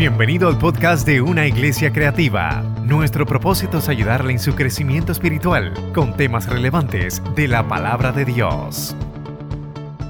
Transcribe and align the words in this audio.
Bienvenido 0.00 0.48
al 0.48 0.56
podcast 0.56 1.06
de 1.06 1.20
Una 1.20 1.46
Iglesia 1.46 1.92
Creativa. 1.92 2.62
Nuestro 2.86 3.26
propósito 3.26 3.76
es 3.76 3.88
ayudarle 3.90 4.32
en 4.32 4.38
su 4.38 4.54
crecimiento 4.54 5.12
espiritual 5.12 5.74
con 5.92 6.16
temas 6.16 6.48
relevantes 6.48 7.20
de 7.36 7.46
la 7.46 7.68
palabra 7.68 8.10
de 8.10 8.24
Dios. 8.24 8.96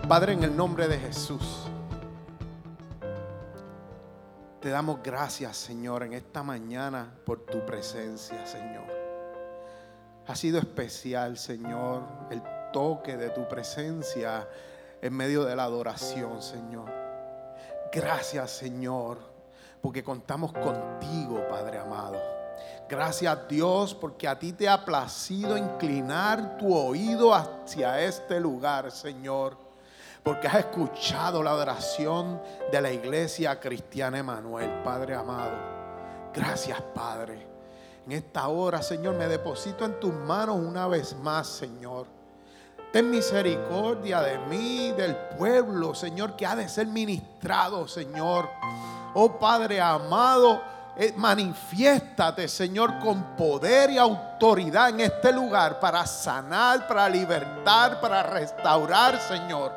Padre, 0.07 0.34
en 0.34 0.45
el 0.45 0.57
nombre 0.57 0.87
de 0.87 0.96
Jesús, 0.96 1.68
te 4.61 4.68
damos 4.68 5.03
gracias, 5.03 5.57
Señor, 5.57 6.04
en 6.04 6.12
esta 6.12 6.45
mañana 6.45 7.12
por 7.27 7.41
tu 7.41 7.66
presencia, 7.66 8.46
Señor. 8.46 8.86
Ha 10.29 10.36
sido 10.36 10.61
especial, 10.61 11.36
Señor, 11.36 12.04
el 12.30 12.41
toque 12.72 13.16
de 13.16 13.30
tu 13.30 13.48
presencia 13.48 14.48
en 15.02 15.16
medio 15.16 15.45
de 15.45 15.57
la 15.57 15.64
adoración, 15.64 16.41
Señor. 16.41 16.88
Gracias, 17.93 18.52
Señor, 18.52 19.30
porque 19.80 20.02
contamos 20.02 20.52
contigo, 20.52 21.47
Padre 21.48 21.79
amado. 21.79 22.19
Gracias 22.88 23.48
Dios 23.48 23.95
porque 23.95 24.27
a 24.27 24.38
ti 24.38 24.52
te 24.52 24.69
ha 24.69 24.84
placido 24.84 25.57
inclinar 25.57 26.59
tu 26.59 26.75
oído 26.75 27.33
hacia 27.34 28.01
este 28.01 28.41
lugar, 28.41 28.91
Señor. 28.91 29.57
Porque 30.23 30.48
has 30.48 30.57
escuchado 30.57 31.43
la 31.43 31.55
oración 31.55 32.43
de 32.71 32.80
la 32.80 32.93
iglesia 32.93 33.59
cristiana 33.59 34.19
Emanuel, 34.19 34.83
Padre 34.83 35.15
amado. 35.15 35.57
Gracias, 36.35 36.80
Padre. 36.95 37.47
En 38.07 38.12
esta 38.12 38.49
hora, 38.49 38.83
Señor, 38.83 39.15
me 39.15 39.29
deposito 39.29 39.85
en 39.85 39.99
tus 40.01 40.12
manos 40.12 40.57
una 40.57 40.87
vez 40.88 41.16
más, 41.16 41.47
Señor. 41.47 42.07
Ten 42.93 43.09
misericordia 43.09 44.21
de 44.21 44.38
mí, 44.38 44.93
del 44.93 45.15
pueblo, 45.38 45.95
Señor, 45.95 46.35
que 46.35 46.45
ha 46.45 46.57
de 46.57 46.69
ser 46.69 46.88
ministrado, 46.88 47.87
Señor. 47.87 48.49
Oh 49.14 49.38
Padre 49.38 49.80
amado, 49.80 50.62
eh, 50.96 51.12
manifiéstate, 51.16 52.48
Señor, 52.48 52.98
con 52.98 53.37
poder 53.37 53.90
y 53.90 53.98
autoridad 53.98 54.90
en 54.90 55.01
este 55.01 55.32
lugar 55.32 55.80
para 55.80 56.07
sanar, 56.07 56.87
para 56.87 57.09
libertar, 57.09 58.01
para 58.01 58.23
restaurar, 58.23 59.20
Señor. 59.20 59.73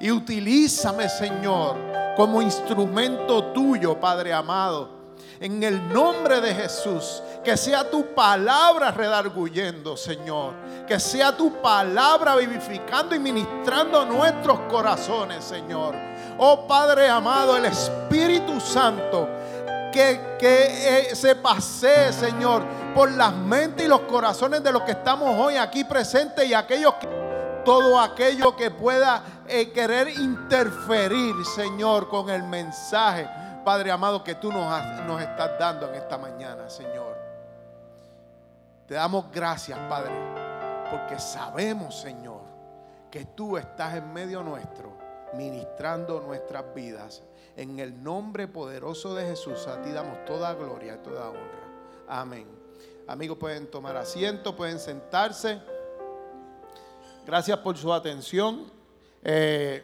Y 0.00 0.10
utilízame, 0.10 1.08
Señor, 1.08 1.76
como 2.16 2.42
instrumento 2.42 3.52
tuyo, 3.52 4.00
Padre 4.00 4.32
amado 4.32 5.02
en 5.42 5.60
el 5.64 5.92
nombre 5.92 6.40
de 6.40 6.54
Jesús. 6.54 7.22
Que 7.44 7.56
sea 7.56 7.90
tu 7.90 8.14
palabra 8.14 8.92
redarguyendo, 8.92 9.96
Señor. 9.96 10.54
Que 10.86 11.00
sea 11.00 11.36
tu 11.36 11.60
palabra 11.60 12.36
vivificando 12.36 13.14
y 13.16 13.18
ministrando 13.18 14.04
nuestros 14.06 14.60
corazones, 14.70 15.42
Señor. 15.44 15.96
Oh 16.38 16.66
Padre 16.66 17.08
amado, 17.08 17.56
el 17.56 17.66
Espíritu 17.66 18.60
Santo. 18.60 19.28
Que, 19.92 20.36
que 20.38 21.10
eh, 21.10 21.14
se 21.14 21.36
pase, 21.36 22.14
Señor, 22.14 22.64
por 22.94 23.10
las 23.12 23.34
mentes 23.34 23.84
y 23.84 23.88
los 23.88 24.00
corazones 24.00 24.62
de 24.62 24.72
los 24.72 24.82
que 24.82 24.92
estamos 24.92 25.38
hoy 25.38 25.56
aquí 25.56 25.84
presentes 25.84 26.48
y 26.48 26.54
aquellos 26.54 26.94
que 26.94 27.22
todo 27.62 28.00
aquello 28.00 28.56
que 28.56 28.70
pueda 28.70 29.22
eh, 29.46 29.70
querer 29.70 30.08
interferir, 30.08 31.34
Señor, 31.54 32.08
con 32.08 32.30
el 32.30 32.42
mensaje 32.42 33.28
Padre 33.64 33.92
amado, 33.92 34.24
que 34.24 34.34
tú 34.34 34.52
nos, 34.52 34.84
nos 35.06 35.20
estás 35.20 35.58
dando 35.58 35.88
en 35.88 35.94
esta 35.94 36.18
mañana, 36.18 36.68
Señor. 36.68 37.16
Te 38.86 38.94
damos 38.94 39.30
gracias, 39.30 39.78
Padre, 39.88 40.12
porque 40.90 41.18
sabemos, 41.18 42.00
Señor, 42.00 42.42
que 43.10 43.24
tú 43.24 43.56
estás 43.56 43.94
en 43.94 44.12
medio 44.12 44.42
nuestro, 44.42 44.91
ministrando 45.34 46.20
nuestras 46.20 46.74
vidas. 46.74 47.22
En 47.56 47.78
el 47.78 48.02
nombre 48.02 48.48
poderoso 48.48 49.14
de 49.14 49.26
Jesús, 49.26 49.66
a 49.66 49.82
ti 49.82 49.90
damos 49.90 50.24
toda 50.24 50.54
gloria 50.54 50.94
y 50.94 50.98
toda 50.98 51.28
honra. 51.28 51.62
Amén. 52.08 52.46
Amigos, 53.06 53.38
pueden 53.38 53.66
tomar 53.70 53.96
asiento, 53.96 54.56
pueden 54.56 54.78
sentarse. 54.78 55.60
Gracias 57.26 57.58
por 57.58 57.76
su 57.76 57.92
atención. 57.92 58.70
Eh, 59.22 59.82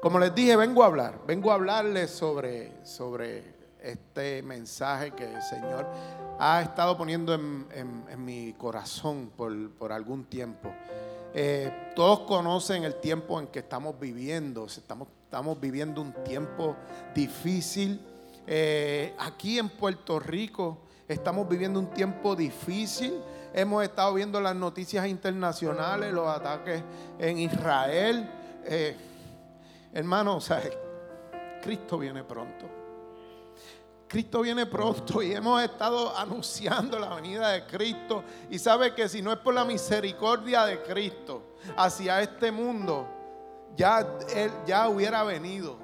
como 0.00 0.18
les 0.18 0.34
dije, 0.34 0.56
vengo 0.56 0.82
a 0.82 0.86
hablar, 0.86 1.20
vengo 1.26 1.50
a 1.50 1.54
hablarles 1.54 2.10
sobre, 2.10 2.84
sobre 2.84 3.54
este 3.80 4.42
mensaje 4.42 5.12
que 5.12 5.24
el 5.24 5.42
Señor 5.42 5.86
ha 6.38 6.62
estado 6.62 6.96
poniendo 6.96 7.34
en, 7.34 8.24
mi 8.24 8.54
corazón 8.54 9.30
por, 9.36 9.92
algún 9.92 10.24
tiempo. 10.24 10.72
Eh, 11.34 11.90
todos 11.96 12.20
conocen 12.20 12.84
el 12.84 12.94
tiempo 12.96 13.40
en 13.40 13.48
que 13.48 13.58
estamos 13.58 13.98
viviendo, 13.98 14.66
estamos, 14.66 15.60
viviendo 15.60 16.00
un 16.00 16.12
tiempo 16.24 16.76
difícil. 17.14 18.00
Eh, 18.46 19.14
aquí 19.18 19.58
en 19.58 19.68
Puerto 19.68 20.20
Rico 20.20 20.78
estamos 21.08 21.48
viviendo 21.48 21.80
un 21.80 21.90
tiempo 21.90 22.36
difícil. 22.36 23.18
Hemos 23.52 23.82
estado 23.82 24.14
viendo 24.14 24.40
las 24.40 24.54
noticias 24.54 25.06
internacionales, 25.06 26.12
los 26.12 26.28
ataques 26.28 26.82
en 27.18 27.38
Israel. 27.38 28.30
Eh, 28.64 28.96
Hermano, 29.94 30.38
o 30.38 30.40
sea, 30.40 30.60
Cristo 31.62 31.98
viene 31.98 32.24
pronto. 32.24 32.83
Cristo 34.14 34.42
viene 34.42 34.64
pronto 34.64 35.20
y 35.24 35.32
hemos 35.32 35.60
estado 35.60 36.16
anunciando 36.16 37.00
la 37.00 37.16
venida 37.16 37.48
de 37.48 37.66
Cristo. 37.66 38.22
Y 38.48 38.60
sabe 38.60 38.94
que 38.94 39.08
si 39.08 39.20
no 39.20 39.32
es 39.32 39.38
por 39.40 39.52
la 39.52 39.64
misericordia 39.64 40.64
de 40.66 40.80
Cristo 40.84 41.56
hacia 41.76 42.22
este 42.22 42.52
mundo, 42.52 43.08
ya 43.74 44.06
Él 44.32 44.52
ya 44.68 44.88
hubiera 44.88 45.24
venido. 45.24 45.76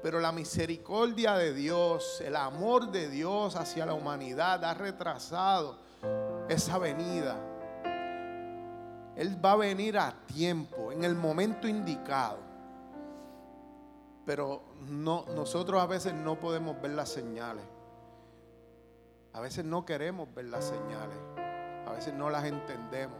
Pero 0.00 0.20
la 0.20 0.30
misericordia 0.30 1.34
de 1.34 1.52
Dios, 1.52 2.20
el 2.24 2.36
amor 2.36 2.92
de 2.92 3.08
Dios 3.08 3.56
hacia 3.56 3.84
la 3.84 3.94
humanidad 3.94 4.64
ha 4.64 4.74
retrasado 4.74 5.76
esa 6.48 6.78
venida. 6.78 7.36
Él 9.16 9.44
va 9.44 9.52
a 9.54 9.56
venir 9.56 9.98
a 9.98 10.14
tiempo, 10.32 10.92
en 10.92 11.02
el 11.02 11.16
momento 11.16 11.66
indicado 11.66 12.47
pero 14.28 14.60
no, 14.90 15.24
nosotros 15.34 15.80
a 15.80 15.86
veces 15.86 16.12
no 16.12 16.38
podemos 16.38 16.78
ver 16.82 16.90
las 16.90 17.08
señales. 17.08 17.64
A 19.32 19.40
veces 19.40 19.64
no 19.64 19.86
queremos 19.86 20.28
ver 20.34 20.44
las 20.44 20.66
señales. 20.66 21.16
A 21.86 21.92
veces 21.92 22.12
no 22.12 22.28
las 22.28 22.44
entendemos. 22.44 23.16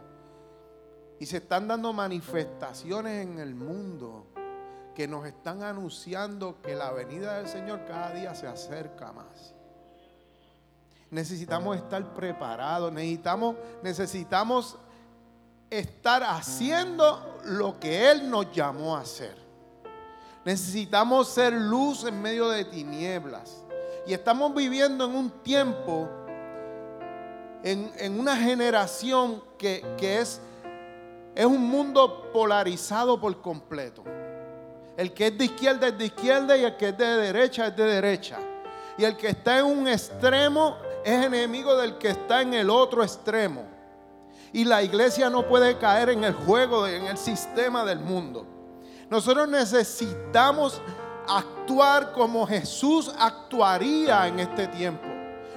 Y 1.19 1.25
se 1.25 1.37
están 1.37 1.67
dando 1.67 1.93
manifestaciones 1.93 3.25
en 3.25 3.39
el 3.39 3.55
mundo 3.55 4.27
que 4.93 5.07
nos 5.07 5.25
están 5.25 5.63
anunciando 5.63 6.61
que 6.61 6.75
la 6.75 6.91
venida 6.91 7.39
del 7.39 7.47
Señor 7.47 7.85
cada 7.87 8.11
día 8.11 8.35
se 8.35 8.45
acerca 8.45 9.11
más. 9.11 9.55
Necesitamos 11.09 11.75
estar 11.75 12.13
preparados, 12.13 12.93
necesitamos, 12.93 13.55
necesitamos 13.81 14.77
estar 15.71 16.21
haciendo 16.21 17.39
lo 17.45 17.79
que 17.79 18.11
Él 18.11 18.29
nos 18.29 18.51
llamó 18.51 18.95
a 18.95 18.99
hacer. 18.99 19.48
Necesitamos 20.45 21.27
ser 21.27 21.53
luz 21.53 22.05
en 22.05 22.21
medio 22.21 22.49
de 22.49 22.63
tinieblas. 22.65 23.63
Y 24.07 24.13
estamos 24.13 24.53
viviendo 24.55 25.05
en 25.05 25.15
un 25.15 25.29
tiempo, 25.43 26.09
en, 27.63 28.19
una 28.19 28.35
generación 28.35 29.43
que, 29.57 29.83
es, 29.99 30.41
es 31.35 31.45
un 31.45 31.69
mundo 31.69 32.31
polarizado 32.31 33.19
por 33.19 33.41
completo. 33.41 34.03
El 34.97 35.13
que 35.13 35.27
es 35.27 35.37
de 35.37 35.45
izquierda 35.45 35.87
es 35.87 35.97
de 35.97 36.05
izquierda 36.05 36.57
y 36.57 36.63
el 36.63 36.75
que 36.75 36.89
es 36.89 36.97
de 36.97 37.05
derecha 37.05 37.67
es 37.67 37.75
de 37.75 37.83
derecha. 37.83 38.39
Y 38.97 39.03
el 39.03 39.15
que 39.15 39.29
está 39.29 39.59
en 39.59 39.65
un 39.65 39.87
extremo 39.87 40.77
es 41.05 41.25
enemigo 41.25 41.75
del 41.77 41.97
que 41.97 42.09
está 42.09 42.41
en 42.41 42.53
el 42.53 42.69
otro 42.69 43.03
extremo. 43.03 43.63
Y 44.51 44.65
la 44.65 44.81
iglesia 44.81 45.29
no 45.29 45.47
puede 45.47 45.77
caer 45.77 46.09
en 46.09 46.23
el 46.23 46.33
juego, 46.33 46.87
en 46.87 47.05
el 47.05 47.17
sistema 47.17 47.85
del 47.85 47.99
mundo. 47.99 48.58
Nosotros 49.09 49.49
necesitamos 49.49 50.81
actuar 51.27 52.11
como 52.11 52.45
Jesús 52.45 53.13
actuaría 53.17 54.27
en 54.27 54.39
este 54.39 54.67
tiempo. 54.67 55.07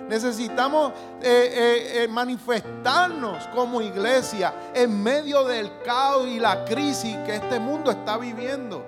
Necesitamos 0.09 0.93
eh, 1.23 1.23
eh, 1.23 2.05
eh, 2.05 2.09
manifestarnos 2.09 3.47
como 3.49 3.81
iglesia 3.81 4.73
en 4.75 5.03
medio 5.03 5.45
del 5.45 5.71
caos 5.83 6.27
y 6.27 6.39
la 6.39 6.65
crisis 6.65 7.17
que 7.19 7.37
este 7.37 7.59
mundo 7.59 7.91
está 7.91 8.19
viviendo. 8.19 8.85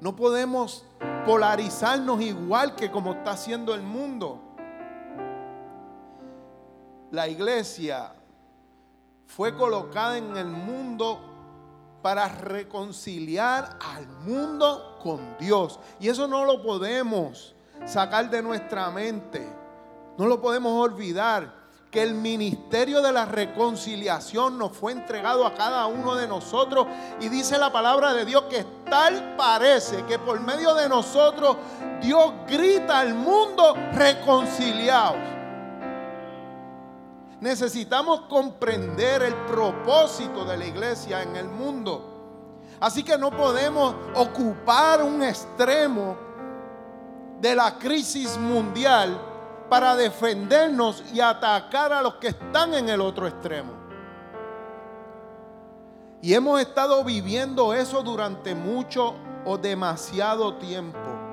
No 0.00 0.14
podemos 0.14 0.84
polarizarnos 1.24 2.20
igual 2.20 2.74
que 2.74 2.90
como 2.90 3.12
está 3.12 3.32
haciendo 3.32 3.74
el 3.74 3.82
mundo. 3.82 4.40
La 7.10 7.28
iglesia 7.28 8.12
fue 9.26 9.56
colocada 9.56 10.18
en 10.18 10.36
el 10.36 10.46
mundo 10.46 11.35
para 12.06 12.28
reconciliar 12.28 13.78
al 13.80 14.06
mundo 14.06 14.96
con 15.02 15.36
Dios. 15.40 15.80
Y 15.98 16.08
eso 16.08 16.28
no 16.28 16.44
lo 16.44 16.62
podemos 16.62 17.52
sacar 17.84 18.30
de 18.30 18.40
nuestra 18.42 18.92
mente. 18.92 19.44
No 20.16 20.26
lo 20.26 20.40
podemos 20.40 20.72
olvidar. 20.80 21.66
Que 21.90 22.04
el 22.04 22.14
ministerio 22.14 23.02
de 23.02 23.10
la 23.10 23.24
reconciliación 23.24 24.56
nos 24.56 24.70
fue 24.70 24.92
entregado 24.92 25.44
a 25.44 25.54
cada 25.54 25.86
uno 25.86 26.14
de 26.14 26.28
nosotros. 26.28 26.86
Y 27.20 27.28
dice 27.28 27.58
la 27.58 27.72
palabra 27.72 28.14
de 28.14 28.24
Dios 28.24 28.44
que 28.44 28.64
tal 28.88 29.34
parece 29.34 30.04
que 30.04 30.20
por 30.20 30.38
medio 30.38 30.76
de 30.76 30.88
nosotros 30.88 31.56
Dios 32.00 32.34
grita 32.46 33.00
al 33.00 33.14
mundo 33.14 33.74
reconciliados. 33.94 35.35
Necesitamos 37.40 38.22
comprender 38.22 39.22
el 39.22 39.34
propósito 39.46 40.44
de 40.44 40.56
la 40.56 40.64
iglesia 40.64 41.22
en 41.22 41.36
el 41.36 41.48
mundo. 41.48 42.12
Así 42.80 43.02
que 43.02 43.18
no 43.18 43.30
podemos 43.30 43.94
ocupar 44.14 45.02
un 45.02 45.22
extremo 45.22 46.16
de 47.40 47.54
la 47.54 47.78
crisis 47.78 48.38
mundial 48.38 49.20
para 49.68 49.96
defendernos 49.96 51.02
y 51.12 51.20
atacar 51.20 51.92
a 51.92 52.02
los 52.02 52.14
que 52.14 52.28
están 52.28 52.74
en 52.74 52.88
el 52.88 53.00
otro 53.00 53.26
extremo. 53.26 53.72
Y 56.22 56.32
hemos 56.34 56.60
estado 56.60 57.04
viviendo 57.04 57.74
eso 57.74 58.02
durante 58.02 58.54
mucho 58.54 59.14
o 59.44 59.58
demasiado 59.58 60.54
tiempo. 60.54 61.25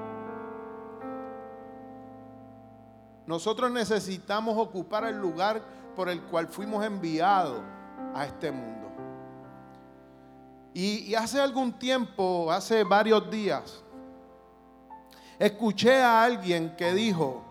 Nosotros 3.26 3.72
necesitamos 3.72 4.58
ocupar 4.58 5.06
el 5.06 5.18
lugar 5.18 5.62
por 5.96 6.10
el 6.10 6.22
cual 6.24 6.48
fuimos 6.48 6.86
enviados 6.86 7.62
a 8.14 8.26
este 8.26 8.52
mundo. 8.52 8.92
Y, 10.74 11.14
hace 11.14 11.40
algún 11.40 11.74
tiempo, 11.74 12.52
hace 12.52 12.84
varios 12.84 13.30
días, 13.30 13.84
escuché 15.38 16.02
a 16.02 16.24
alguien 16.24 16.76
que 16.76 16.94
dijo 16.94 17.44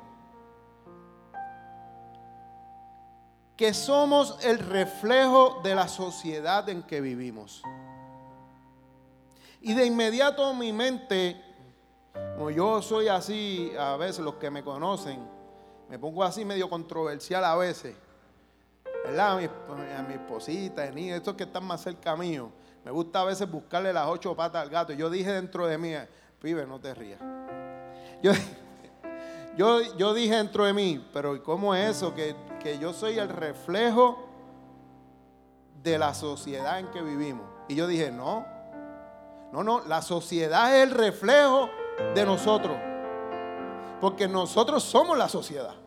que 3.56 3.72
somos 3.72 4.38
el 4.44 4.58
reflejo 4.58 5.60
de 5.62 5.74
la 5.76 5.86
sociedad 5.86 6.68
en 6.68 6.82
que 6.82 7.00
vivimos. 7.00 7.62
Y 9.60 9.74
de 9.74 9.86
inmediato 9.86 10.52
mi 10.52 10.72
mente, 10.72 11.40
como 12.36 12.50
yo 12.50 12.82
soy 12.82 13.06
así, 13.06 13.72
a 13.78 13.96
veces 13.96 14.24
los 14.24 14.34
que 14.34 14.50
me 14.50 14.64
conocen, 14.64 15.20
me 15.92 15.98
pongo 15.98 16.24
así 16.24 16.42
medio 16.42 16.70
controversial 16.70 17.44
a 17.44 17.54
veces, 17.54 17.94
¿verdad? 19.04 19.32
A 19.32 19.36
mi, 19.36 19.44
a 19.44 20.02
mi 20.02 20.14
esposita, 20.14 20.84
a 20.84 20.90
niños, 20.90 21.18
estos 21.18 21.34
que 21.34 21.42
están 21.42 21.66
más 21.66 21.82
cerca 21.82 22.16
mío 22.16 22.50
me 22.82 22.90
gusta 22.90 23.20
a 23.20 23.24
veces 23.24 23.50
buscarle 23.50 23.92
las 23.92 24.08
ocho 24.08 24.34
patas 24.34 24.62
al 24.62 24.70
gato. 24.70 24.94
Yo 24.94 25.10
dije 25.10 25.30
dentro 25.30 25.66
de 25.66 25.76
mí, 25.76 25.92
pibe, 26.40 26.66
no 26.66 26.80
te 26.80 26.94
rías. 26.94 27.20
Yo, 28.22 28.32
yo, 29.98 30.14
dije 30.14 30.34
dentro 30.34 30.64
de 30.64 30.72
mí, 30.72 31.06
pero 31.12 31.42
¿cómo 31.42 31.74
es 31.74 31.98
eso? 31.98 32.14
Que, 32.14 32.34
que 32.58 32.78
yo 32.78 32.94
soy 32.94 33.18
el 33.18 33.28
reflejo 33.28 34.26
de 35.82 35.98
la 35.98 36.14
sociedad 36.14 36.78
en 36.78 36.90
que 36.90 37.02
vivimos. 37.02 37.46
Y 37.68 37.74
yo 37.74 37.86
dije, 37.86 38.10
no, 38.10 38.46
no, 39.52 39.62
no, 39.62 39.84
la 39.84 40.00
sociedad 40.00 40.74
es 40.74 40.84
el 40.84 40.92
reflejo 40.92 41.68
de 42.14 42.24
nosotros. 42.24 42.78
Porque 44.00 44.26
nosotros 44.26 44.82
somos 44.82 45.18
la 45.18 45.28
sociedad 45.28 45.81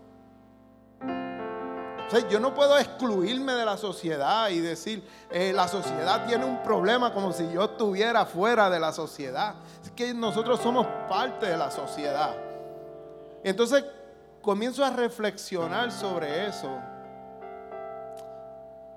yo 2.30 2.40
no 2.40 2.54
puedo 2.54 2.78
excluirme 2.78 3.54
de 3.54 3.66
la 3.66 3.78
sociedad 3.78 4.50
y 4.50 4.60
decir, 4.60 5.04
eh, 5.32 5.52
la 5.54 5.68
sociedad 5.68 6.26
tiene 6.26 6.46
un 6.46 6.62
problema 6.62 7.14
como 7.14 7.34
si 7.34 7.52
yo 7.52 7.64
estuviera 7.66 8.26
fuera 8.26 8.70
de 8.70 8.80
la 8.80 8.92
sociedad. 8.94 9.56
Es 9.84 9.92
que 9.92 10.14
nosotros 10.14 10.60
somos 10.62 10.86
parte 11.10 11.48
de 11.48 11.58
la 11.58 11.72
sociedad. 11.72 12.36
Entonces 13.44 13.84
comienzo 14.42 14.86
a 14.86 14.92
reflexionar 14.92 15.92
sobre 15.92 16.48
eso. 16.48 16.80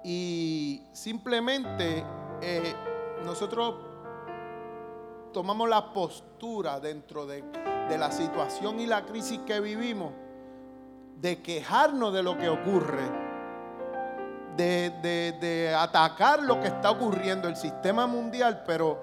Y 0.05 0.83
simplemente 0.93 2.05
eh, 2.41 2.75
nosotros 3.25 3.75
tomamos 5.33 5.69
la 5.69 5.93
postura 5.93 6.79
dentro 6.79 7.27
de 7.27 7.43
la 7.99 8.13
situación 8.13 8.81
y 8.81 8.87
la 8.87 9.05
crisis 9.05 9.41
que 9.47 9.61
vivimos 9.61 10.13
de 11.21 11.43
quejarnos 11.43 12.13
de 12.13 12.23
lo 12.23 12.39
que 12.39 12.49
ocurre, 12.49 13.29
de, 14.57 15.75
atacar 15.77 16.43
lo 16.43 16.61
que 16.61 16.69
está 16.69 16.91
ocurriendo, 16.91 17.49
el 17.49 17.57
sistema 17.57 18.07
mundial, 18.07 18.63
pero 18.67 19.01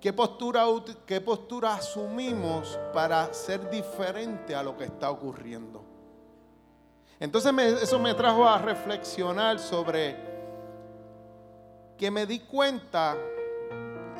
¿qué 0.00 0.12
postura, 0.12 0.64
¿qué 1.06 1.20
postura 1.20 1.74
asumimos 1.74 2.78
para 2.92 3.32
ser 3.32 3.70
diferente 3.70 4.54
a 4.54 4.62
lo 4.62 4.76
que 4.76 4.84
está 4.84 5.10
ocurriendo? 5.10 5.82
Entonces 7.18 7.52
eso 7.82 7.98
me 7.98 8.12
trajo 8.12 8.46
a 8.46 8.58
reflexionar 8.58 9.58
sobre 9.58 10.16
que 11.96 12.10
me 12.10 12.26
di 12.26 12.40
cuenta, 12.40 13.16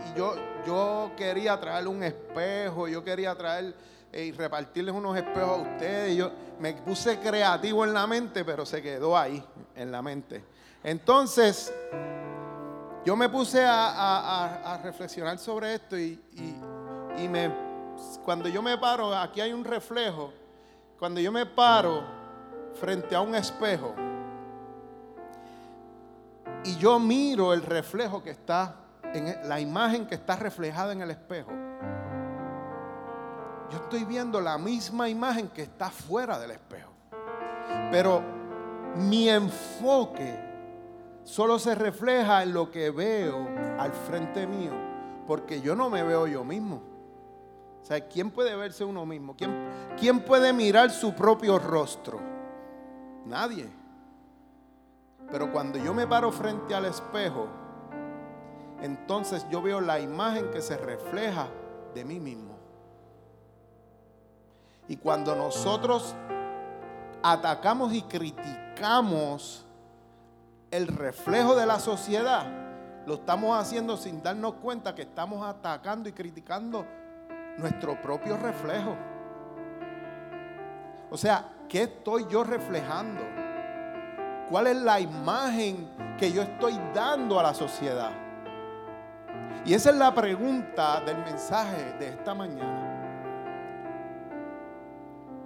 y 0.07 0.19
yo, 0.19 0.35
yo 0.67 1.11
quería 1.17 1.61
traer 1.61 1.87
un 1.87 2.03
espejo, 2.03 2.89
yo 2.89 3.05
quería 3.05 3.35
traer 3.35 3.75
y 4.13 4.33
repartirles 4.33 4.95
unos 4.95 5.17
espejos 5.17 5.59
a 5.59 5.63
ustedes. 5.63 6.17
Yo 6.17 6.31
me 6.59 6.73
puse 6.75 7.19
creativo 7.19 7.85
en 7.85 7.93
la 7.93 8.07
mente, 8.07 8.45
pero 8.45 8.65
se 8.65 8.83
quedó 8.83 9.17
ahí, 9.17 9.43
en 9.75 9.93
la 9.93 10.03
mente. 10.03 10.45
Entonces, 10.83 11.73
yo 13.05 13.17
me 13.17 13.29
puse 13.29 13.65
a, 13.65 14.81
reflexionar 14.83 15.39
sobre 15.39 15.75
esto 15.75 15.99
y, 15.99 16.21
y, 17.19 17.29
me, 17.29 17.53
cuando 18.25 18.49
yo 18.49 18.63
me 18.63 18.77
paro, 18.79 19.15
aquí 19.15 19.41
hay 19.41 19.53
un 19.53 19.65
reflejo, 19.65 20.33
cuando 20.99 21.21
yo 21.21 21.31
me 21.33 21.47
paro 21.47 22.03
frente 22.75 23.15
a 23.15 23.21
un 23.21 23.35
espejo 23.35 23.95
y 26.65 26.77
yo 26.77 26.99
miro 26.99 27.53
el 27.53 27.63
reflejo 27.63 28.23
que 28.23 28.31
está, 28.31 28.77
en 29.15 29.49
la 29.49 29.61
imagen 29.61 30.07
que 30.07 30.15
está 30.15 30.37
reflejada 30.37 30.93
en 30.93 31.01
el 31.01 31.11
espejo 31.11 31.66
yo 33.71 33.79
estoy 33.79 34.05
viendo 34.05 34.41
la 34.41 34.59
misma 34.59 35.09
imagen 35.09 35.49
que 35.49 35.63
está 35.63 35.91
fuera 35.91 36.39
del 36.39 36.53
espejo. 36.53 36.91
Pero 37.91 38.23
mi 38.97 39.29
enfoque 39.29 40.39
solo 41.25 41.59
se 41.59 41.75
refleja 41.75 42.43
en 42.43 42.55
lo 42.55 42.71
que 42.71 42.91
veo 42.91 43.49
al 43.79 43.93
frente 43.93 44.47
mío, 44.47 44.73
porque 45.27 45.61
yo 45.61 45.75
no 45.75 45.91
me 45.91 46.03
veo 46.03 46.27
yo 46.27 46.45
mismo. 46.45 46.83
O 47.83 47.85
sea, 47.85 48.01
¿quién 48.01 48.31
puede 48.31 48.57
verse 48.57 48.85
uno 48.85 49.07
mismo? 49.07 49.37
¿Quién, 49.37 49.69
quién 49.99 50.21
puede 50.21 50.53
mirar 50.53 50.91
su 50.91 51.15
propio 51.15 51.59
rostro? 51.59 52.21
Nadie. 53.25 53.69
Pero 55.31 55.53
cuando 55.53 55.79
yo 55.79 55.93
me 55.95 56.07
paro 56.07 56.31
frente 56.33 56.75
al 56.75 56.85
espejo, 56.85 57.49
entonces 58.81 59.47
yo 59.51 59.63
veo 59.63 59.81
la 59.81 60.01
imagen 60.01 60.51
que 60.51 60.61
se 60.61 60.77
refleja 60.77 61.49
de 61.95 62.05
mí 62.05 62.21
mismo. 62.21 62.56
Y 64.89 64.97
cuando 64.97 65.35
nosotros 65.35 66.15
atacamos 67.23 67.93
y 67.93 68.03
criticamos 68.03 69.67
el 70.71 70.87
reflejo 70.87 71.57
de 71.57 71.67
la 71.67 71.81
sociedad, 71.81 72.47
lo 73.07 73.15
estamos 73.15 73.59
haciendo 73.59 73.97
sin 73.97 74.23
darnos 74.23 74.55
cuenta 74.55 74.95
que 74.95 75.03
estamos 75.03 75.45
atacando 75.47 76.09
y 76.09 76.13
criticando 76.13 76.85
nuestro 77.57 78.01
propio 78.01 78.37
reflejo. 78.37 78.97
O 81.11 81.17
sea, 81.17 81.49
¿qué 81.69 81.85
estoy 81.85 82.27
yo 82.29 82.45
reflejando? 82.45 83.23
¿Cuál 84.51 84.69
es 84.69 84.77
la 84.77 85.01
imagen 85.01 85.89
que 86.19 86.33
yo 86.33 86.43
estoy 86.43 86.79
dando 86.95 87.39
a 87.39 87.45
la 87.45 87.55
sociedad? 87.55 88.11
Y 89.65 89.75
esa 89.75 89.91
es 89.91 89.97
la 89.97 90.15
pregunta 90.15 91.01
del 91.01 91.19
mensaje 91.19 91.95
de 91.99 92.09
esta 92.09 92.35
mañana. 92.35 92.86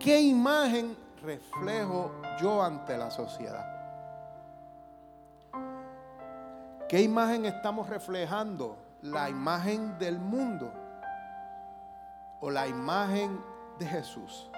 ¿Qué 0.01 0.19
imagen 0.19 0.97
reflejo 1.23 2.11
yo 2.41 2.63
ante 2.63 2.97
la 2.97 3.11
sociedad? 3.11 3.67
¿Qué 6.89 7.03
imagen 7.03 7.45
estamos 7.45 7.87
reflejando? 7.87 8.79
¿La 9.03 9.29
imagen 9.29 9.99
del 9.99 10.19
mundo 10.19 10.73
o 12.41 12.51
la 12.51 12.67
imagen 12.67 13.39
de 13.79 13.85
Jesús? 13.85 14.51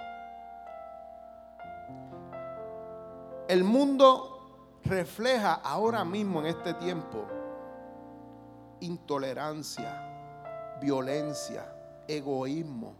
El 3.49 3.65
mundo 3.65 4.79
refleja 4.85 5.55
ahora 5.55 6.05
mismo 6.05 6.39
en 6.39 6.45
este 6.45 6.73
tiempo 6.75 7.27
intolerancia, 8.79 10.79
violencia, 10.79 11.65
egoísmo, 12.07 12.93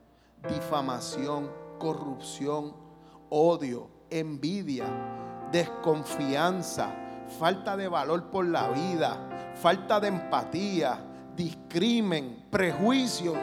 difamación 0.49 1.62
corrupción, 1.83 2.73
odio, 3.29 3.89
envidia, 4.09 4.85
desconfianza, 5.51 6.87
falta 7.37 7.75
de 7.75 7.89
valor 7.89 8.31
por 8.31 8.45
la 8.45 8.69
vida, 8.69 9.51
falta 9.55 9.99
de 9.99 10.07
empatía, 10.07 10.97
discrimen, 11.35 12.47
prejuicios, 12.49 13.37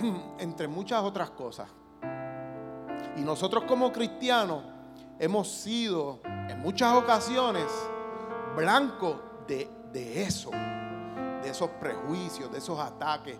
entre 0.38 0.68
muchas 0.68 1.02
otras 1.02 1.30
cosas. 1.30 1.68
Y 3.16 3.22
nosotros 3.22 3.64
como 3.64 3.90
cristianos 3.90 4.62
hemos 5.18 5.48
sido 5.48 6.20
en 6.24 6.60
muchas 6.60 6.94
ocasiones 6.94 7.66
blancos 8.54 9.16
de, 9.48 9.68
de 9.92 10.22
eso, 10.22 10.50
de 11.42 11.50
esos 11.50 11.70
prejuicios, 11.70 12.52
de 12.52 12.58
esos 12.58 12.78
ataques, 12.78 13.36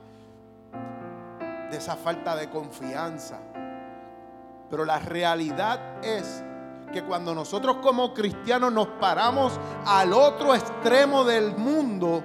de 1.71 1.77
esa 1.77 1.95
falta 1.95 2.35
de 2.35 2.51
confianza. 2.51 3.39
Pero 4.69 4.85
la 4.85 4.99
realidad 4.99 5.81
es 6.03 6.43
que 6.93 7.03
cuando 7.03 7.35
nosotros 7.35 7.77
como 7.83 8.15
cristianos 8.15 8.73
nos 8.73 8.87
paramos 8.89 9.53
al 9.87 10.13
otro 10.13 10.55
extremo 10.55 11.25
del 11.25 11.57
mundo 11.57 12.25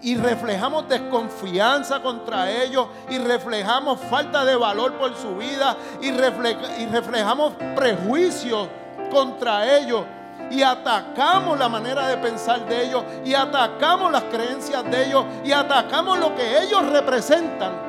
y 0.00 0.16
reflejamos 0.16 0.88
desconfianza 0.88 2.00
contra 2.00 2.50
ellos 2.50 2.86
y 3.10 3.18
reflejamos 3.18 3.98
falta 4.00 4.44
de 4.44 4.54
valor 4.56 4.94
por 4.94 5.16
su 5.16 5.36
vida 5.36 5.76
y, 6.00 6.08
y 6.08 6.86
reflejamos 6.86 7.54
prejuicios 7.74 8.68
contra 9.10 9.76
ellos 9.78 10.04
y 10.50 10.62
atacamos 10.62 11.58
la 11.58 11.68
manera 11.68 12.08
de 12.08 12.16
pensar 12.18 12.66
de 12.66 12.86
ellos 12.86 13.04
y 13.24 13.34
atacamos 13.34 14.12
las 14.12 14.24
creencias 14.24 14.84
de 14.84 15.06
ellos 15.06 15.24
y 15.44 15.52
atacamos 15.52 16.18
lo 16.18 16.34
que 16.34 16.62
ellos 16.62 16.86
representan 16.90 17.87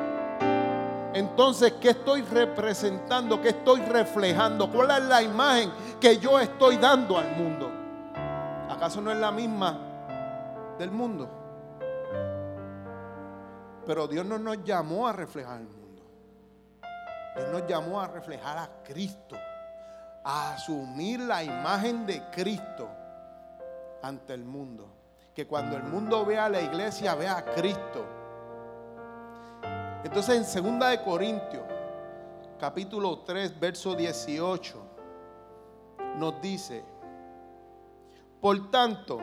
entonces, 1.12 1.72
¿qué 1.80 1.90
estoy 1.90 2.22
representando? 2.22 3.40
¿Qué 3.40 3.48
estoy 3.48 3.80
reflejando? 3.80 4.70
¿Cuál 4.70 4.90
es 4.92 5.02
la 5.04 5.22
imagen 5.22 5.72
que 6.00 6.18
yo 6.18 6.38
estoy 6.38 6.76
dando 6.76 7.18
al 7.18 7.32
mundo? 7.36 7.70
¿Acaso 8.68 9.00
no 9.00 9.10
es 9.10 9.18
la 9.18 9.32
misma 9.32 10.76
del 10.78 10.92
mundo? 10.92 11.28
Pero 13.84 14.06
Dios 14.06 14.24
no 14.24 14.38
nos 14.38 14.62
llamó 14.62 15.08
a 15.08 15.12
reflejar 15.12 15.60
el 15.60 15.66
mundo. 15.66 16.02
Dios 17.34 17.48
nos 17.50 17.66
llamó 17.66 18.00
a 18.00 18.06
reflejar 18.06 18.58
a 18.58 18.70
Cristo, 18.84 19.36
a 20.24 20.52
asumir 20.52 21.18
la 21.18 21.42
imagen 21.42 22.06
de 22.06 22.22
Cristo 22.30 22.88
ante 24.00 24.32
el 24.34 24.44
mundo. 24.44 24.88
Que 25.34 25.46
cuando 25.46 25.76
el 25.76 25.82
mundo 25.82 26.24
vea 26.24 26.44
a 26.44 26.48
la 26.48 26.60
iglesia, 26.60 27.16
vea 27.16 27.38
a 27.38 27.44
Cristo 27.44 28.19
entonces 30.04 30.56
en 30.56 30.78
2 30.78 30.90
de 30.90 31.02
Corintios, 31.02 31.62
capítulo 32.58 33.18
3, 33.20 33.58
verso 33.60 33.94
18, 33.94 34.78
nos 36.16 36.40
dice, 36.40 36.82
por 38.40 38.70
tanto, 38.70 39.18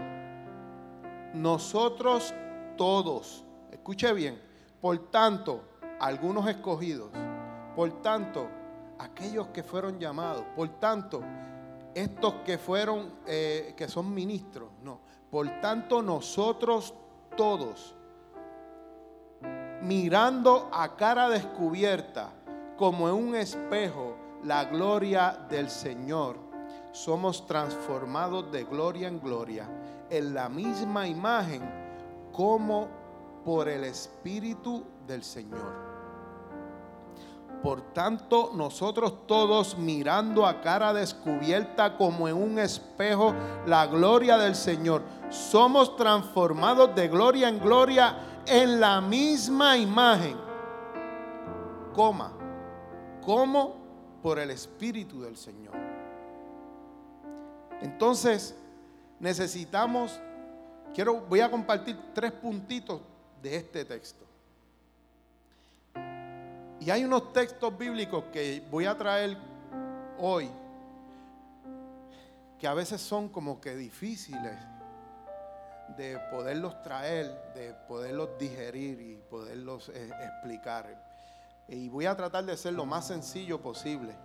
nosotros 1.33 2.33
todos, 2.77 3.43
escuche 3.71 4.13
bien, 4.13 4.41
por 4.79 4.97
tanto, 5.09 5.61
algunos 5.99 6.47
escogidos, 6.47 7.09
por 7.75 8.01
tanto, 8.01 8.47
aquellos 8.99 9.47
que 9.47 9.63
fueron 9.63 9.99
llamados, 9.99 10.45
por 10.55 10.69
tanto, 10.79 11.23
estos 11.93 12.35
que 12.45 12.57
fueron, 12.59 13.11
eh, 13.25 13.73
que 13.75 13.87
son 13.87 14.13
ministros, 14.13 14.69
no, 14.83 14.99
por 15.31 15.49
tanto, 15.61 16.01
nosotros 16.03 16.93
todos, 17.35 17.95
mirando 19.81 20.69
a 20.71 20.95
cara 20.95 21.29
descubierta, 21.29 22.29
como 22.77 23.09
en 23.09 23.15
un 23.15 23.35
espejo, 23.35 24.15
la 24.43 24.65
gloria 24.65 25.37
del 25.49 25.69
Señor, 25.69 26.37
somos 26.91 27.45
transformados 27.47 28.51
de 28.51 28.63
gloria 28.63 29.07
en 29.07 29.19
gloria, 29.19 29.67
en 30.09 30.33
la 30.33 30.49
misma 30.49 31.07
imagen 31.07 31.61
como 32.31 32.87
por 33.43 33.67
el 33.67 33.83
Espíritu 33.83 34.83
del 35.07 35.23
Señor. 35.23 35.87
Por 37.63 37.81
tanto, 37.93 38.51
nosotros 38.53 39.25
todos 39.25 39.77
mirando 39.77 40.45
a 40.45 40.61
cara 40.61 40.93
descubierta 40.93 41.97
como 41.97 42.27
en 42.27 42.35
un 42.35 42.59
espejo 42.59 43.33
la 43.65 43.87
gloria 43.87 44.37
del 44.37 44.55
Señor, 44.55 45.01
somos 45.29 45.95
transformados 45.95 46.93
de 46.95 47.07
gloria 47.07 47.49
en 47.49 47.59
gloria 47.59 48.15
en 48.47 48.79
la 48.79 49.01
misma 49.01 49.77
imagen, 49.77 50.37
coma, 51.93 52.31
como 53.23 53.75
por 54.21 54.39
el 54.39 54.51
Espíritu 54.51 55.21
del 55.21 55.37
Señor. 55.37 55.75
Entonces, 57.81 58.55
necesitamos, 59.19 60.19
quiero, 60.93 61.21
voy 61.21 61.41
a 61.41 61.51
compartir 61.51 61.97
tres 62.13 62.31
puntitos 62.31 63.01
de 63.41 63.55
este 63.55 63.85
texto. 63.85 64.25
Y 66.79 66.89
hay 66.89 67.03
unos 67.03 67.33
textos 67.33 67.77
bíblicos 67.77 68.25
que 68.31 68.63
voy 68.71 68.85
a 68.85 68.97
traer 68.97 69.37
hoy 70.19 70.49
que 72.59 72.67
a 72.67 72.73
veces 72.73 73.01
son 73.01 73.29
como 73.29 73.61
que 73.61 73.75
difíciles 73.75 74.57
de 75.95 76.19
poderlos 76.31 76.81
traer, 76.81 77.53
de 77.53 77.73
poderlos 77.87 78.29
digerir 78.37 78.99
y 78.99 79.15
poderlos 79.29 79.89
eh, 79.89 80.09
explicar. 80.23 80.85
Y 81.67 81.89
voy 81.89 82.05
a 82.05 82.15
tratar 82.15 82.45
de 82.45 82.57
ser 82.57 82.73
lo 82.73 82.85
más 82.85 83.07
sencillo 83.07 83.61
posible. 83.61 84.15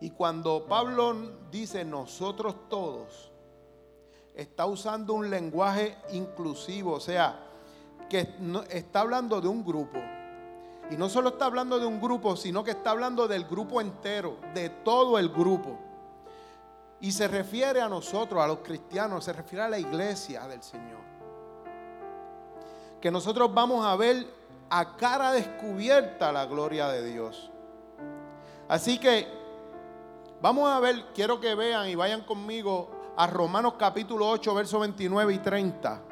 Y 0.00 0.10
cuando 0.10 0.66
Pablo 0.66 1.14
dice 1.50 1.84
nosotros 1.84 2.68
todos, 2.68 3.32
está 4.34 4.66
usando 4.66 5.14
un 5.14 5.30
lenguaje 5.30 5.96
inclusivo, 6.10 6.94
o 6.94 7.00
sea, 7.00 7.38
que 8.08 8.34
está 8.70 9.00
hablando 9.00 9.40
de 9.40 9.48
un 9.48 9.64
grupo. 9.64 9.98
Y 10.90 10.96
no 10.96 11.08
solo 11.08 11.30
está 11.30 11.46
hablando 11.46 11.78
de 11.78 11.86
un 11.86 12.00
grupo, 12.00 12.36
sino 12.36 12.64
que 12.64 12.72
está 12.72 12.90
hablando 12.90 13.28
del 13.28 13.44
grupo 13.44 13.80
entero, 13.80 14.38
de 14.54 14.68
todo 14.68 15.18
el 15.18 15.28
grupo. 15.28 15.78
Y 17.02 17.10
se 17.10 17.26
refiere 17.26 17.80
a 17.80 17.88
nosotros, 17.88 18.40
a 18.40 18.46
los 18.46 18.60
cristianos, 18.60 19.24
se 19.24 19.32
refiere 19.32 19.64
a 19.64 19.68
la 19.68 19.78
iglesia 19.78 20.46
del 20.46 20.62
Señor. 20.62 21.02
Que 23.00 23.10
nosotros 23.10 23.52
vamos 23.52 23.84
a 23.84 23.96
ver 23.96 24.24
a 24.70 24.96
cara 24.96 25.32
descubierta 25.32 26.30
la 26.30 26.46
gloria 26.46 26.86
de 26.88 27.04
Dios. 27.04 27.50
Así 28.68 28.98
que 28.98 29.26
vamos 30.40 30.70
a 30.70 30.78
ver, 30.78 31.06
quiero 31.12 31.40
que 31.40 31.56
vean 31.56 31.88
y 31.88 31.96
vayan 31.96 32.22
conmigo 32.22 32.88
a 33.16 33.26
Romanos 33.26 33.74
capítulo 33.76 34.28
8, 34.30 34.54
versos 34.54 34.80
29 34.80 35.34
y 35.34 35.38
30. 35.38 36.02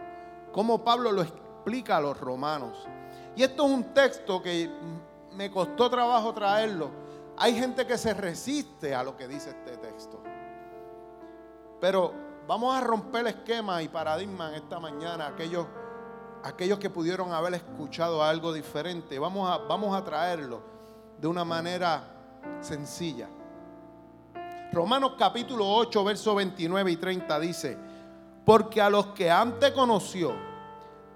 Cómo 0.51 0.83
Pablo 0.83 1.13
lo 1.13 1.23
explica 1.23 1.99
a 1.99 2.01
los 2.01 2.19
romanos. 2.19 2.89
Y 3.37 3.45
esto 3.45 3.65
es 3.65 3.73
un 3.73 3.95
texto 3.95 4.43
que 4.43 4.69
me 5.35 5.53
costó 5.53 5.89
trabajo 5.89 6.35
traerlo. 6.35 6.91
Hay 7.37 7.55
gente 7.55 7.87
que 7.87 7.97
se 7.97 8.13
resiste 8.13 8.93
a 8.93 9.05
lo 9.05 9.17
que 9.17 9.29
dice 9.29 9.51
este 9.51 9.77
texto. 9.77 10.21
Pero 11.81 12.13
vamos 12.47 12.75
a 12.75 12.81
romper 12.81 13.23
el 13.23 13.27
esquema 13.29 13.83
y 13.83 13.89
paradigma 13.89 14.55
esta 14.55 14.79
mañana. 14.79 15.29
Aquellos, 15.29 15.67
aquellos 16.45 16.79
que 16.79 16.91
pudieron 16.91 17.33
haber 17.33 17.55
escuchado 17.55 18.23
algo 18.23 18.53
diferente, 18.53 19.19
vamos 19.19 19.51
a, 19.51 19.59
vamos 19.59 19.97
a 19.97 20.05
traerlo 20.05 20.61
de 21.19 21.27
una 21.27 21.45
manera 21.45 22.05
sencilla. 22.61 23.29
Romanos 24.73 25.15
capítulo 25.19 25.67
8, 25.69 26.05
versos 26.05 26.37
29 26.37 26.91
y 26.93 26.97
30 26.97 27.41
dice, 27.41 27.79
porque 28.45 28.81
a 28.81 28.91
los 28.91 29.07
que 29.07 29.31
antes 29.31 29.73
conoció, 29.73 30.33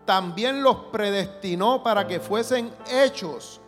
también 0.05 0.63
los 0.63 0.77
predestinó 0.93 1.83
para 1.83 2.07
que 2.07 2.21
fuesen 2.21 2.73
hechos 2.91 3.61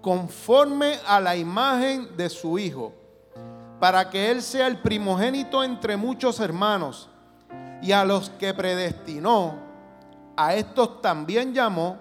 conforme 0.00 0.98
a 1.06 1.20
la 1.20 1.36
imagen 1.36 2.16
de 2.16 2.28
su 2.28 2.58
Hijo 2.58 2.92
para 3.80 4.08
que 4.10 4.30
Él 4.30 4.42
sea 4.42 4.66
el 4.66 4.78
primogénito 4.78 5.62
entre 5.62 5.96
muchos 5.96 6.40
hermanos. 6.40 7.08
Y 7.82 7.92
a 7.92 8.04
los 8.04 8.30
que 8.30 8.54
predestinó, 8.54 9.56
a 10.36 10.54
estos 10.54 11.02
también 11.02 11.52
llamó, 11.52 11.98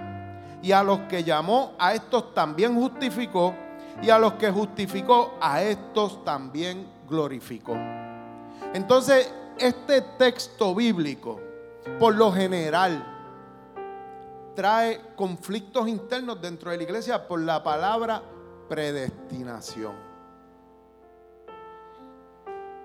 y 0.62 0.72
a 0.72 0.82
los 0.82 1.00
que 1.02 1.24
llamó, 1.24 1.74
a 1.78 1.94
estos 1.94 2.34
también 2.34 2.76
justificó, 2.76 3.54
y 4.02 4.10
a 4.10 4.18
los 4.18 4.34
que 4.34 4.50
justificó, 4.50 5.38
a 5.42 5.62
estos 5.62 6.24
también 6.24 6.88
glorificó. 7.08 7.76
Entonces, 8.74 9.32
este 9.60 10.02
texto 10.18 10.74
bíblico, 10.74 11.40
por 12.00 12.16
lo 12.16 12.32
general, 12.32 13.14
trae 14.56 15.02
conflictos 15.16 15.88
internos 15.88 16.42
dentro 16.42 16.72
de 16.72 16.78
la 16.78 16.84
iglesia 16.84 17.28
por 17.28 17.42
la 17.42 17.62
palabra 17.62 18.22
predestinación. 18.70 20.13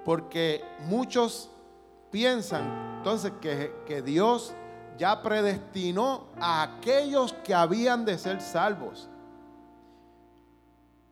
Porque 0.08 0.64
muchos 0.86 1.50
piensan 2.10 2.96
entonces 2.96 3.30
que, 3.42 3.74
que 3.84 4.00
Dios 4.00 4.54
ya 4.96 5.20
predestinó 5.22 6.28
a 6.40 6.62
aquellos 6.62 7.34
que 7.44 7.52
habían 7.52 8.06
de 8.06 8.16
ser 8.16 8.40
salvos. 8.40 9.10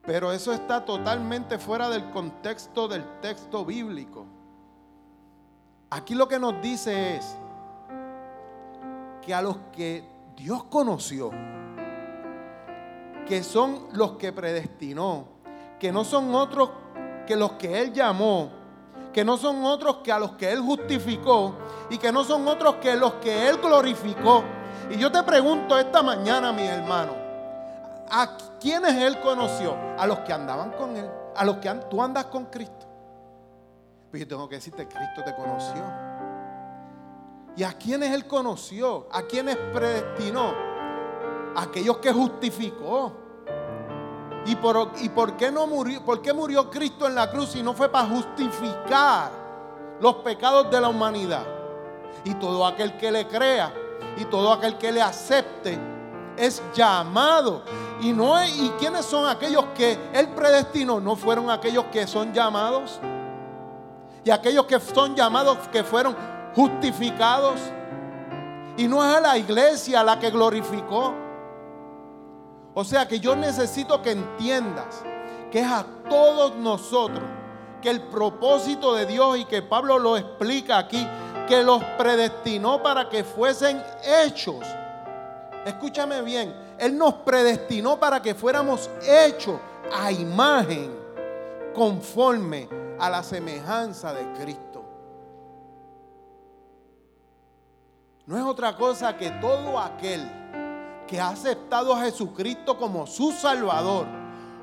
Pero 0.01 0.33
eso 0.33 0.51
está 0.51 0.83
totalmente 0.83 1.59
fuera 1.59 1.91
del 1.91 2.09
contexto 2.09 2.89
del 2.89 3.05
texto 3.21 3.67
bíblico. 3.67 4.25
Aquí 5.91 6.15
lo 6.15 6.27
que 6.27 6.39
nos 6.39 6.63
dice 6.63 7.17
es 7.17 7.37
que 9.21 9.35
a 9.35 9.43
los 9.43 9.59
que 9.75 10.09
Dios 10.39 10.65
conoció, 10.71 11.33
que 13.29 13.43
son 13.43 13.89
los 13.93 14.13
que 14.13 14.33
predestinó, 14.33 15.29
que 15.79 15.93
no 15.93 16.03
son 16.03 16.35
otros 16.35 16.71
que 17.27 17.37
los 17.37 17.53
que 17.53 17.83
Él 17.83 17.93
llamó, 17.93 18.56
que 19.17 19.25
no 19.25 19.39
son 19.39 19.65
otros 19.65 20.01
que 20.05 20.13
a 20.13 20.19
los 20.19 20.33
que 20.33 20.53
Él 20.53 20.61
justificó 20.61 21.55
y 21.89 21.97
que 21.97 22.13
no 22.13 22.23
son 22.23 22.47
otros 22.47 22.75
que 22.75 22.95
los 22.97 23.15
que 23.15 23.49
Él 23.49 23.57
glorificó. 23.57 24.45
Y 24.91 24.99
yo 24.99 25.11
te 25.11 25.23
pregunto 25.23 25.79
esta 25.79 26.03
mañana, 26.03 26.53
mi 26.53 26.67
hermano, 26.67 27.13
¿a 28.11 28.37
quiénes 28.61 28.93
Él 28.93 29.19
conoció? 29.23 29.75
A 29.97 30.07
los 30.07 30.19
que 30.19 30.35
andaban 30.35 30.73
con 30.73 30.95
Él, 30.99 31.11
a 31.35 31.47
los 31.47 31.57
que 31.57 31.71
tú 31.89 32.03
andas 32.03 32.27
con 32.27 32.45
Cristo. 32.45 32.87
Pero 34.11 34.23
yo 34.23 34.29
tengo 34.29 34.47
que 34.51 34.57
decirte, 34.57 34.87
Cristo 34.87 35.25
te 35.25 35.35
conoció. 35.35 35.83
¿Y 37.57 37.63
a 37.63 37.73
quiénes 37.73 38.13
Él 38.13 38.27
conoció? 38.27 39.09
¿A 39.11 39.23
quiénes 39.23 39.57
predestinó? 39.73 40.53
aquellos 41.57 41.97
que 41.97 42.13
justificó. 42.13 43.26
¿Y 44.47 44.55
por, 44.55 44.91
¿Y 45.01 45.09
por 45.09 45.37
qué 45.37 45.51
no 45.51 45.67
murió? 45.67 46.05
¿Por 46.05 46.23
qué 46.23 46.33
murió 46.33 46.71
Cristo 46.71 47.07
en 47.07 47.15
la 47.15 47.31
cruz 47.31 47.51
si 47.51 47.63
no 47.63 47.75
fue 47.75 47.89
para 47.89 48.09
justificar 48.09 49.31
los 50.01 50.17
pecados 50.17 50.71
de 50.71 50.81
la 50.81 50.89
humanidad? 50.89 51.45
Y 52.25 52.35
todo 52.35 52.65
aquel 52.65 52.97
que 52.97 53.11
le 53.11 53.27
crea 53.27 53.73
y 54.17 54.25
todo 54.25 54.53
aquel 54.53 54.79
que 54.79 54.93
le 54.93 55.03
acepte 55.03 55.79
es 56.37 56.63
llamado. 56.75 57.63
Y 58.01 58.13
no 58.13 58.45
y 58.45 58.73
quiénes 58.79 59.05
son 59.05 59.27
aquellos 59.29 59.65
que 59.75 59.99
él 60.13 60.29
predestinó? 60.29 61.01
No 61.01 61.17
fueron 61.17 61.51
aquellos 61.51 61.87
que 61.87 62.07
son 62.07 62.33
llamados. 62.33 63.01
Y 64.25 64.31
aquellos 64.31 64.67
que 64.67 64.79
son 64.81 65.15
llamados 65.15 65.59
que 65.73 65.83
fueron 65.83 66.17
justificados. 66.55 67.61
Y 68.77 68.87
no 68.87 69.05
es 69.05 69.17
a 69.17 69.21
la 69.21 69.39
iglesia 69.39 70.05
la 70.05 70.19
que 70.19 70.31
glorificó. 70.31 71.26
O 72.79 72.85
sea 72.85 73.09
que 73.09 73.21
yo 73.21 73.35
necesito 73.35 74.03
que 74.03 74.11
entiendas 74.11 75.03
que 75.51 75.61
es 75.61 75.67
a 75.67 75.87
todos 76.11 76.55
nosotros 76.57 77.25
que 77.81 77.89
el 77.89 78.03
propósito 78.03 78.95
de 78.95 79.07
Dios 79.07 79.39
y 79.39 79.47
que 79.47 79.63
Pablo 79.63 79.99
lo 79.99 80.19
explica 80.19 80.77
aquí, 80.77 81.09
que 81.49 81.63
los 81.63 81.83
predestinó 81.97 82.83
para 82.83 83.09
que 83.09 83.25
fuesen 83.25 83.83
hechos. 84.05 84.67
Escúchame 85.65 86.21
bien, 86.21 86.55
Él 86.79 86.99
nos 86.99 87.15
predestinó 87.15 87.99
para 87.99 88.21
que 88.21 88.35
fuéramos 88.35 88.91
hechos 89.09 89.59
a 89.91 90.13
imagen 90.13 90.95
conforme 91.75 92.69
a 92.99 93.09
la 93.09 93.23
semejanza 93.23 94.13
de 94.13 94.31
Cristo. 94.35 94.85
No 98.27 98.37
es 98.37 98.45
otra 98.45 98.77
cosa 98.77 99.17
que 99.17 99.31
todo 99.31 99.79
aquel 99.79 100.46
que 101.07 101.21
ha 101.21 101.29
aceptado 101.29 101.95
a 101.95 102.03
Jesucristo 102.03 102.77
como 102.77 103.07
su 103.07 103.33
Salvador, 103.33 104.07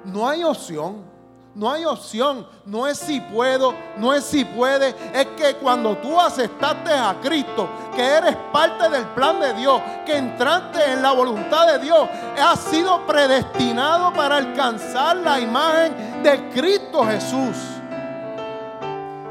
no 0.05 0.27
hay 0.27 0.43
opción. 0.43 1.13
No 1.55 1.71
hay 1.71 1.85
opción, 1.85 2.47
no 2.65 2.87
es 2.87 2.97
si 2.97 3.21
puedo, 3.21 3.75
no 3.97 4.11
es 4.11 4.23
si 4.23 4.43
puede, 4.43 4.95
es 5.13 5.27
que 5.37 5.55
cuando 5.57 5.95
tú 5.97 6.19
aceptaste 6.19 6.91
a 6.91 7.15
Cristo, 7.21 7.69
que 7.95 8.01
eres 8.03 8.35
parte 8.51 8.89
del 8.89 9.05
plan 9.09 9.39
de 9.39 9.53
Dios, 9.53 9.79
que 10.03 10.17
entraste 10.17 10.93
en 10.93 11.03
la 11.03 11.11
voluntad 11.11 11.67
de 11.67 11.77
Dios, 11.77 12.09
has 12.41 12.59
sido 12.59 13.05
predestinado 13.05 14.11
para 14.13 14.37
alcanzar 14.37 15.17
la 15.17 15.39
imagen 15.39 16.23
de 16.23 16.49
Cristo 16.49 17.05
Jesús. 17.05 17.55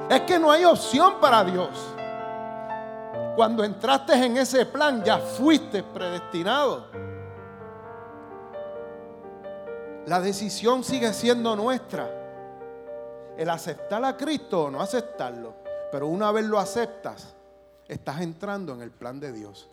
Es 0.08 0.20
que 0.20 0.38
no 0.38 0.52
hay 0.52 0.64
opción 0.64 1.14
para 1.20 1.42
Dios. 1.42 1.91
Cuando 3.34 3.64
entraste 3.64 4.12
en 4.12 4.36
ese 4.36 4.66
plan 4.66 5.02
ya 5.02 5.18
fuiste 5.18 5.82
predestinado. 5.82 6.86
La 10.06 10.20
decisión 10.20 10.84
sigue 10.84 11.12
siendo 11.14 11.56
nuestra. 11.56 12.10
El 13.36 13.48
aceptar 13.48 14.04
a 14.04 14.16
Cristo 14.16 14.64
o 14.64 14.70
no 14.70 14.82
aceptarlo. 14.82 15.54
Pero 15.90 16.08
una 16.08 16.30
vez 16.30 16.44
lo 16.44 16.58
aceptas, 16.58 17.34
estás 17.88 18.20
entrando 18.20 18.74
en 18.74 18.82
el 18.82 18.90
plan 18.90 19.18
de 19.18 19.32
Dios. 19.32 19.68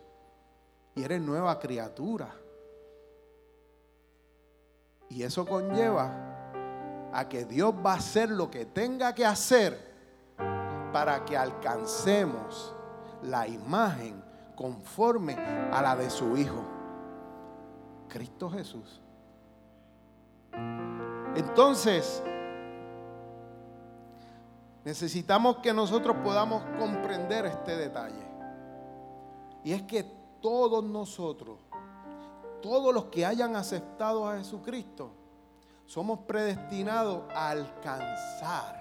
Y 0.95 1.03
eres 1.03 1.21
nueva 1.21 1.59
criatura. 1.59 2.29
Y 5.09 5.23
eso 5.23 5.45
conlleva 5.45 7.11
a 7.11 7.27
que 7.27 7.43
Dios 7.43 7.73
va 7.85 7.93
a 7.93 7.97
hacer 7.97 8.29
lo 8.29 8.49
que 8.49 8.65
tenga 8.65 9.13
que 9.13 9.25
hacer 9.25 9.89
para 10.93 11.25
que 11.25 11.35
alcancemos 11.35 12.75
la 13.23 13.47
imagen 13.47 14.23
conforme 14.55 15.35
a 15.35 15.81
la 15.81 15.95
de 15.95 16.09
su 16.09 16.37
Hijo, 16.37 16.63
Cristo 18.07 18.49
Jesús. 18.49 19.01
Entonces, 21.35 22.21
necesitamos 24.83 25.57
que 25.57 25.73
nosotros 25.73 26.17
podamos 26.23 26.63
comprender 26.77 27.45
este 27.45 27.77
detalle. 27.77 28.27
Y 29.63 29.73
es 29.73 29.83
que 29.83 30.03
todos 30.41 30.83
nosotros, 30.83 31.59
todos 32.61 32.93
los 32.93 33.05
que 33.05 33.25
hayan 33.25 33.55
aceptado 33.55 34.27
a 34.27 34.37
Jesucristo, 34.37 35.11
somos 35.85 36.19
predestinados 36.19 37.23
a 37.33 37.49
alcanzar 37.49 38.78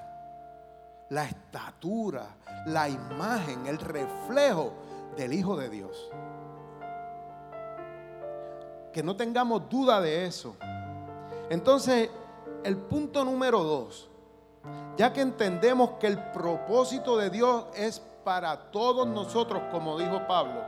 la 1.11 1.25
estatura, 1.25 2.37
la 2.67 2.89
imagen, 2.89 3.67
el 3.67 3.79
reflejo 3.79 4.73
del 5.17 5.33
Hijo 5.33 5.57
de 5.57 5.69
Dios. 5.69 6.11
Que 8.93 9.03
no 9.03 9.17
tengamos 9.17 9.69
duda 9.69 10.01
de 10.01 10.27
eso. 10.27 10.57
Entonces, 11.51 12.11
el 12.65 12.77
punto 12.77 13.25
número 13.25 13.63
dos, 13.63 14.09
ya 14.97 15.13
que 15.13 15.21
entendemos 15.21 15.93
que 16.01 16.09
el 16.09 16.19
propósito 16.33 17.17
de 17.17 17.31
Dios 17.31 17.67
es 17.75 18.03
para 18.25 18.71
todos 18.71 19.07
nosotros, 19.07 19.63
como 19.71 19.99
dijo 19.99 20.27
Pablo, 20.27 20.63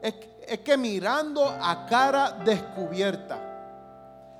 es, 0.00 0.14
que 0.60 0.76
mirando 0.76 1.44
a 1.44 1.86
cara 1.86 2.30
descubierta, 2.30 3.38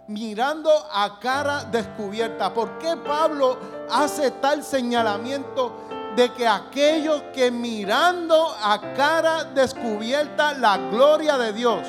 mirando 0.09 0.71
a 0.93 1.19
cara 1.19 1.65
descubierta. 1.65 2.53
¿Por 2.53 2.79
qué 2.79 2.97
Pablo 2.97 3.59
hace 3.91 4.31
tal 4.33 4.63
señalamiento 4.63 5.75
de 6.15 6.33
que 6.33 6.47
aquellos 6.47 7.23
que 7.35 7.51
mirando 7.51 8.55
a 8.63 8.95
cara 8.95 9.45
descubierta 9.45 10.55
la 10.55 10.79
gloria 10.79 11.37
de 11.39 11.53
Dios? 11.53 11.87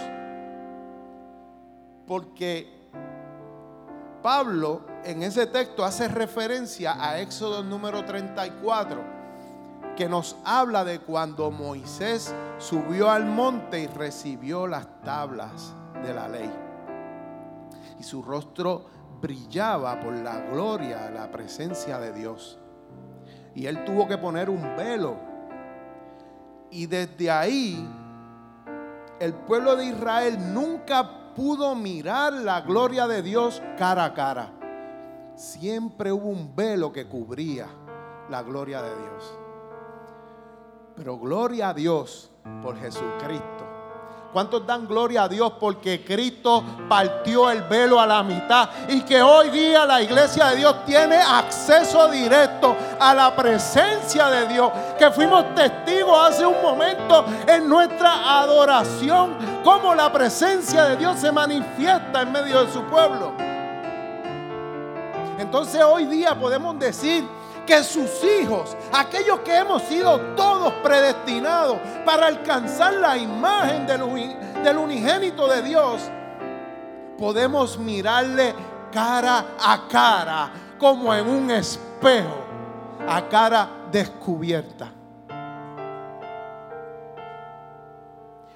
Porque 2.06 2.78
Pablo 4.22 4.82
en 5.04 5.24
ese 5.24 5.48
texto 5.48 5.86
hace 5.86 6.08
referencia 6.08 6.96
a 7.00 7.20
Éxodo 7.20 7.64
número 7.64 8.04
34, 8.04 9.02
que 9.96 10.10
nos 10.10 10.36
habla 10.44 10.84
de 10.84 11.00
cuando 11.00 11.50
Moisés 11.52 12.34
subió 12.58 13.10
al 13.10 13.26
monte 13.26 13.80
y 13.80 13.88
recibió 13.88 14.68
las 14.68 14.88
tablas 15.04 15.74
de 16.04 16.14
la 16.14 16.28
ley. 16.28 16.67
Y 18.00 18.04
su 18.04 18.22
rostro 18.22 18.86
brillaba 19.22 20.00
por 20.00 20.14
la 20.14 20.40
gloria, 20.42 21.10
la 21.10 21.32
presencia 21.32 22.00
de 22.00 22.14
Dios. 22.14 22.60
Y 23.56 23.66
él 23.66 23.84
tuvo 23.86 24.08
que 24.08 24.18
poner 24.18 24.50
un 24.50 24.76
velo. 24.76 25.18
Y 26.70 26.86
desde 26.86 27.32
ahí, 27.32 27.88
el 29.20 29.34
pueblo 29.34 29.76
de 29.76 29.86
Israel 29.86 30.54
nunca 30.54 31.34
pudo 31.34 31.76
mirar 31.76 32.34
la 32.34 32.62
gloria 32.62 33.08
de 33.08 33.22
Dios 33.22 33.62
cara 33.78 34.06
a 34.06 34.14
cara. 34.14 34.54
Siempre 35.36 36.12
hubo 36.12 36.30
un 36.30 36.56
velo 36.56 36.92
que 36.92 37.08
cubría 37.08 37.68
la 38.30 38.44
gloria 38.44 38.82
de 38.82 38.90
Dios. 38.90 39.40
Pero 40.96 41.18
gloria 41.18 41.70
a 41.70 41.74
Dios 41.74 42.32
por 42.62 42.76
Jesucristo 42.78 43.77
¿Cuántos 44.32 44.66
dan 44.66 44.88
gloria 44.88 45.24
a 45.24 45.28
Dios 45.28 45.54
porque 45.60 46.04
Cristo 46.04 46.64
partió 46.88 47.50
el 47.50 47.64
velo 47.64 48.00
a 48.00 48.06
la 48.06 48.24
mitad 48.24 48.70
y 48.88 49.02
que 49.02 49.22
hoy 49.22 49.50
día 49.50 49.86
la 49.86 50.02
iglesia 50.02 50.48
de 50.48 50.58
Dios 50.58 50.86
tiene 50.86 51.16
acceso 51.16 52.10
directo 52.10 52.76
a 53.00 53.14
la 53.14 53.36
presencia 53.36 54.30
de 54.30 54.48
Dios? 54.48 54.72
Que 55.00 55.10
fuimos 55.12 55.56
testigos 55.56 56.18
hace 56.28 56.46
un 56.46 56.62
momento 56.62 57.26
en 57.48 57.68
nuestra 57.68 58.40
adoración, 58.40 59.36
cómo 59.64 59.96
la 59.96 60.12
presencia 60.12 60.86
de 60.86 60.98
Dios 60.98 61.18
se 61.20 61.32
manifiesta 61.32 62.22
en 62.22 62.32
medio 62.32 62.66
de 62.66 62.72
su 62.72 62.82
pueblo. 62.84 63.34
Entonces 65.40 65.82
hoy 65.84 66.06
día 66.06 66.36
podemos 66.36 66.78
decir 66.80 67.24
que 67.68 67.84
sus 67.84 68.24
hijos, 68.24 68.76
aquellos 68.94 69.42
que 69.42 69.56
hemos 69.56 69.84
sido 69.84 70.20
todos 70.36 70.74
predestinados 70.82 71.78
para 72.06 72.28
alcanzar 72.28 72.94
la 72.94 73.18
imagen 73.18 73.86
del, 73.86 74.78
unigénito 74.78 75.48
de 75.48 75.62
Dios, 75.62 76.02
podemos 77.20 77.78
mirarle 77.78 78.56
cara 78.92 79.46
a 79.60 79.88
cara, 79.88 80.52
como 80.80 81.14
en 81.14 81.28
un 81.28 81.52
espejo, 81.52 82.46
a 83.08 83.28
cara 83.28 83.70
descubierta. 83.92 84.90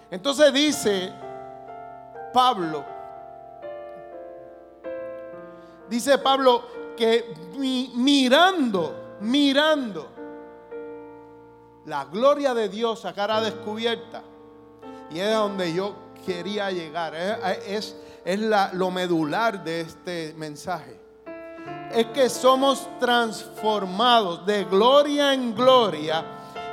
Entonces 0.09 0.53
dice 0.53 1.13
Pablo, 2.33 2.83
dice 5.89 6.17
Pablo 6.17 6.63
que 6.97 7.33
mirando 7.57 9.00
mirando 9.21 10.09
la 11.85 12.05
gloria 12.05 12.53
de 12.53 12.69
Dios 12.69 13.05
a 13.05 13.13
cara 13.13 13.41
descubierta. 13.41 14.21
Y 15.09 15.19
es 15.19 15.33
donde 15.33 15.73
yo 15.73 15.95
quería 16.25 16.71
llegar. 16.71 17.15
Es, 17.15 17.95
es, 18.25 18.39
lo 18.73 18.91
medular 18.91 19.63
de 19.63 19.81
este 19.81 20.33
mensaje. 20.37 20.99
Es 21.91 22.07
que 22.07 22.29
somos 22.29 22.87
transformados 22.99 24.45
de 24.45 24.63
gloria 24.65 25.33
en 25.33 25.53
gloria 25.53 26.25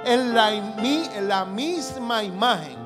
en 0.04 0.34
la, 0.34 0.54
en 0.54 1.28
la 1.28 1.44
misma 1.44 2.22
imagen 2.22 2.78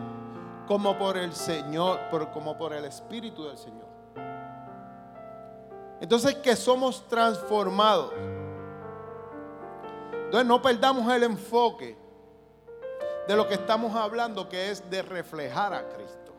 como 0.66 0.96
por 0.96 1.18
el 1.18 1.34
Señor, 1.34 2.00
como 2.32 2.56
por 2.56 2.72
el 2.72 2.86
Espíritu 2.86 3.44
del 3.44 3.58
Señor. 3.58 3.86
Entonces 6.00 6.36
que 6.36 6.56
somos 6.56 7.06
transformados. 7.08 8.12
Entonces 10.32 10.48
no 10.48 10.62
perdamos 10.62 11.12
el 11.12 11.24
enfoque 11.24 11.94
de 13.28 13.36
lo 13.36 13.46
que 13.46 13.52
estamos 13.52 13.94
hablando, 13.94 14.48
que 14.48 14.70
es 14.70 14.88
de 14.88 15.02
reflejar 15.02 15.74
a 15.74 15.86
Cristo. 15.90 16.32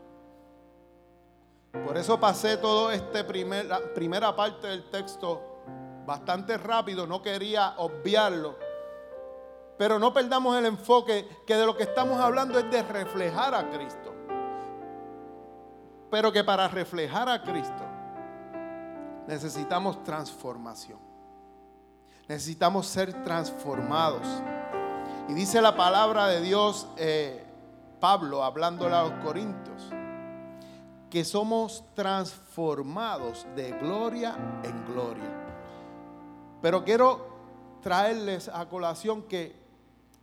Por 1.86 1.96
eso 1.96 2.20
pasé 2.20 2.58
toda 2.58 2.96
esta 2.96 3.24
primera 3.24 4.36
parte 4.36 4.66
del 4.66 4.90
texto 4.90 5.44
bastante 6.08 6.58
rápido, 6.58 7.06
no 7.06 7.22
quería 7.22 7.76
obviarlo. 7.78 8.58
Pero 9.78 10.00
no 10.00 10.12
perdamos 10.12 10.58
el 10.58 10.66
enfoque 10.66 11.28
que 11.46 11.56
de 11.56 11.64
lo 11.68 11.78
que 11.78 11.84
estamos 11.84 12.20
hablando 12.20 12.58
es 12.58 12.72
de 12.72 12.82
reflejar 12.82 13.54
a 13.54 13.70
Cristo. 13.70 14.12
Pero 16.10 16.32
que 16.32 16.44
para 16.44 16.68
reflejar 16.68 17.30
a 17.30 17.44
Cristo 17.44 17.84
necesitamos 19.28 20.02
transformación. 20.02 21.13
Necesitamos 22.28 22.88
ser 22.88 23.24
transformados. 23.24 24.26
Y 25.28 25.34
dice 25.34 25.62
la 25.62 25.76
palabra 25.76 26.28
de 26.28 26.42
Dios, 26.42 26.88
eh, 26.98 27.44
Pablo, 28.00 28.44
hablándole 28.44 28.96
a 28.96 29.04
los 29.04 29.14
Corintios, 29.24 29.90
que 31.10 31.24
somos 31.24 31.84
transformados 31.94 33.46
de 33.56 33.72
gloria 33.72 34.36
en 34.64 34.86
gloria. 34.86 35.32
Pero 36.62 36.84
quiero 36.84 37.28
traerles 37.82 38.50
a 38.50 38.66
colación 38.68 39.24
que, 39.24 39.56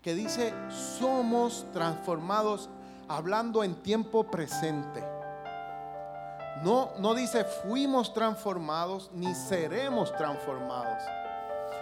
que 0.02 0.14
dice, 0.14 0.54
somos 0.98 1.66
transformados 1.72 2.70
hablando 3.08 3.62
en 3.62 3.74
tiempo 3.82 4.24
presente. 4.24 5.04
No, 6.62 6.90
no 6.98 7.14
dice 7.14 7.44
fuimos 7.44 8.12
transformados 8.12 9.10
ni 9.14 9.34
seremos 9.34 10.14
transformados. 10.16 11.02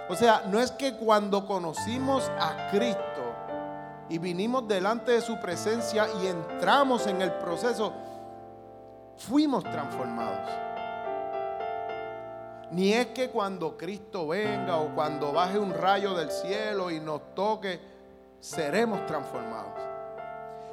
O 0.09 0.17
sea, 0.17 0.45
no 0.47 0.59
es 0.59 0.71
que 0.71 0.95
cuando 0.95 1.47
conocimos 1.47 2.31
a 2.39 2.69
Cristo 2.71 3.03
y 4.09 4.17
vinimos 4.17 4.67
delante 4.67 5.13
de 5.13 5.21
su 5.21 5.39
presencia 5.39 6.07
y 6.23 6.27
entramos 6.27 7.07
en 7.07 7.21
el 7.21 7.33
proceso, 7.33 7.93
fuimos 9.17 9.65
transformados. 9.65 10.51
Ni 12.71 12.93
es 12.93 13.09
que 13.09 13.29
cuando 13.29 13.77
Cristo 13.77 14.29
venga 14.29 14.77
o 14.77 14.95
cuando 14.95 15.33
baje 15.33 15.59
un 15.59 15.75
rayo 15.75 16.15
del 16.15 16.31
cielo 16.31 16.91
y 16.91 17.01
nos 17.01 17.35
toque, 17.35 17.79
seremos 18.41 19.05
transformados. 19.07 19.75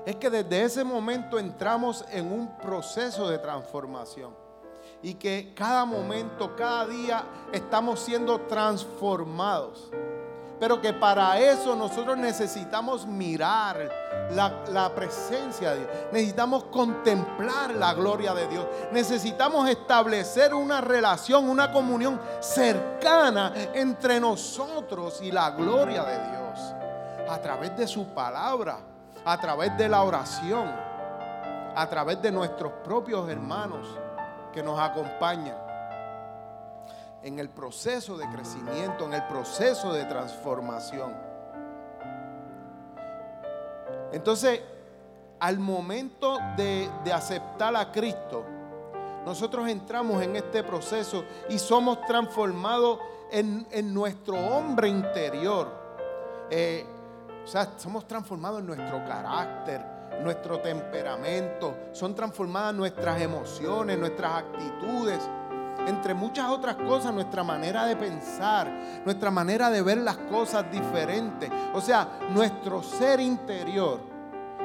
Es 0.06 0.16
que 0.16 0.30
desde 0.30 0.64
ese 0.64 0.84
momento 0.84 1.40
entramos 1.40 2.06
en 2.12 2.32
un 2.32 2.58
proceso 2.58 3.28
de 3.28 3.40
transformación 3.40 4.45
y 5.02 5.16
que 5.16 5.54
cada 5.56 5.86
momento, 5.86 6.56
cada 6.56 6.88
día 6.88 7.24
estamos 7.52 8.00
siendo 8.00 8.42
transformados. 8.42 9.90
Pero 10.60 10.80
que 10.80 10.94
para 10.94 11.38
eso 11.40 11.76
nosotros 11.76 12.18
necesitamos 12.18 13.06
mirar 13.06 13.92
la, 14.32 14.92
presencia 14.96 15.72
de 15.72 15.80
Dios. 15.80 15.90
Necesitamos 16.14 16.64
contemplar 16.66 17.76
la 17.76 17.94
gloria 17.94 18.34
de 18.34 18.48
Dios. 18.48 18.66
Necesitamos 18.92 19.70
establecer 19.70 20.54
una 20.54 20.80
relación, 20.80 21.50
una 21.50 21.72
comunión 21.72 22.20
cercana 22.40 23.54
entre 23.74 24.20
nosotros 24.20 25.22
y 25.22 25.32
la 25.32 25.52
gloria 25.52 26.04
de 26.04 26.30
Dios. 26.30 27.30
A 27.30 27.40
través 27.42 27.76
de 27.76 27.86
su 27.86 28.06
palabra, 28.14 28.78
a 29.26 29.38
través 29.38 29.76
de 29.78 29.90
la 29.90 30.04
oración, 30.04 30.72
a 31.76 31.88
través 31.90 32.22
de 32.22 32.32
nuestros 32.32 32.72
propios 32.84 33.28
hermanos 33.30 33.86
que 34.56 34.64
nos 34.64 34.80
acompañan 34.80 35.58
en 37.22 37.40
el 37.40 37.50
proceso 37.50 38.18
de 38.18 38.26
crecimiento, 38.30 39.06
en 39.06 39.14
el 39.14 39.24
proceso 39.28 39.92
de 39.92 40.06
transformación. 40.06 41.14
Entonces, 44.14 44.62
al 45.40 45.60
momento 45.60 46.38
de, 46.56 46.90
aceptar 47.14 47.76
a 47.76 47.92
Cristo, 47.92 48.46
nosotros 49.26 49.68
entramos 49.68 50.24
en 50.24 50.38
este 50.38 50.64
proceso 50.64 51.26
y 51.50 51.60
somos 51.60 52.00
transformados 52.06 53.00
en, 53.32 53.94
nuestro 53.94 54.38
hombre 54.38 54.88
interior. 54.88 55.68
Eh, 56.50 56.86
o 57.44 57.48
sea, 57.48 57.74
somos 57.78 58.08
transformados 58.08 58.62
en 58.62 58.68
nuestro 58.68 59.04
carácter, 59.04 59.95
nuestro 60.24 60.60
temperamento, 60.60 61.76
son 61.92 62.16
transformadas 62.16 62.74
nuestras 62.74 63.22
emociones, 63.22 63.98
nuestras 63.98 64.44
actitudes, 64.44 65.20
entre 65.88 66.14
muchas 66.14 66.50
otras 66.50 66.76
cosas, 66.76 67.14
nuestra 67.14 67.44
manera 67.44 67.86
de 67.86 67.96
pensar, 67.96 68.68
nuestra 69.06 69.30
manera 69.30 69.70
de 69.70 69.82
ver 69.82 69.98
las 70.00 70.18
cosas 70.18 70.70
diferentes. 70.72 71.50
O 71.74 71.82
sea, 71.82 72.20
nuestro 72.32 72.82
ser 72.82 73.20
interior, 73.20 74.00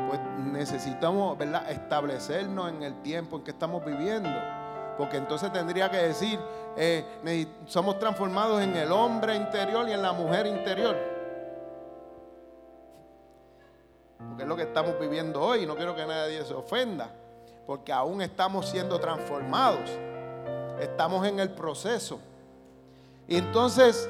pues 0.08 0.20
necesitamos 0.52 1.36
establecernos 1.68 2.70
en 2.70 2.82
el 2.82 2.94
tiempo 3.02 3.36
en 3.36 3.44
que 3.44 3.50
estamos 3.50 3.84
viviendo. 3.84 4.30
Porque 4.96 5.16
entonces 5.16 5.52
tendría 5.52 5.90
que 5.90 5.96
decir, 5.96 6.38
eh, 6.76 7.46
somos 7.66 7.98
transformados 7.98 8.60
en 8.62 8.76
el 8.76 8.92
hombre 8.92 9.34
interior 9.34 9.88
y 9.88 9.92
en 9.92 10.02
la 10.02 10.12
mujer 10.12 10.46
interior. 10.46 10.96
Porque 14.40 14.44
es 14.44 14.48
lo 14.48 14.56
que 14.56 14.62
estamos 14.62 14.98
viviendo 14.98 15.38
hoy. 15.42 15.66
No 15.66 15.76
quiero 15.76 15.94
que 15.94 16.06
nadie 16.06 16.42
se 16.46 16.54
ofenda, 16.54 17.14
porque 17.66 17.92
aún 17.92 18.22
estamos 18.22 18.66
siendo 18.70 18.98
transformados. 18.98 19.90
Estamos 20.80 21.26
en 21.26 21.40
el 21.40 21.50
proceso. 21.50 22.18
Y 23.28 23.36
entonces 23.36 24.08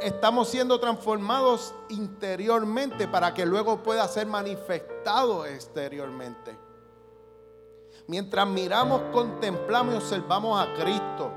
estamos 0.00 0.48
siendo 0.48 0.78
transformados 0.78 1.74
interiormente 1.88 3.08
para 3.08 3.34
que 3.34 3.44
luego 3.44 3.82
pueda 3.82 4.06
ser 4.06 4.28
manifestado 4.28 5.44
exteriormente. 5.44 6.56
Mientras 8.06 8.46
miramos, 8.46 9.02
contemplamos 9.12 9.94
y 9.94 9.96
observamos 9.96 10.60
a 10.60 10.72
Cristo. 10.74 11.32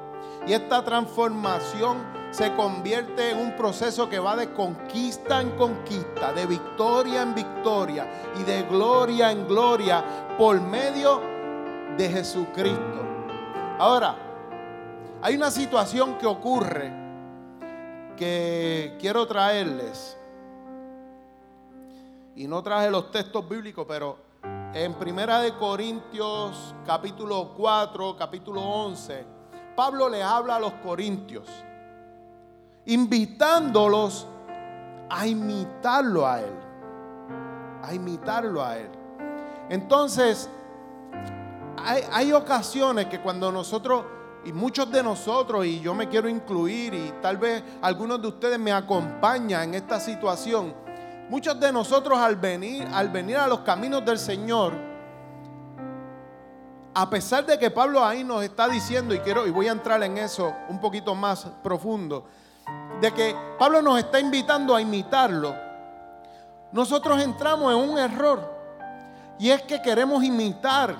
Y 0.45 0.53
esta 0.53 0.85
transformación 0.85 2.20
se 2.31 2.55
convierte 2.55 3.31
en 3.31 3.39
un 3.39 3.55
proceso 3.57 4.09
que 4.09 4.17
va 4.17 4.37
de 4.37 4.53
conquista 4.53 5.41
en 5.41 5.51
conquista, 5.51 6.31
de 6.31 6.45
victoria 6.45 7.21
en 7.21 7.35
victoria 7.35 8.09
y 8.39 8.43
de 8.43 8.63
gloria 8.63 9.31
en 9.31 9.45
gloria 9.47 10.03
por 10.37 10.59
medio 10.61 11.21
de 11.97 12.09
Jesucristo. 12.09 13.01
Ahora, 13.77 14.15
hay 15.21 15.35
una 15.35 15.51
situación 15.51 16.17
que 16.17 16.25
ocurre 16.25 16.91
que 18.15 18.95
quiero 18.99 19.27
traerles. 19.27 20.17
Y 22.35 22.47
no 22.47 22.63
traje 22.63 22.89
los 22.89 23.11
textos 23.11 23.47
bíblicos, 23.47 23.85
pero 23.87 24.17
en 24.73 24.93
Primera 24.93 25.41
de 25.41 25.53
Corintios 25.55 26.73
capítulo 26.85 27.53
4, 27.57 28.15
capítulo 28.15 28.61
11, 28.61 29.25
Pablo 29.75 30.07
le 30.07 30.23
habla 30.23 30.55
a 30.55 30.59
los 30.59 30.71
corintios 30.75 31.47
invitándolos 32.85 34.27
a 35.09 35.27
imitarlo 35.27 36.27
a 36.27 36.41
Él. 36.41 36.53
A 37.83 37.93
imitarlo 37.93 38.63
a 38.63 38.77
Él. 38.77 38.89
Entonces, 39.69 40.49
hay, 41.83 42.31
ocasiones 42.33 43.07
que 43.07 43.19
cuando 43.19 43.51
nosotros, 43.51 44.05
y 44.45 44.53
muchos 44.53 44.91
de 44.91 45.03
nosotros, 45.03 45.65
y 45.65 45.79
yo 45.79 45.93
me 45.93 46.07
quiero 46.09 46.29
incluir, 46.29 46.93
y 46.93 47.13
tal 47.21 47.37
vez 47.37 47.63
algunos 47.81 48.21
de 48.21 48.27
ustedes 48.27 48.59
me 48.59 48.71
acompañan 48.71 49.69
en 49.69 49.75
esta 49.75 49.99
situación, 49.99 50.73
muchos 51.29 51.59
de 51.59 51.71
nosotros 51.71 52.19
al 52.19 52.35
venir, 52.35 52.87
al 52.93 53.09
venir 53.09 53.37
a 53.37 53.47
los 53.47 53.61
caminos 53.61 54.05
del 54.05 54.19
Señor, 54.19 54.73
a 56.93 57.09
pesar 57.09 57.45
de 57.45 57.57
que 57.57 57.71
Pablo 57.71 58.03
ahí 58.03 58.23
nos 58.23 58.43
está 58.43 58.67
diciendo, 58.67 59.15
y 59.15 59.19
quiero, 59.19 59.47
y 59.47 59.51
voy 59.51 59.67
a 59.67 59.71
entrar 59.71 60.03
en 60.03 60.17
eso 60.17 60.53
un 60.69 60.79
poquito 60.79 61.15
más 61.15 61.45
profundo, 61.63 62.25
de 63.01 63.11
que 63.13 63.35
Pablo 63.57 63.81
nos 63.81 63.97
está 63.99 64.19
invitando 64.19 64.75
a 64.75 64.81
imitarlo, 64.81 65.55
nosotros 66.71 67.21
entramos 67.21 67.73
en 67.73 67.89
un 67.89 67.97
error. 67.97 68.61
Y 69.39 69.49
es 69.49 69.61
que 69.63 69.81
queremos 69.81 70.23
imitar. 70.23 70.95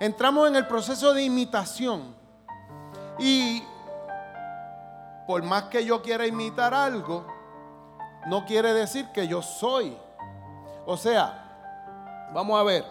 Entramos 0.00 0.48
en 0.48 0.56
el 0.56 0.66
proceso 0.66 1.14
de 1.14 1.22
imitación. 1.22 2.14
Y 3.18 3.62
por 5.26 5.42
más 5.42 5.64
que 5.64 5.84
yo 5.84 6.02
quiera 6.02 6.26
imitar 6.26 6.74
algo, 6.74 7.26
no 8.26 8.44
quiere 8.44 8.72
decir 8.72 9.06
que 9.12 9.26
yo 9.28 9.40
soy. 9.42 9.96
O 10.84 10.96
sea, 10.96 12.28
vamos 12.34 12.58
a 12.58 12.62
ver. 12.62 12.84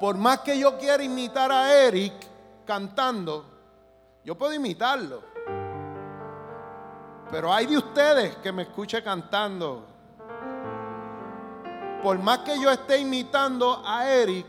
Por 0.00 0.16
más 0.16 0.40
que 0.40 0.58
yo 0.58 0.76
quiera 0.78 1.02
imitar 1.02 1.50
a 1.52 1.72
Eric 1.72 2.14
cantando, 2.64 3.44
yo 4.24 4.36
puedo 4.36 4.52
imitarlo. 4.52 5.35
Pero 7.30 7.52
hay 7.52 7.66
de 7.66 7.78
ustedes 7.78 8.36
que 8.36 8.52
me 8.52 8.62
escuche 8.62 9.02
cantando. 9.02 9.84
Por 12.02 12.18
más 12.18 12.38
que 12.40 12.60
yo 12.60 12.70
esté 12.70 12.98
imitando 12.98 13.82
a 13.84 14.08
Eric, 14.08 14.46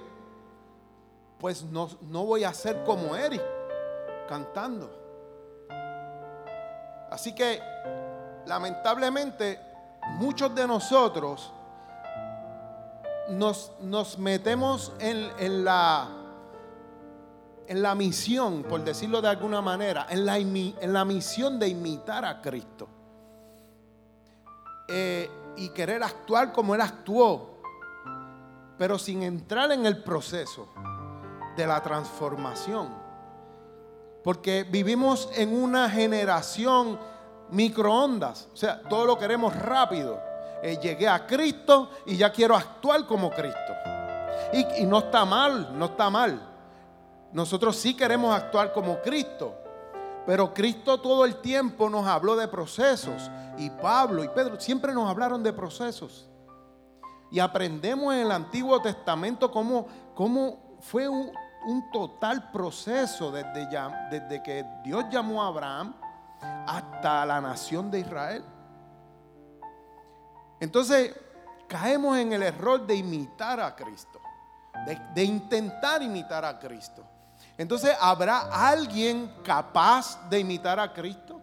pues 1.39 1.63
no, 1.63 1.89
no 2.01 2.25
voy 2.25 2.43
a 2.43 2.53
ser 2.53 2.83
como 2.83 3.15
Eric 3.15 3.41
cantando. 4.27 4.91
Así 7.09 7.33
que 7.33 7.61
lamentablemente 8.45 9.59
muchos 10.15 10.53
de 10.53 10.67
nosotros 10.67 11.51
nos, 13.29 13.71
nos 13.81 14.17
metemos 14.17 14.91
en, 14.99 15.63
la, 15.63 16.07
en 17.67 17.81
la 17.81 17.95
misión, 17.95 18.63
por 18.63 18.83
decirlo 18.83 19.21
de 19.21 19.27
alguna 19.27 19.61
manera, 19.61 20.07
en 20.09 20.25
la, 20.25 20.37
en 20.37 20.93
la 20.93 21.03
misión 21.03 21.59
de 21.59 21.67
imitar 21.67 22.23
a 22.23 22.41
Cristo. 22.41 22.87
Eh, 24.87 25.29
y 25.57 25.69
querer 25.69 26.01
actuar 26.03 26.53
como 26.53 26.75
Él 26.75 26.81
actuó, 26.81 27.57
pero 28.77 28.97
sin 28.97 29.23
entrar 29.23 29.71
en 29.71 29.85
el 29.85 30.01
proceso 30.03 30.69
de 31.57 31.67
la 31.67 31.81
transformación. 31.81 32.89
Porque 34.23 34.63
vivimos 34.63 35.29
en 35.35 35.53
una 35.53 35.89
generación 35.89 36.99
microondas. 37.49 38.47
O 38.53 38.57
sea, 38.57 38.81
todo 38.83 39.05
lo 39.05 39.17
queremos 39.17 39.55
rápido. 39.55 40.19
Eh, 40.61 40.77
llegué 40.81 41.07
a 41.07 41.25
Cristo 41.25 41.91
y 42.05 42.17
ya 42.17 42.31
quiero 42.31 42.55
actuar 42.55 43.05
como 43.05 43.29
Cristo. 43.31 43.73
Y, 44.53 44.83
y 44.83 44.85
no 44.85 44.99
está 44.99 45.25
mal, 45.25 45.77
no 45.77 45.85
está 45.85 46.09
mal. 46.09 46.56
Nosotros 47.31 47.75
sí 47.75 47.95
queremos 47.95 48.35
actuar 48.35 48.73
como 48.73 49.01
Cristo. 49.01 49.55
Pero 50.25 50.53
Cristo 50.53 50.99
todo 50.99 51.23
el 51.25 51.37
tiempo 51.37 51.89
nos 51.89 52.05
habló 52.05 52.35
de 52.35 52.47
procesos. 52.47 53.31
Y 53.57 53.69
Pablo 53.69 54.23
y 54.23 54.29
Pedro 54.29 54.59
siempre 54.59 54.93
nos 54.93 55.09
hablaron 55.09 55.41
de 55.41 55.53
procesos. 55.53 56.29
Y 57.31 57.39
aprendemos 57.39 58.13
en 58.13 58.21
el 58.21 58.31
Antiguo 58.31 58.81
Testamento 58.81 59.51
cómo, 59.51 59.87
cómo 60.15 60.77
fue 60.81 61.07
un, 61.07 61.31
total 61.91 62.49
proceso 62.51 63.29
desde, 63.29 63.67
desde 64.09 64.41
que 64.41 64.65
Dios 64.85 65.03
llamó 65.11 65.43
a 65.43 65.47
Abraham 65.47 65.93
hasta 66.65 67.25
la 67.25 67.41
nación 67.41 67.91
de 67.91 67.99
Israel. 67.99 68.43
Entonces 70.59 71.13
caemos 71.67 72.17
en 72.17 72.33
el 72.33 72.43
error 72.43 72.85
de 72.85 72.95
imitar 72.95 73.59
a 73.59 73.75
Cristo, 73.75 74.19
de, 75.13 75.23
intentar 75.23 76.01
imitar 76.01 76.45
a 76.45 76.57
Cristo. 76.57 77.03
Entonces, 77.57 77.95
¿habrá 77.99 78.69
alguien 78.69 79.33
capaz 79.43 80.29
de 80.29 80.39
imitar 80.39 80.79
a 80.79 80.93
Cristo? 80.93 81.41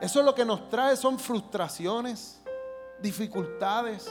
Eso 0.00 0.18
es 0.20 0.24
lo 0.24 0.34
que 0.34 0.44
nos 0.44 0.68
trae 0.68 0.96
son 0.96 1.18
frustraciones, 1.18 2.40
dificultades, 3.00 4.10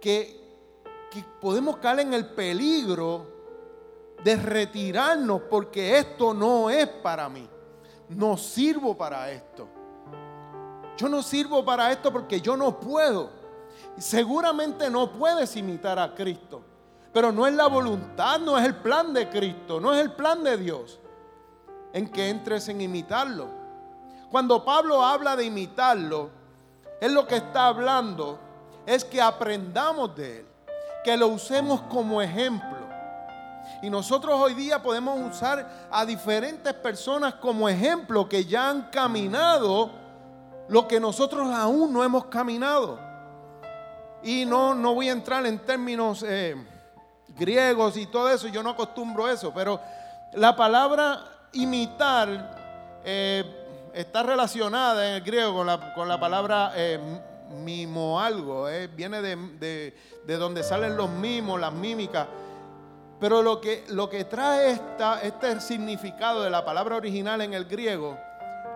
que, 0.00 0.38
que 1.10 1.24
podemos 1.40 1.78
caer 1.78 2.00
en 2.00 2.12
el 2.12 2.26
peligro 2.26 3.26
de 4.22 4.36
retirarnos 4.36 5.42
porque 5.42 5.98
esto 5.98 6.34
no 6.34 6.68
es 6.68 6.88
para 6.88 7.28
mí. 7.28 7.48
No 8.08 8.36
sirvo 8.36 8.96
para 8.96 9.30
esto. 9.30 9.68
Yo 10.96 11.08
no 11.08 11.22
sirvo 11.22 11.64
para 11.64 11.92
esto 11.92 12.12
porque 12.12 12.40
yo 12.40 12.56
no 12.56 12.80
puedo. 12.80 13.30
Seguramente 13.96 14.90
no 14.90 15.12
puedes 15.12 15.54
imitar 15.56 15.98
a 15.98 16.14
Cristo. 16.14 16.62
Pero 17.18 17.32
no 17.32 17.48
es 17.48 17.54
la 17.54 17.66
voluntad, 17.66 18.38
no 18.38 18.56
es 18.56 18.64
el 18.64 18.76
plan 18.76 19.12
de 19.12 19.28
Cristo, 19.28 19.80
no 19.80 19.92
es 19.92 20.00
el 20.00 20.12
plan 20.12 20.44
de 20.44 20.56
Dios 20.56 21.00
en 21.92 22.08
que 22.08 22.28
entres 22.28 22.68
en 22.68 22.80
imitarlo. 22.80 23.48
Cuando 24.30 24.64
Pablo 24.64 25.04
habla 25.04 25.34
de 25.34 25.44
imitarlo, 25.44 26.30
él 27.00 27.14
lo 27.14 27.26
que 27.26 27.34
está 27.34 27.66
hablando 27.66 28.38
es 28.86 29.04
que 29.04 29.20
aprendamos 29.20 30.14
de 30.14 30.38
él, 30.38 30.46
que 31.02 31.16
lo 31.16 31.26
usemos 31.26 31.80
como 31.90 32.22
ejemplo. 32.22 32.86
Y 33.82 33.90
nosotros 33.90 34.38
hoy 34.40 34.54
día 34.54 34.80
podemos 34.80 35.18
usar 35.18 35.88
a 35.90 36.06
diferentes 36.06 36.72
personas 36.72 37.34
como 37.34 37.68
ejemplo 37.68 38.28
que 38.28 38.44
ya 38.44 38.70
han 38.70 38.90
caminado 38.92 39.90
lo 40.68 40.86
que 40.86 41.00
nosotros 41.00 41.52
aún 41.52 41.92
no 41.92 42.04
hemos 42.04 42.26
caminado. 42.26 42.96
Y 44.22 44.44
no, 44.44 44.72
no 44.72 44.94
voy 44.94 45.08
a 45.08 45.12
entrar 45.12 45.44
en 45.46 45.58
términos 45.58 46.24
eh, 46.24 46.54
griegos 47.38 47.96
y 47.96 48.06
todo 48.06 48.30
eso, 48.30 48.48
yo 48.48 48.62
no 48.62 48.70
acostumbro 48.70 49.28
eso, 49.28 49.52
pero 49.54 49.80
la 50.32 50.56
palabra 50.56 51.24
imitar 51.52 53.00
eh, 53.04 53.44
está 53.94 54.22
relacionada 54.22 55.08
en 55.08 55.14
el 55.16 55.22
griego 55.22 55.64
con 55.94 56.08
la, 56.08 56.20
palabra 56.20 56.72
eh, 56.74 56.98
mimo 57.62 58.20
algo, 58.20 58.66
viene 58.94 59.22
de, 59.22 59.94
de 60.26 60.36
donde 60.36 60.62
salen 60.62 60.96
los 60.96 61.08
mimos, 61.08 61.58
las 61.58 61.72
mímicas. 61.72 62.26
Pero 63.20 63.42
lo 63.42 63.60
que, 63.60 63.84
lo 63.88 64.08
que 64.08 64.24
trae 64.24 64.70
esta, 64.70 65.20
este 65.22 65.60
significado 65.60 66.42
de 66.42 66.50
la 66.50 66.64
palabra 66.64 66.96
original 66.96 67.40
en 67.40 67.52
el 67.52 67.64
griego 67.64 68.16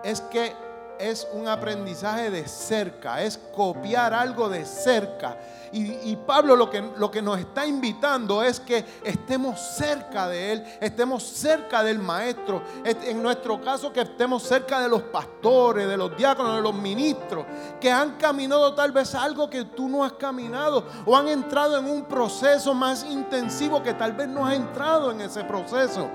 es 0.03 0.19
que 0.21 0.53
es 0.99 1.27
un 1.33 1.47
aprendizaje 1.47 2.29
de 2.29 2.47
cerca, 2.47 3.21
es 3.21 3.37
copiar 3.37 4.13
algo 4.13 4.49
de 4.49 4.65
cerca. 4.65 5.37
Y, 5.75 6.15
Pablo 6.27 6.55
lo 6.55 6.69
que, 6.69 6.87
lo 6.97 7.09
que 7.09 7.19
nos 7.19 7.39
está 7.39 7.65
invitando 7.65 8.43
es 8.43 8.59
que 8.59 8.85
estemos 9.03 9.59
cerca 9.59 10.27
de 10.27 10.53
Él, 10.53 10.63
estemos 10.79 11.23
cerca 11.23 11.83
del 11.83 11.97
Maestro. 11.97 12.61
En 12.83 13.23
nuestro 13.23 13.59
caso, 13.59 13.91
que 13.91 14.01
estemos 14.01 14.43
cerca 14.43 14.79
de 14.81 14.87
los 14.87 15.01
pastores, 15.01 15.87
de 15.87 15.97
los 15.97 16.15
diáconos, 16.15 16.57
de 16.57 16.61
los 16.61 16.75
ministros, 16.75 17.45
que 17.81 17.91
han 17.91 18.17
caminado 18.17 18.75
tal 18.75 18.91
vez 18.91 19.15
algo 19.15 19.49
que 19.49 19.65
tú 19.65 19.89
no 19.89 20.03
has 20.03 20.13
caminado 20.13 20.85
o 21.05 21.17
han 21.17 21.27
entrado 21.27 21.79
en 21.79 21.85
un 21.85 22.03
proceso 22.03 22.75
más 22.75 23.03
intensivo 23.03 23.81
que 23.81 23.95
tal 23.95 24.13
vez 24.13 24.27
no 24.27 24.45
has 24.45 24.53
entrado 24.53 25.09
en 25.11 25.21
ese 25.21 25.43
proceso. 25.43 26.07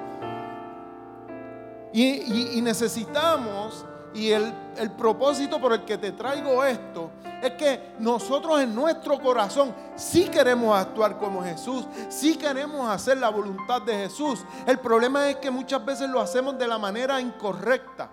y 1.93 2.61
necesitamos 2.63 3.85
y 4.15 4.31
el, 4.31 4.53
propósito 4.97 5.61
por 5.61 5.73
el 5.73 5.85
que 5.85 5.99
te 5.99 6.13
traigo 6.13 6.65
esto 6.65 7.11
es 7.43 7.53
que 7.53 7.95
nosotros 7.99 8.61
en 8.61 8.75
nuestro 8.75 9.21
corazón 9.21 9.75
sí 9.97 10.29
queremos 10.29 10.77
actuar 10.77 11.19
como 11.19 11.43
Jesús, 11.43 11.87
sí 12.09 12.37
queremos 12.37 12.89
hacer 12.89 13.19
la 13.19 13.29
voluntad 13.29 13.83
de 13.83 13.95
Jesús. 13.95 14.45
El 14.67 14.79
problema 14.79 15.29
es 15.29 15.37
que 15.37 15.51
muchas 15.51 15.85
veces 15.85 16.09
lo 16.09 16.21
hacemos 16.21 16.59
de 16.59 16.67
la 16.67 16.79
manera 16.79 17.21
incorrecta. 17.21 18.11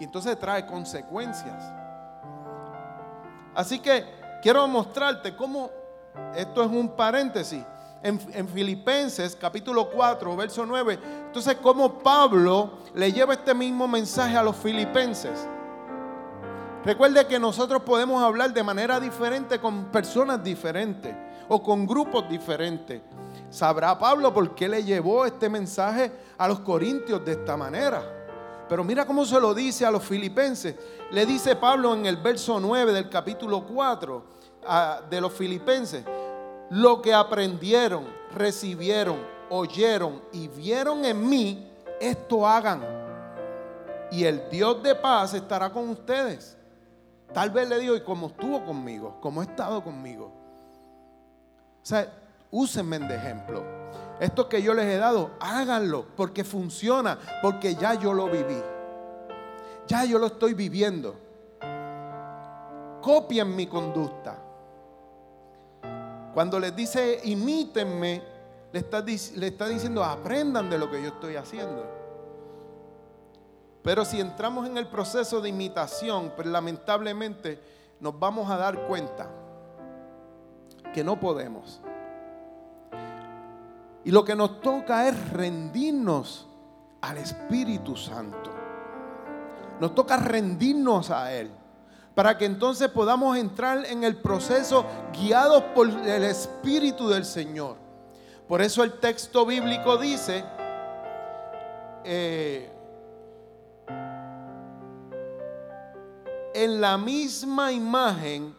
Y 0.00 0.04
entonces 0.04 0.38
trae 0.38 0.66
consecuencias. 0.66 1.62
Así 3.54 3.78
que 3.78 4.04
quiero 4.42 4.66
mostrarte 4.66 5.34
cómo, 5.36 5.70
esto 6.34 6.62
es 6.62 6.70
un 6.70 6.88
paréntesis, 6.88 7.64
en, 8.06 8.48
Filipenses 8.48 9.36
capítulo 9.38 9.90
4, 9.90 10.36
verso 10.36 10.64
9. 10.64 10.98
Entonces, 11.26 11.56
cómo 11.60 11.98
Pablo 11.98 12.78
le 12.94 13.12
lleva 13.12 13.34
este 13.34 13.52
mismo 13.54 13.88
mensaje 13.88 14.36
a 14.36 14.42
los 14.42 14.56
filipenses. 14.56 15.46
Recuerde 16.84 17.26
que 17.26 17.38
nosotros 17.38 17.82
podemos 17.82 18.22
hablar 18.22 18.52
de 18.52 18.62
manera 18.62 19.00
diferente 19.00 19.58
con 19.58 19.86
personas 19.86 20.42
diferentes 20.42 21.14
o 21.48 21.60
con 21.60 21.84
grupos 21.84 22.28
diferentes. 22.28 23.02
Sabrá 23.50 23.98
Pablo 23.98 24.32
por 24.32 24.54
qué 24.54 24.68
le 24.68 24.84
llevó 24.84 25.26
este 25.26 25.48
mensaje 25.48 26.12
a 26.38 26.46
los 26.46 26.60
corintios 26.60 27.24
de 27.24 27.32
esta 27.32 27.56
manera. 27.56 28.02
Pero 28.68 28.84
mira 28.84 29.04
cómo 29.04 29.24
se 29.24 29.40
lo 29.40 29.52
dice 29.52 29.84
a 29.84 29.90
los 29.90 30.04
filipenses. 30.04 30.76
Le 31.10 31.26
dice 31.26 31.56
Pablo 31.56 31.94
en 31.94 32.06
el 32.06 32.16
verso 32.18 32.60
9 32.60 32.92
del 32.92 33.08
capítulo 33.08 33.64
4 33.66 34.24
ah, 34.66 35.00
de 35.08 35.20
los 35.20 35.32
filipenses 35.32 36.04
lo 36.70 37.00
que 37.02 37.14
aprendieron, 37.14 38.04
recibieron, 38.34 39.18
oyeron 39.50 40.22
y 40.32 40.48
vieron 40.48 41.04
en 41.04 41.28
mí, 41.28 41.70
esto 42.00 42.46
hagan. 42.46 42.82
Y 44.10 44.24
el 44.24 44.48
Dios 44.50 44.82
de 44.82 44.94
paz 44.94 45.34
estará 45.34 45.70
con 45.70 45.88
ustedes. 45.88 46.56
Tal 47.32 47.50
vez 47.50 47.68
le 47.68 47.78
digo, 47.78 47.96
y 47.96 48.02
como 48.02 48.28
estuvo 48.28 48.64
conmigo, 48.64 49.18
como 49.20 49.40
ha 49.40 49.44
estado 49.44 49.82
conmigo. 49.82 50.32
O 51.82 51.86
sea, 51.86 52.12
úsenme 52.50 52.98
de 52.98 53.14
ejemplo. 53.14 53.62
Esto 54.20 54.48
que 54.48 54.62
yo 54.62 54.72
les 54.72 54.86
he 54.86 54.96
dado, 54.96 55.32
háganlo, 55.40 56.06
porque 56.16 56.44
funciona, 56.44 57.18
porque 57.42 57.74
ya 57.74 57.94
yo 57.94 58.14
lo 58.14 58.26
viví. 58.26 58.60
Ya 59.86 60.04
yo 60.04 60.18
lo 60.18 60.26
estoy 60.26 60.54
viviendo. 60.54 61.16
Copien 63.02 63.54
mi 63.54 63.66
conducta. 63.66 64.45
Cuando 66.36 66.60
les 66.60 66.76
dice 66.76 67.22
imítenme, 67.24 68.22
le 68.70 68.78
está, 68.78 68.98
está 69.08 69.68
diciendo 69.68 70.04
aprendan 70.04 70.68
de 70.68 70.76
lo 70.76 70.90
que 70.90 71.00
yo 71.00 71.08
estoy 71.08 71.34
haciendo. 71.34 71.82
Pero 73.82 74.04
si 74.04 74.20
entramos 74.20 74.68
en 74.68 74.76
el 74.76 74.86
proceso 74.86 75.40
de 75.40 75.48
imitación, 75.48 76.34
pues 76.36 76.46
lamentablemente 76.46 77.58
nos 78.00 78.18
vamos 78.18 78.50
a 78.50 78.58
dar 78.58 78.86
cuenta 78.86 79.30
que 80.92 81.02
no 81.02 81.18
podemos. 81.18 81.80
Y 84.04 84.10
lo 84.10 84.22
que 84.22 84.36
nos 84.36 84.60
toca 84.60 85.08
es 85.08 85.30
rendirnos 85.30 86.46
al 87.00 87.16
Espíritu 87.16 87.96
Santo. 87.96 88.50
Nos 89.80 89.94
toca 89.94 90.18
rendirnos 90.18 91.10
a 91.10 91.32
Él 91.32 91.50
para 92.16 92.38
que 92.38 92.46
entonces 92.46 92.88
podamos 92.88 93.36
entrar 93.36 93.84
en 93.84 94.02
el 94.02 94.16
proceso 94.16 94.86
guiados 95.12 95.62
por 95.74 95.86
el 95.86 96.24
Espíritu 96.24 97.10
del 97.10 97.26
Señor. 97.26 97.76
Por 98.48 98.62
eso 98.62 98.82
el 98.82 98.94
texto 98.94 99.44
bíblico 99.44 99.98
dice, 99.98 100.42
eh, 102.04 102.72
en 106.54 106.80
la 106.80 106.96
misma 106.96 107.70
imagen 107.70 108.56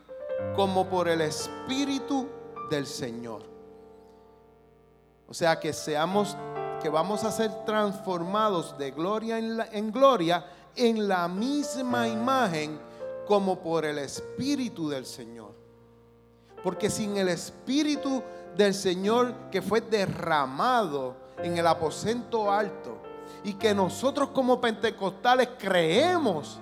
como 0.55 0.85
por 0.85 1.07
el 1.07 1.21
Espíritu 1.21 2.29
del 2.69 2.85
Señor. 2.85 3.41
O 5.27 5.33
sea, 5.33 5.59
que 5.59 5.73
seamos, 5.73 6.37
que 6.79 6.89
vamos 6.89 7.23
a 7.23 7.31
ser 7.31 7.65
transformados 7.65 8.77
de 8.77 8.91
gloria 8.91 9.39
en, 9.39 9.59
en 9.71 9.91
gloria 9.91 10.45
en 10.75 11.07
la 11.07 11.27
misma 11.27 12.07
imagen 12.07 12.85
como 13.27 13.59
por 13.59 13.85
el 13.85 13.97
Espíritu 13.99 14.89
del 14.89 15.05
Señor. 15.05 15.51
Porque 16.63 16.89
sin 16.89 17.17
el 17.17 17.29
Espíritu 17.29 18.23
del 18.55 18.73
Señor 18.73 19.33
que 19.51 19.61
fue 19.61 19.81
derramado 19.81 21.15
en 21.37 21.57
el 21.57 21.67
aposento 21.67 22.51
alto 22.51 22.97
y 23.43 23.53
que 23.53 23.73
nosotros 23.73 24.29
como 24.29 24.59
pentecostales 24.59 25.49
creemos 25.59 26.59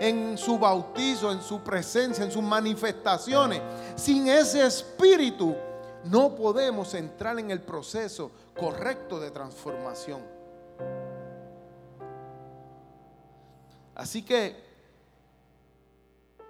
en 0.00 0.36
su 0.36 0.58
bautizo, 0.58 1.32
en 1.32 1.42
su 1.42 1.60
presencia, 1.60 2.24
en 2.24 2.30
sus 2.30 2.42
manifestaciones. 2.42 3.62
Sin 3.96 4.28
ese 4.28 4.66
espíritu 4.66 5.54
no 6.04 6.34
podemos 6.34 6.94
entrar 6.94 7.38
en 7.38 7.50
el 7.50 7.60
proceso 7.60 8.30
correcto 8.56 9.20
de 9.20 9.30
transformación. 9.30 10.20
Así 13.94 14.22
que 14.22 14.67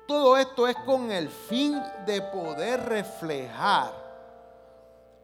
todo 0.09 0.39
esto 0.39 0.67
es 0.67 0.75
con 0.87 1.13
el 1.13 1.29
fin 1.29 1.79
de 2.07 2.23
poder 2.23 2.81
reflejar 2.87 3.93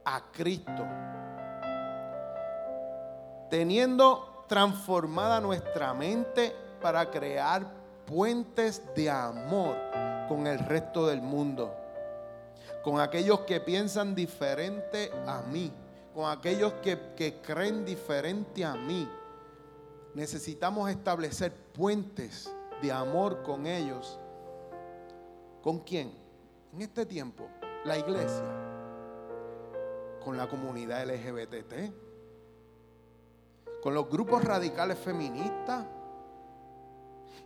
a 0.04 0.30
Cristo. 0.30 0.86
Teniendo 3.48 4.44
transformada 4.46 5.40
nuestra 5.40 5.94
mente 5.94 6.54
para 6.82 7.10
crear 7.10 7.66
puentes 8.04 8.82
de 8.94 9.08
amor 9.08 9.74
con 10.28 10.46
el 10.46 10.58
resto 10.58 11.06
del 11.06 11.22
mundo, 11.22 11.74
con 12.82 13.00
aquellos 13.00 13.40
que 13.40 13.60
piensan 13.60 14.14
diferente 14.14 15.10
a 15.26 15.40
mí, 15.40 15.72
con 16.14 16.30
aquellos 16.30 16.74
que, 16.74 17.40
creen 17.42 17.86
diferente 17.86 18.62
a 18.62 18.74
mí. 18.74 19.08
Necesitamos 20.12 20.90
establecer 20.90 21.54
puentes 21.72 22.52
de 22.82 22.92
amor 22.92 23.42
con 23.42 23.66
ellos. 23.66 24.18
¿Con 25.64 25.78
quién? 25.78 26.12
En 26.74 26.82
este 26.82 27.06
tiempo, 27.06 27.48
la 27.86 27.96
iglesia, 27.96 28.44
con 30.22 30.36
la 30.36 30.46
comunidad 30.46 31.06
LGBT, 31.06 31.90
con 33.82 33.94
los 33.94 34.10
grupos 34.10 34.44
radicales 34.44 34.98
feministas, 34.98 35.86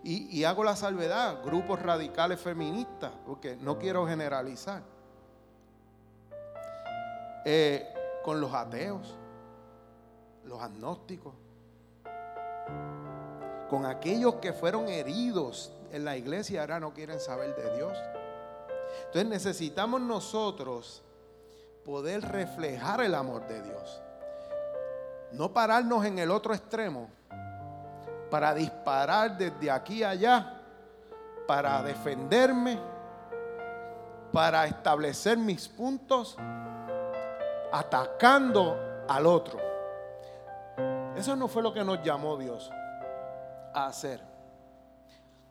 y, 0.03 0.43
hago 0.43 0.65
la 0.65 0.75
salvedad, 0.75 1.45
grupos 1.45 1.81
radicales 1.81 2.41
feministas, 2.41 3.13
porque 3.25 3.55
no 3.57 3.79
quiero 3.79 4.05
generalizar. 4.07 4.83
Eh, 7.45 7.95
con 8.25 8.41
los 8.41 8.53
ateos, 8.53 9.17
los 10.45 10.61
agnósticos, 10.61 11.35
con 13.71 13.87
aquellos 13.87 14.37
que 14.37 14.53
fueron 14.53 14.89
heridos 14.89 15.73
en 15.93 16.05
la 16.05 16.17
iglesia 16.17 16.61
ahora 16.61 16.81
no 16.81 16.93
quieren 16.93 17.21
saber 17.21 17.55
de 17.55 17.77
Dios. 17.77 17.97
Entonces 19.07 19.27
necesitamos 19.27 20.01
nosotros 20.01 21.03
poder 21.85 22.23
reflejar 22.23 23.01
el 23.01 23.15
amor 23.15 23.47
de 23.47 23.63
Dios. 23.63 24.03
No 25.33 25.53
pararnos 25.53 26.05
en 26.05 26.19
el 26.19 26.31
otro 26.31 26.55
extremo 26.55 27.09
para 28.31 28.55
disparar 28.55 29.37
desde 29.37 29.71
aquí 29.71 30.03
a 30.03 30.11
allá, 30.11 30.61
para 31.47 31.83
defenderme, 31.83 32.79
para 34.33 34.67
establecer 34.67 35.39
mis 35.39 35.69
puntos, 35.69 36.37
atacando 37.73 38.79
al 39.09 39.27
otro. 39.27 39.59
Eso 41.17 41.35
no 41.37 41.49
fue 41.49 41.63
lo 41.63 41.73
que 41.73 41.83
nos 41.85 42.03
llamó 42.03 42.37
Dios 42.37 42.71
a 43.73 43.87
hacer. 43.87 44.28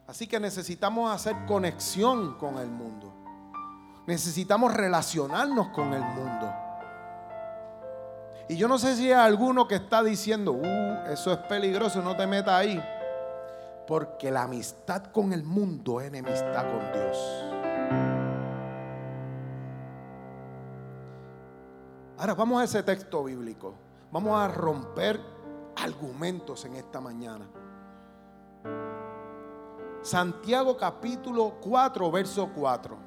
Así 0.07 0.25
que 0.25 0.39
necesitamos 0.39 1.13
hacer 1.13 1.35
conexión 1.45 2.35
con 2.35 2.57
el 2.57 2.69
mundo. 2.69 3.13
Necesitamos 4.07 4.73
relacionarnos 4.73 5.67
con 5.69 5.93
el 5.93 6.01
mundo. 6.01 6.53
Y 8.47 8.55
yo 8.55 8.69
no 8.69 8.77
sé 8.77 8.95
si 8.95 9.11
hay 9.11 9.19
alguno 9.19 9.67
que 9.67 9.75
está 9.75 10.01
diciendo, 10.01 10.53
uh, 10.53 11.11
eso 11.11 11.33
es 11.33 11.39
peligroso, 11.39 12.01
no 12.01 12.15
te 12.15 12.25
metas 12.25 12.53
ahí. 12.53 12.81
Porque 13.85 14.31
la 14.31 14.43
amistad 14.43 15.03
con 15.11 15.33
el 15.33 15.43
mundo 15.43 15.99
es 15.99 16.07
enemistad 16.07 16.63
con 16.71 16.93
Dios. 16.93 17.17
Ahora 22.17 22.33
vamos 22.33 22.61
a 22.61 22.63
ese 22.63 22.81
texto 22.81 23.25
bíblico. 23.25 23.75
Vamos 24.11 24.39
a 24.39 24.47
romper 24.47 25.19
argumentos 25.75 26.63
en 26.63 26.77
esta 26.77 27.01
mañana. 27.01 27.45
Santiago 30.07 30.77
capítulo 30.77 31.55
4, 31.59 32.09
verso 32.09 32.49
4. 32.55 32.97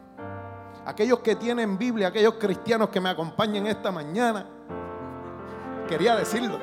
Aquellos 0.85 1.21
que 1.21 1.35
tienen 1.35 1.79
Biblia, 1.79 2.09
aquellos 2.09 2.35
cristianos 2.35 2.91
que 2.91 3.01
me 3.01 3.09
acompañen 3.09 3.67
esta 3.67 3.91
mañana 3.91 4.45
quería 5.89 6.15
decirlo. 6.15 6.61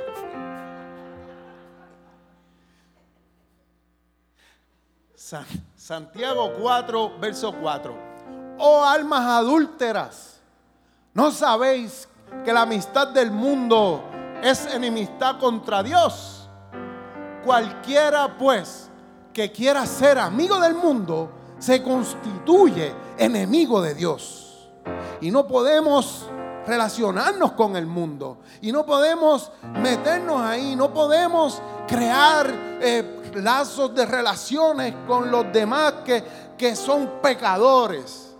Santiago 5.75 6.53
4, 6.61 7.17
verso 7.19 7.51
4. 7.59 7.97
Oh 8.59 8.83
almas 8.83 9.25
adúlteras, 9.25 10.39
¿no 11.15 11.31
sabéis 11.31 12.07
que 12.45 12.53
la 12.53 12.61
amistad 12.61 13.07
del 13.07 13.31
mundo 13.31 14.03
es 14.43 14.71
enemistad 14.71 15.39
contra 15.39 15.81
Dios? 15.81 16.47
Cualquiera 17.43 18.37
pues 18.37 18.91
que 19.37 19.51
quiera 19.51 19.85
ser 19.85 20.17
amigo 20.17 20.59
del 20.59 20.73
mundo 20.73 21.29
se 21.59 21.83
constituye 21.83 22.91
enemigo 23.19 23.79
de 23.83 23.93
Dios. 23.93 24.67
Y 25.21 25.29
no 25.29 25.45
podemos 25.45 26.25
relacionarnos 26.65 27.51
con 27.51 27.75
el 27.75 27.85
mundo. 27.85 28.39
Y 28.61 28.71
no 28.71 28.83
podemos 28.83 29.51
meternos 29.79 30.41
ahí, 30.41 30.75
no 30.75 30.91
podemos 30.91 31.61
crear 31.87 32.47
eh, 32.81 33.31
lazos 33.35 33.93
de 33.93 34.07
relaciones 34.07 34.95
con 35.05 35.29
los 35.29 35.53
demás 35.53 35.93
que, 36.03 36.23
que 36.57 36.75
son 36.75 37.21
pecadores. 37.21 38.35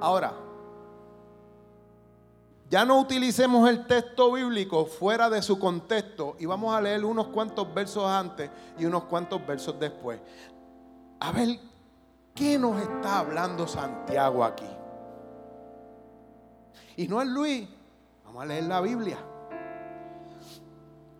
Ahora, 0.00 0.32
ya 2.72 2.86
no 2.86 2.98
utilicemos 2.98 3.68
el 3.68 3.86
texto 3.86 4.32
bíblico 4.32 4.86
fuera 4.86 5.28
de 5.28 5.42
su 5.42 5.58
contexto 5.58 6.36
y 6.38 6.46
vamos 6.46 6.74
a 6.74 6.80
leer 6.80 7.04
unos 7.04 7.26
cuantos 7.26 7.74
versos 7.74 8.06
antes 8.06 8.50
y 8.78 8.86
unos 8.86 9.04
cuantos 9.04 9.46
versos 9.46 9.78
después. 9.78 10.18
A 11.20 11.32
ver, 11.32 11.60
¿qué 12.34 12.58
nos 12.58 12.80
está 12.80 13.18
hablando 13.18 13.68
Santiago 13.68 14.42
aquí? 14.42 14.64
Y 16.96 17.08
no 17.08 17.20
es 17.20 17.28
Luis. 17.28 17.68
Vamos 18.24 18.42
a 18.42 18.46
leer 18.46 18.64
la 18.64 18.80
Biblia. 18.80 19.18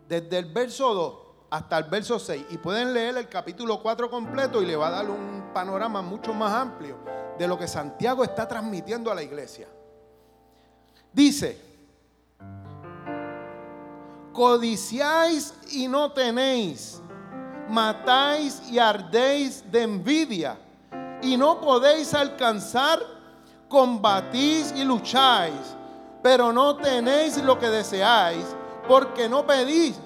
Desde 0.09 0.39
el 0.39 0.47
verso 0.47 0.95
2 0.95 1.15
hasta 1.51 1.77
el 1.77 1.85
verso 1.85 2.19
6. 2.19 2.47
Y 2.49 2.57
pueden 2.57 2.95
leer 2.95 3.19
el 3.19 3.29
capítulo 3.29 3.83
4 3.83 4.09
completo 4.09 4.63
y 4.63 4.65
le 4.65 4.75
va 4.75 4.89
a 4.89 4.93
dar 4.93 5.11
un 5.11 5.51
panorama 5.53 6.01
mucho 6.01 6.33
más 6.33 6.55
amplio 6.55 6.97
de 7.39 7.47
lo 7.47 7.59
que 7.59 7.69
Santiago 7.69 8.25
está 8.25 8.49
transmitiendo 8.49 9.13
a 9.13 9.15
la 9.15 9.23
iglesia. 9.23 9.69
Dice, 11.13 11.61
codiciáis 14.33 15.55
y 15.71 15.89
no 15.89 16.13
tenéis, 16.13 17.01
matáis 17.69 18.63
y 18.71 18.79
ardéis 18.79 19.71
de 19.71 19.83
envidia 19.83 20.59
y 21.21 21.37
no 21.37 21.61
podéis 21.61 22.15
alcanzar 22.15 23.01
combatís 23.69 24.73
y 24.77 24.85
lucháis, 24.85 25.77
pero 26.23 26.53
no 26.53 26.77
tenéis 26.77 27.43
lo 27.43 27.59
que 27.59 27.69
deseáis, 27.69 28.45
porque 28.87 29.29
no 29.29 29.47
pedís. 29.47 29.99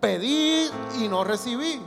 pedid 0.00 0.70
y 1.00 1.08
no 1.08 1.24
recibid, 1.24 1.80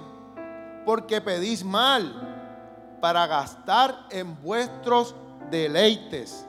porque 0.85 1.21
pedís 1.21 1.63
mal 1.63 2.97
para 2.99 3.27
gastar 3.27 4.07
en 4.09 4.41
vuestros 4.41 5.13
deleites. 5.51 6.47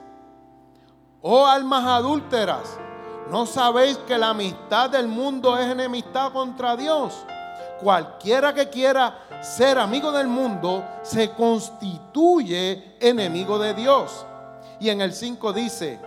Oh 1.21 1.45
almas 1.45 1.83
adúlteras, 1.85 2.77
¿no 3.29 3.45
sabéis 3.45 3.97
que 4.07 4.17
la 4.17 4.29
amistad 4.29 4.89
del 4.89 5.09
mundo 5.09 5.57
es 5.57 5.69
enemistad 5.69 6.31
contra 6.31 6.77
Dios? 6.77 7.13
Cualquiera 7.81 8.53
que 8.53 8.69
quiera 8.69 9.19
ser 9.41 9.77
amigo 9.79 10.13
del 10.13 10.27
mundo 10.27 10.85
se 11.01 11.31
constituye 11.31 12.95
enemigo 13.01 13.59
de 13.59 13.73
Dios. 13.73 14.25
Y 14.79 14.89
en 14.89 15.01
el 15.01 15.13
5 15.13 15.51
dice, 15.51 15.99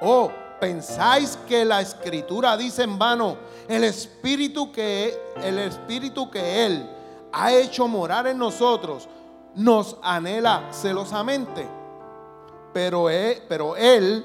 oh, 0.00 0.30
pensáis 0.60 1.36
que 1.48 1.64
la 1.64 1.80
escritura 1.80 2.56
dice 2.56 2.84
en 2.84 2.98
vano, 2.98 3.36
el 3.68 3.82
espíritu 3.82 4.70
que 4.70 5.32
el 5.42 5.58
espíritu 5.58 6.30
que 6.30 6.66
él 6.66 6.88
ha 7.32 7.52
hecho 7.52 7.88
morar 7.88 8.28
en 8.28 8.38
nosotros 8.38 9.08
nos 9.56 9.96
anhela 10.02 10.68
celosamente. 10.70 11.66
Pero 12.72 13.08
pero 13.48 13.76
él 13.76 14.24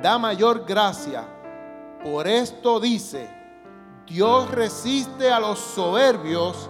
da 0.00 0.18
mayor 0.18 0.64
gracia. 0.64 1.24
Por 2.02 2.26
esto 2.26 2.80
dice, 2.80 3.28
Dios 4.06 4.50
resiste 4.50 5.30
a 5.30 5.40
los 5.40 5.58
soberbios 5.58 6.68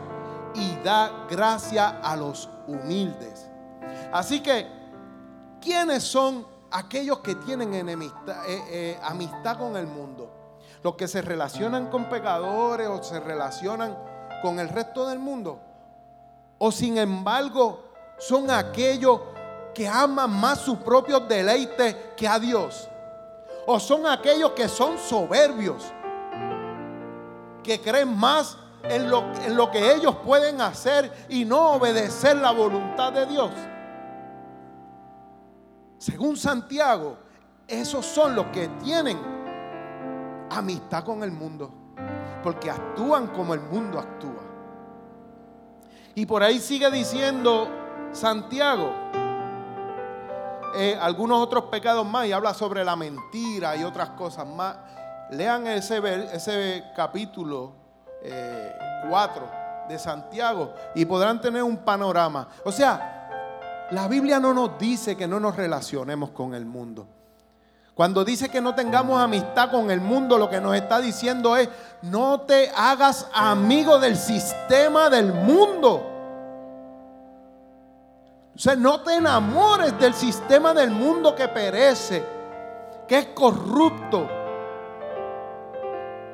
y 0.54 0.76
da 0.82 1.26
gracia 1.28 2.00
a 2.02 2.16
los 2.16 2.48
humildes. 2.66 3.48
Así 4.12 4.40
que, 4.40 4.66
¿quiénes 5.60 6.02
son 6.02 6.46
aquellos 6.70 7.20
que 7.20 7.34
tienen 7.36 7.74
enemistad, 7.74 8.48
eh, 8.48 8.62
eh, 8.68 9.00
amistad 9.02 9.58
con 9.58 9.76
el 9.76 9.86
mundo? 9.86 10.30
Los 10.82 10.94
que 10.96 11.08
se 11.08 11.22
relacionan 11.22 11.88
con 11.88 12.08
pecadores 12.08 12.88
o 12.88 13.02
se 13.02 13.20
relacionan 13.20 13.96
con 14.42 14.58
el 14.58 14.68
resto 14.68 15.08
del 15.08 15.18
mundo. 15.18 15.60
O 16.58 16.70
sin 16.70 16.98
embargo, 16.98 17.84
son 18.18 18.50
aquellos 18.50 19.20
que 19.74 19.88
aman 19.88 20.30
más 20.30 20.60
sus 20.60 20.78
propios 20.78 21.26
deleites 21.28 21.96
que 22.16 22.28
a 22.28 22.38
Dios. 22.38 22.88
O 23.66 23.78
son 23.78 24.06
aquellos 24.06 24.52
que 24.52 24.68
son 24.68 24.98
soberbios, 24.98 25.92
que 27.62 27.80
creen 27.80 28.16
más 28.16 28.56
en 28.82 29.08
lo, 29.08 29.24
en 29.44 29.56
lo 29.56 29.70
que 29.70 29.92
ellos 29.92 30.16
pueden 30.24 30.60
hacer 30.60 31.26
y 31.28 31.44
no 31.44 31.72
obedecer 31.72 32.36
la 32.36 32.50
voluntad 32.50 33.12
de 33.12 33.26
Dios. 33.26 33.50
Según 35.98 36.36
Santiago, 36.36 37.16
esos 37.68 38.04
son 38.04 38.34
los 38.34 38.46
que 38.46 38.68
tienen 38.82 39.18
amistad 40.50 41.04
con 41.04 41.22
el 41.22 41.30
mundo, 41.30 41.70
porque 42.42 42.70
actúan 42.70 43.28
como 43.28 43.54
el 43.54 43.60
mundo 43.60 43.98
actúa. 43.98 44.42
Y 46.14 46.26
por 46.26 46.42
ahí 46.42 46.58
sigue 46.58 46.90
diciendo 46.90 47.68
Santiago, 48.12 48.92
eh, 50.74 50.98
algunos 51.00 51.42
otros 51.42 51.64
pecados 51.64 52.06
más 52.06 52.26
y 52.26 52.32
habla 52.32 52.54
sobre 52.54 52.84
la 52.84 52.96
mentira 52.96 53.76
y 53.76 53.84
otras 53.84 54.10
cosas 54.10 54.46
más. 54.46 54.76
Lean 55.30 55.66
ese, 55.66 56.00
ese 56.34 56.84
capítulo 56.94 57.72
4 58.20 59.44
eh, 59.44 59.88
de 59.88 59.98
Santiago 59.98 60.74
y 60.94 61.04
podrán 61.04 61.40
tener 61.40 61.62
un 61.62 61.78
panorama. 61.78 62.48
O 62.64 62.72
sea, 62.72 63.88
la 63.90 64.08
Biblia 64.08 64.40
no 64.40 64.54
nos 64.54 64.78
dice 64.78 65.16
que 65.16 65.26
no 65.26 65.40
nos 65.40 65.56
relacionemos 65.56 66.30
con 66.30 66.54
el 66.54 66.64
mundo. 66.64 67.06
Cuando 67.94 68.24
dice 68.24 68.48
que 68.48 68.60
no 68.60 68.74
tengamos 68.74 69.20
amistad 69.20 69.70
con 69.70 69.90
el 69.90 70.00
mundo, 70.00 70.38
lo 70.38 70.48
que 70.48 70.60
nos 70.60 70.74
está 70.74 71.00
diciendo 71.00 71.56
es, 71.56 71.68
no 72.00 72.40
te 72.40 72.70
hagas 72.74 73.28
amigo 73.34 73.98
del 73.98 74.16
sistema 74.16 75.10
del 75.10 75.32
mundo. 75.32 76.11
O 78.54 78.58
sea, 78.58 78.76
no 78.76 79.00
te 79.02 79.14
enamores 79.14 79.98
del 79.98 80.12
sistema 80.12 80.74
del 80.74 80.90
mundo 80.90 81.34
que 81.34 81.48
perece, 81.48 82.22
que 83.08 83.18
es 83.18 83.26
corrupto. 83.28 84.28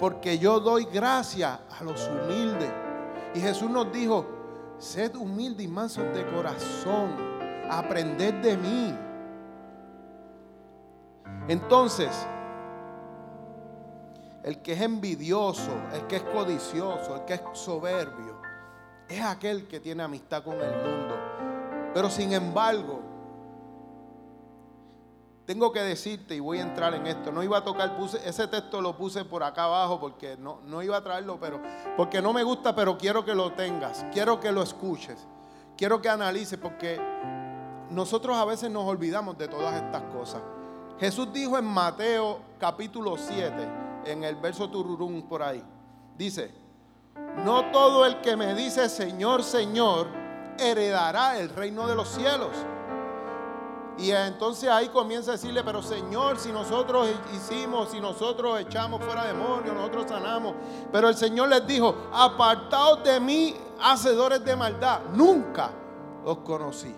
Porque 0.01 0.39
yo 0.39 0.59
doy 0.59 0.85
gracia 0.87 1.61
a 1.79 1.85
los 1.85 2.09
humildes. 2.09 2.71
Y 3.35 3.41
Jesús 3.41 3.71
nos 3.71 3.93
dijo, 3.93 4.27
sed 4.79 5.15
humildes 5.15 5.67
y 5.67 5.69
mansos 5.69 6.13
de 6.13 6.27
corazón, 6.27 7.17
aprended 7.71 8.35
de 8.35 8.57
mí. 8.57 8.95
Entonces, 11.47 12.11
el 14.43 14.61
que 14.61 14.73
es 14.73 14.81
envidioso, 14.81 15.71
el 15.93 16.07
que 16.07 16.17
es 16.17 16.23
codicioso, 16.23 17.17
el 17.17 17.25
que 17.25 17.35
es 17.35 17.43
soberbio, 17.53 18.41
es 19.09 19.23
aquel 19.23 19.69
que 19.69 19.79
tiene 19.79 20.03
amistad 20.03 20.43
con 20.43 20.55
el 20.55 20.75
mundo. 20.77 21.28
Pero 21.95 22.11
sin 22.11 22.33
embargo, 22.33 23.01
tengo 25.49 25.73
que 25.73 25.81
decirte 25.81 26.35
y 26.35 26.41
voy 26.41 26.59
a 26.59 26.63
entrar 26.63 26.93
en 26.93 27.07
esto. 27.07 27.33
No 27.33 27.43
iba 27.43 27.57
a 27.57 27.65
tocar, 27.65 27.97
puse, 27.97 28.21
ese 28.29 28.47
texto 28.49 28.83
lo 28.83 28.95
puse 28.99 29.25
por 29.25 29.43
acá 29.43 29.65
abajo 29.65 29.99
porque 29.99 30.37
no, 30.37 30.61
no 30.67 30.83
iba 30.83 30.99
a 30.99 31.03
traerlo, 31.03 31.39
pero 31.41 31.63
porque 31.97 32.21
no 32.21 32.35
me 32.35 32.43
gusta, 32.43 32.75
pero 32.75 32.99
quiero 32.99 33.25
que 33.25 33.35
lo 33.35 33.53
tengas, 33.55 34.05
quiero 34.13 34.39
que 34.41 34.53
lo 34.53 34.63
escuches, 34.63 35.27
quiero 35.75 36.03
que 36.03 36.11
analices, 36.11 36.59
porque 36.59 37.01
nosotros 37.89 38.37
a 38.37 38.45
veces 38.45 38.71
nos 38.71 38.85
olvidamos 38.85 39.39
de 39.39 39.49
todas 39.49 39.75
estas 39.75 40.03
cosas. 40.13 40.43
Jesús 41.01 41.33
dijo 41.33 41.57
en 41.57 41.65
Mateo 41.65 42.41
capítulo 42.59 43.17
7, 43.17 43.55
en 44.05 44.25
el 44.25 44.37
verso 44.37 44.69
tururum 44.69 45.23
por 45.23 45.43
ahí, 45.43 45.65
dice, 46.19 46.53
no 47.43 47.71
todo 47.71 48.05
el 48.05 48.21
que 48.21 48.37
me 48.37 48.55
dice 48.55 48.87
Señor, 48.91 49.43
Señor, 49.43 50.09
heredará 50.59 51.39
el 51.39 51.49
reino 51.51 51.87
de 51.87 51.95
los 51.95 52.09
cielos. 52.09 52.51
Y 53.99 54.13
entonces 54.13 54.69
ahí 54.69 54.89
comienza 54.89 55.33
a 55.33 55.35
decirle, 55.35 55.65
pero 55.65 55.83
Señor, 55.83 56.39
si 56.39 56.53
nosotros 56.53 57.09
hicimos, 57.35 57.91
si 57.91 58.01
nosotros 58.01 58.61
echamos 58.61 59.03
fuera 59.03 59.25
demonios, 59.25 59.75
nosotros 59.75 60.07
sanamos. 60.09 60.55
Pero 60.93 61.09
el 61.09 61.17
Señor 61.17 61.49
les 61.49 61.67
dijo, 61.67 61.95
apartaos 62.13 63.03
de 63.03 63.19
mí, 63.19 63.57
hacedores 63.83 64.45
de 64.45 64.55
maldad. 64.55 65.01
Nunca 65.13 65.73
os 66.25 66.39
conocí. 66.39 66.95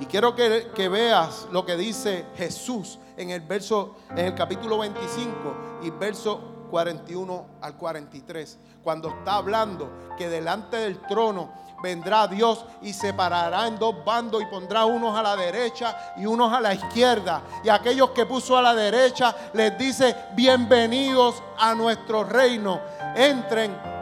Y 0.00 0.06
quiero 0.06 0.34
que, 0.34 0.70
que, 0.74 0.88
veas 0.88 1.46
lo 1.52 1.66
que 1.66 1.76
dice 1.76 2.26
Jesús 2.36 2.98
en 3.18 3.30
el 3.30 3.42
verso, 3.42 3.96
en 4.10 4.18
el 4.18 4.34
capítulo 4.34 4.78
25 4.78 5.34
y 5.82 5.90
verso 5.90 6.40
41 6.70 7.46
al 7.60 7.76
43, 7.76 8.58
cuando 8.82 9.08
está 9.10 9.36
hablando 9.36 9.90
que 10.16 10.28
delante 10.28 10.76
del 10.76 10.98
trono 11.00 11.50
vendrá 11.82 12.26
Dios 12.26 12.64
y 12.82 12.92
separará 12.92 13.66
en 13.66 13.78
dos 13.78 14.04
bandos 14.04 14.42
y 14.42 14.46
pondrá 14.46 14.84
unos 14.84 15.16
a 15.16 15.22
la 15.22 15.36
derecha 15.36 16.14
y 16.16 16.26
unos 16.26 16.52
a 16.52 16.60
la 16.60 16.74
izquierda. 16.74 17.42
Y 17.62 17.68
aquellos 17.68 18.10
que 18.10 18.26
puso 18.26 18.56
a 18.56 18.62
la 18.62 18.74
derecha 18.74 19.34
les 19.52 19.76
dice, 19.78 20.16
bienvenidos 20.34 21.42
a 21.58 21.74
nuestro 21.74 22.24
reino. 22.24 22.80
Entren 23.14 23.97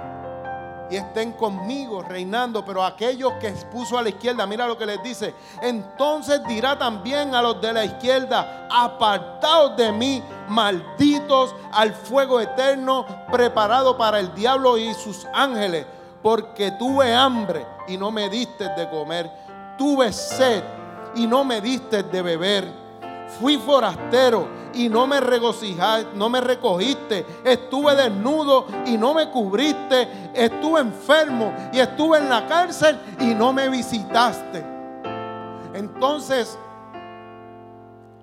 y 0.91 0.97
estén 0.97 1.32
conmigo 1.32 2.03
reinando. 2.03 2.64
Pero 2.64 2.84
aquellos 2.84 3.32
que 3.34 3.51
puso 3.72 3.99
a 3.99 4.03
la 4.03 4.11
izquierda, 4.11 4.47
mira 4.47 4.66
lo 4.66 4.78
que 4.78 4.87
les 4.87 5.03
dice. 5.03 5.34
Entonces 5.62 6.43
dirá 6.47 6.78
también 6.78 7.34
a 7.34 7.43
los 7.43 7.61
de 7.61 7.72
la 7.72 7.84
izquierda, 7.84 8.68
apartaos 8.70 9.76
de 9.76 9.93
mí, 9.93 10.22
malditos 10.49 11.55
al 11.72 11.93
fuego 11.93 12.41
eterno 12.41 13.07
preparado 13.30 13.97
para 13.97 14.20
el 14.20 14.34
diablo 14.34 14.78
y 14.78 14.95
sus 14.95 15.26
ángeles. 15.32 15.87
Porque 16.22 16.72
tuve 16.72 17.14
hambre 17.14 17.66
y 17.87 17.97
no 17.97 18.11
me 18.11 18.28
diste 18.28 18.68
de 18.70 18.89
comer. 18.89 19.30
Tuve 19.78 20.12
sed 20.12 20.62
y 21.14 21.26
no 21.26 21.45
me 21.45 21.61
diste 21.61 22.03
de 22.03 22.22
beber 22.22 22.87
Fui 23.41 23.59
forastero 23.59 24.49
y 24.77 24.89
no 24.89 25.07
me 25.07 25.20
regocijaste, 25.20 26.11
no 26.14 26.29
me 26.29 26.41
recogiste. 26.41 27.24
Estuve 27.45 27.95
desnudo 27.97 28.66
y 28.85 28.97
no 28.97 29.14
me 29.14 29.31
cubriste. 29.31 30.31
Estuve 30.35 30.81
enfermo 30.81 31.53
y 31.72 31.81
estuve 31.81 32.18
en 32.18 32.29
la 32.29 32.47
cárcel 32.47 32.99
y 33.20 33.35
no 33.35 33.53
me 33.53 33.68
visitaste. 33.68 34.64
Entonces, 35.74 36.59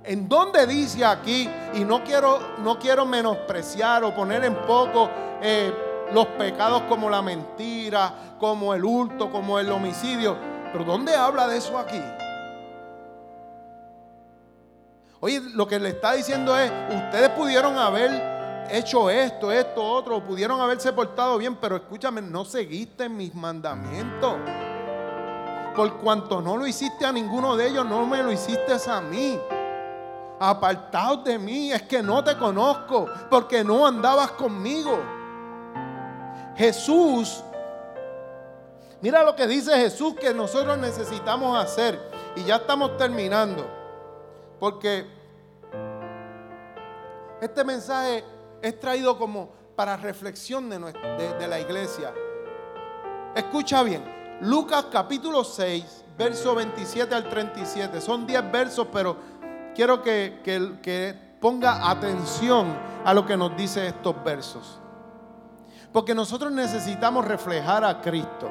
¿en 0.04 0.30
dónde 0.30 0.68
dice 0.68 1.04
aquí? 1.04 1.50
Y 1.74 1.84
no 1.84 2.04
quiero, 2.04 2.40
no 2.60 2.78
quiero 2.78 3.06
menospreciar 3.06 4.04
o 4.04 4.14
poner 4.14 4.46
en 4.46 4.56
poco 4.62 5.10
eh, 5.42 5.74
los 6.14 6.28
pecados 6.28 6.84
como 6.84 7.10
la 7.10 7.22
mentira, 7.22 8.14
como 8.40 8.74
el 8.74 8.86
hurto, 8.86 9.32
como 9.32 9.58
el 9.58 9.72
homicidio. 9.72 10.38
Pero 10.72 10.86
¿dónde 10.86 11.16
habla 11.16 11.48
de 11.48 11.58
eso 11.58 11.78
aquí? 11.78 12.02
Oye, 15.24 15.40
lo 15.54 15.66
que 15.66 15.80
le 15.80 15.88
está 15.88 16.12
diciendo 16.12 16.54
es, 16.58 16.70
ustedes 16.94 17.30
pudieron 17.30 17.78
haber 17.78 18.68
hecho 18.70 19.10
esto, 19.10 19.54
esto, 19.54 19.82
otro, 19.82 20.22
pudieron 20.22 20.60
haberse 20.60 20.92
portado 20.92 21.38
bien, 21.38 21.56
pero 21.56 21.78
escúchame, 21.78 22.22
no 22.22 22.44
seguiste 22.44 23.08
mis 23.08 23.34
mandamientos. 23.34 24.34
Por 25.74 25.94
cuanto 26.02 26.42
no 26.42 26.58
lo 26.58 26.68
hiciste 26.68 27.06
a 27.06 27.14
ninguno 27.14 27.56
de 27.56 27.70
ellos, 27.70 27.86
no 27.86 28.06
me 28.06 28.22
lo 28.22 28.34
hiciste 28.34 28.74
a 28.86 29.00
mí. 29.00 29.40
Apartaos 30.42 31.24
de 31.24 31.40
mí, 31.40 31.72
es 31.72 31.84
que 31.84 32.04
no 32.04 32.22
te 32.22 32.38
conozco, 32.38 33.06
porque 33.30 33.64
no 33.64 33.88
andabas 33.88 34.32
conmigo. 34.32 35.00
Jesús, 36.58 37.42
mira 39.00 39.24
lo 39.24 39.38
que 39.38 39.48
dice 39.48 39.72
Jesús 39.78 40.16
que 40.16 40.34
nosotros 40.34 40.78
necesitamos 40.80 41.58
hacer. 41.64 42.12
Y 42.36 42.44
ya 42.44 42.58
estamos 42.58 42.98
terminando. 42.98 43.83
Porque 44.64 45.06
este 47.42 47.66
mensaje 47.66 48.24
es 48.62 48.80
traído 48.80 49.18
como 49.18 49.50
para 49.76 49.98
reflexión 49.98 50.70
de, 50.70 51.48
la 51.50 51.60
iglesia. 51.60 52.14
Escucha 53.36 53.84
bien, 53.84 54.02
Lucas 54.40 54.86
capítulo 54.90 55.44
6, 55.44 56.06
verso 56.18 56.56
27 56.56 57.14
al 57.14 57.28
37. 57.28 58.00
Son 58.00 58.26
10 58.26 58.52
versos, 58.54 58.88
pero 58.90 59.18
quiero 59.76 60.02
que, 60.02 60.40
que 60.82 61.14
ponga 61.42 61.90
atención 61.90 62.74
a 63.04 63.14
lo 63.14 63.26
que 63.26 63.36
nos 63.36 63.58
dice 63.58 63.86
estos 63.86 64.24
versos. 64.24 64.80
Porque 65.92 66.16
nosotros 66.16 66.54
necesitamos 66.54 67.26
reflejar 67.26 67.84
a 67.84 68.00
Cristo. 68.00 68.50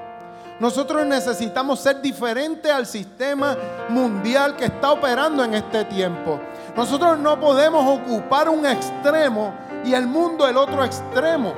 Nosotros 0.60 1.04
necesitamos 1.06 1.80
ser 1.80 2.00
diferentes 2.00 2.70
al 2.70 2.86
sistema 2.86 3.56
mundial 3.88 4.54
que 4.54 4.66
está 4.66 4.92
operando 4.92 5.42
en 5.44 5.54
este 5.54 5.84
tiempo. 5.86 6.38
Nosotros 6.76 7.18
no 7.18 7.40
podemos 7.40 7.98
ocupar 7.98 8.48
un 8.48 8.64
extremo 8.66 9.54
y 9.84 9.94
el 9.94 10.06
mundo 10.06 10.46
el 10.46 10.56
otro 10.56 10.84
extremo. 10.84 11.52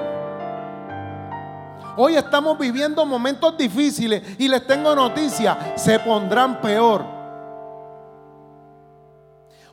Hoy 1.96 2.16
estamos 2.16 2.58
viviendo 2.58 3.04
momentos 3.06 3.56
difíciles 3.56 4.22
y 4.38 4.48
les 4.48 4.66
tengo 4.66 4.94
noticia, 4.94 5.74
se 5.76 5.98
pondrán 6.00 6.60
peor. 6.60 7.04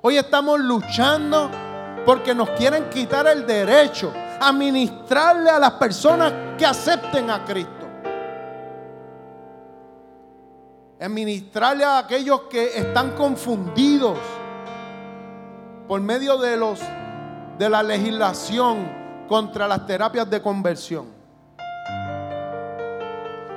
Hoy 0.02 0.18
estamos 0.18 0.60
luchando 0.60 1.50
porque 2.06 2.36
nos 2.36 2.50
quieren 2.52 2.90
quitar 2.90 3.28
el 3.28 3.46
derecho 3.46 4.12
a 4.40 4.52
ministrarle 4.52 5.50
a 5.50 5.60
las 5.60 5.72
personas 5.74 6.34
que 6.58 6.66
acepten 6.66 7.30
a 7.30 7.44
Cristo. 7.46 7.81
Administrarle 11.02 11.84
a 11.84 11.98
aquellos 11.98 12.42
que 12.42 12.78
están 12.78 13.12
confundidos 13.16 14.18
por 15.88 16.00
medio 16.00 16.38
de 16.38 16.56
los 16.56 16.80
de 17.58 17.70
la 17.70 17.84
legislación 17.84 19.26
contra 19.28 19.68
las 19.68 19.86
terapias 19.86 20.30
de 20.30 20.42
conversión. 20.42 21.08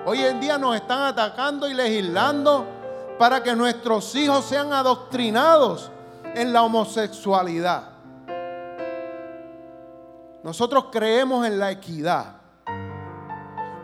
Hoy 0.07 0.21
en 0.21 0.41
día 0.41 0.59
nos 0.59 0.77
están 0.77 1.03
atacando 1.03 1.69
y 1.69 1.75
legislando 1.75 2.67
para 3.19 3.43
que 3.43 3.55
nuestros 3.55 4.15
hijos 4.15 4.45
sean 4.45 4.73
adoctrinados 4.73 5.91
en 6.35 6.53
la 6.53 6.63
homosexualidad. 6.63 7.91
Nosotros 10.43 10.87
creemos 10.93 11.47
en 11.47 11.59
la 11.59 11.71
equidad. 11.71 12.44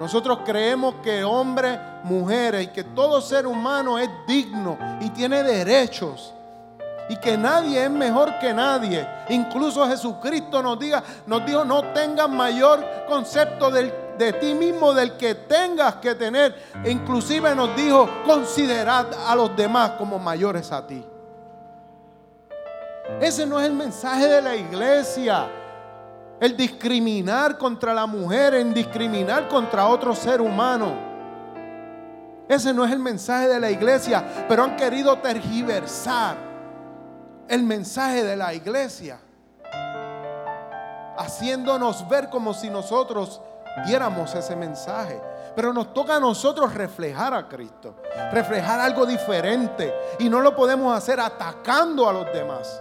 Nosotros 0.00 0.38
creemos 0.46 0.94
que 1.02 1.22
hombres, 1.22 1.78
mujeres 2.04 2.64
y 2.64 2.66
que 2.68 2.84
todo 2.84 3.20
ser 3.20 3.46
humano 3.46 3.98
es 3.98 4.08
digno 4.26 4.78
y 4.98 5.10
tiene 5.10 5.42
derechos. 5.42 6.32
Y 7.10 7.16
que 7.16 7.36
nadie 7.36 7.84
es 7.84 7.90
mejor 7.90 8.38
que 8.38 8.54
nadie. 8.54 9.06
Incluso 9.28 9.86
Jesucristo 9.86 10.62
nos, 10.62 10.78
diga, 10.78 11.02
nos 11.26 11.44
dijo, 11.44 11.66
no 11.66 11.92
tengas 11.92 12.30
mayor 12.30 12.82
concepto 13.06 13.70
de 13.70 14.32
ti 14.40 14.54
mismo 14.54 14.94
del 14.94 15.18
que 15.18 15.34
tengas 15.34 15.96
que 15.96 16.14
tener. 16.14 16.56
Inclusive 16.86 17.54
nos 17.54 17.76
dijo, 17.76 18.08
considerad 18.24 19.06
a 19.28 19.34
los 19.34 19.54
demás 19.54 19.90
como 19.98 20.18
mayores 20.18 20.72
a 20.72 20.86
ti. 20.86 21.04
Ese 23.20 23.44
no 23.44 23.60
es 23.60 23.66
el 23.66 23.74
mensaje 23.74 24.28
de 24.28 24.40
la 24.40 24.56
iglesia 24.56 25.59
el 26.40 26.56
discriminar 26.56 27.58
contra 27.58 27.92
la 27.92 28.06
mujer, 28.06 28.54
en 28.54 28.72
discriminar 28.72 29.46
contra 29.46 29.86
otro 29.86 30.14
ser 30.14 30.40
humano. 30.40 31.10
Ese 32.48 32.72
no 32.72 32.84
es 32.84 32.90
el 32.90 32.98
mensaje 32.98 33.46
de 33.46 33.60
la 33.60 33.70
iglesia, 33.70 34.46
pero 34.48 34.64
han 34.64 34.74
querido 34.74 35.18
tergiversar 35.18 36.36
el 37.46 37.62
mensaje 37.62 38.24
de 38.24 38.36
la 38.36 38.54
iglesia, 38.54 39.20
haciéndonos 41.16 42.08
ver 42.08 42.30
como 42.30 42.54
si 42.54 42.70
nosotros 42.70 43.40
diéramos 43.86 44.34
ese 44.34 44.56
mensaje. 44.56 45.20
Pero 45.54 45.72
nos 45.72 45.92
toca 45.92 46.16
a 46.16 46.20
nosotros 46.20 46.72
reflejar 46.74 47.34
a 47.34 47.48
Cristo, 47.48 47.96
reflejar 48.32 48.80
algo 48.80 49.04
diferente. 49.04 49.92
Y 50.18 50.28
no 50.28 50.40
lo 50.40 50.54
podemos 50.54 50.96
hacer 50.96 51.20
atacando 51.20 52.08
a 52.08 52.12
los 52.12 52.32
demás. 52.32 52.80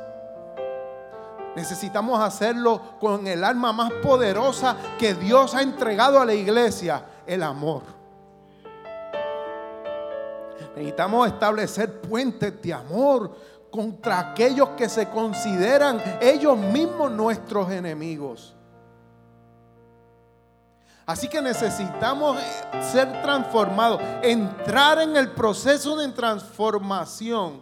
Necesitamos 1.60 2.22
hacerlo 2.22 2.82
con 3.02 3.28
el 3.28 3.44
alma 3.44 3.74
más 3.74 3.92
poderosa 4.02 4.78
que 4.98 5.14
Dios 5.14 5.54
ha 5.54 5.62
entregado 5.62 6.22
a 6.22 6.24
la 6.24 6.34
iglesia, 6.34 7.04
el 7.28 7.44
amor. 7.44 7.82
Necesitamos 10.74 11.28
establecer 11.28 12.00
puentes 12.00 12.62
de 12.62 12.74
amor 12.74 13.36
contra 13.70 14.32
aquellos 14.32 14.70
que 14.70 14.88
se 14.88 15.10
consideran 15.10 16.02
ellos 16.22 16.58
mismos 16.58 17.12
nuestros 17.12 17.70
enemigos. 17.72 18.56
Así 21.06 21.28
que 21.28 21.42
necesitamos 21.42 22.40
ser 22.90 23.22
transformados, 23.22 24.02
entrar 24.22 25.00
en 25.00 25.18
el 25.18 25.32
proceso 25.32 25.98
de 25.98 26.08
transformación 26.08 27.62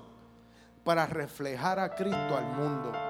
para 0.83 1.07
reflejar 1.07 1.79
a 1.79 1.95
Cristo 1.95 2.37
al 2.37 2.45
mundo. 2.45 3.06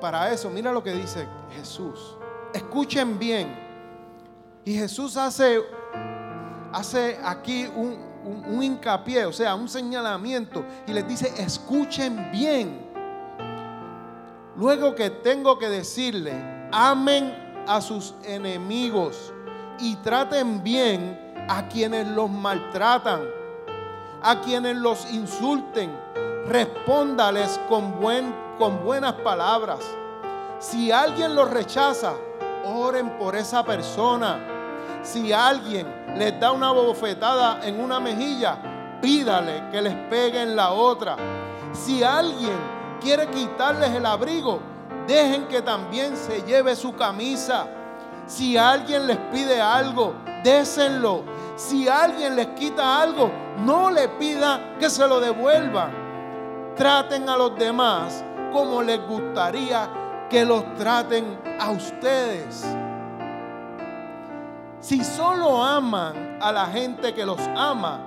Para 0.00 0.32
eso, 0.32 0.50
mira 0.50 0.72
lo 0.72 0.82
que 0.82 0.92
dice 0.92 1.26
Jesús. 1.56 2.16
Escuchen 2.52 3.18
bien. 3.18 3.66
Y 4.64 4.74
Jesús 4.74 5.16
hace, 5.16 5.62
hace 6.72 7.18
aquí 7.24 7.68
un, 7.74 7.96
un, 8.48 8.62
hincapié, 8.62 9.24
o 9.26 9.32
sea, 9.32 9.54
un 9.54 9.68
señalamiento. 9.68 10.64
Y 10.86 10.92
les 10.92 11.06
dice, 11.06 11.32
escuchen 11.38 12.30
bien. 12.32 12.86
Luego 14.56 14.94
que 14.94 15.10
tengo 15.10 15.58
que 15.58 15.68
decirle, 15.68 16.32
amen 16.72 17.46
a 17.66 17.80
sus 17.80 18.14
enemigos 18.24 19.32
y 19.78 19.96
traten 19.96 20.62
bien 20.62 21.46
a 21.48 21.68
quienes 21.68 22.08
los 22.08 22.30
maltratan, 22.30 23.22
a 24.22 24.40
quienes 24.40 24.76
los 24.76 25.10
insulten. 25.12 25.90
Respóndales 26.46 27.60
con 27.68 28.00
buen 28.00 28.45
con 28.58 28.84
buenas 28.84 29.14
palabras. 29.14 29.80
Si 30.58 30.90
alguien 30.90 31.34
los 31.34 31.50
rechaza, 31.50 32.14
oren 32.64 33.18
por 33.18 33.36
esa 33.36 33.64
persona. 33.64 34.38
Si 35.02 35.32
alguien 35.32 35.86
les 36.16 36.38
da 36.40 36.52
una 36.52 36.72
bofetada 36.72 37.60
en 37.62 37.80
una 37.80 38.00
mejilla, 38.00 38.98
pídale 39.00 39.70
que 39.70 39.82
les 39.82 39.94
pegue 40.08 40.42
en 40.42 40.56
la 40.56 40.72
otra. 40.72 41.16
Si 41.72 42.02
alguien 42.02 42.56
quiere 43.00 43.28
quitarles 43.28 43.90
el 43.90 44.06
abrigo, 44.06 44.60
dejen 45.06 45.46
que 45.46 45.62
también 45.62 46.16
se 46.16 46.42
lleve 46.42 46.74
su 46.74 46.94
camisa. 46.94 47.66
Si 48.26 48.56
alguien 48.56 49.06
les 49.06 49.18
pide 49.30 49.60
algo, 49.60 50.14
désenlo. 50.42 51.22
Si 51.54 51.88
alguien 51.88 52.34
les 52.34 52.48
quita 52.48 53.00
algo, 53.00 53.30
no 53.58 53.90
le 53.90 54.08
pida 54.08 54.76
que 54.78 54.90
se 54.90 55.06
lo 55.06 55.20
devuelvan. 55.20 56.06
Traten 56.74 57.28
a 57.28 57.36
los 57.36 57.56
demás 57.56 58.24
como 58.52 58.82
les 58.82 59.00
gustaría 59.06 59.88
que 60.28 60.44
los 60.44 60.74
traten 60.74 61.38
a 61.60 61.70
ustedes. 61.70 62.64
Si 64.80 65.02
solo 65.02 65.64
aman 65.64 66.38
a 66.40 66.52
la 66.52 66.66
gente 66.66 67.12
que 67.14 67.24
los 67.24 67.40
ama, 67.56 68.00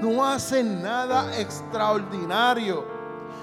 no 0.00 0.24
hacen 0.24 0.82
nada 0.82 1.38
extraordinario. 1.38 2.84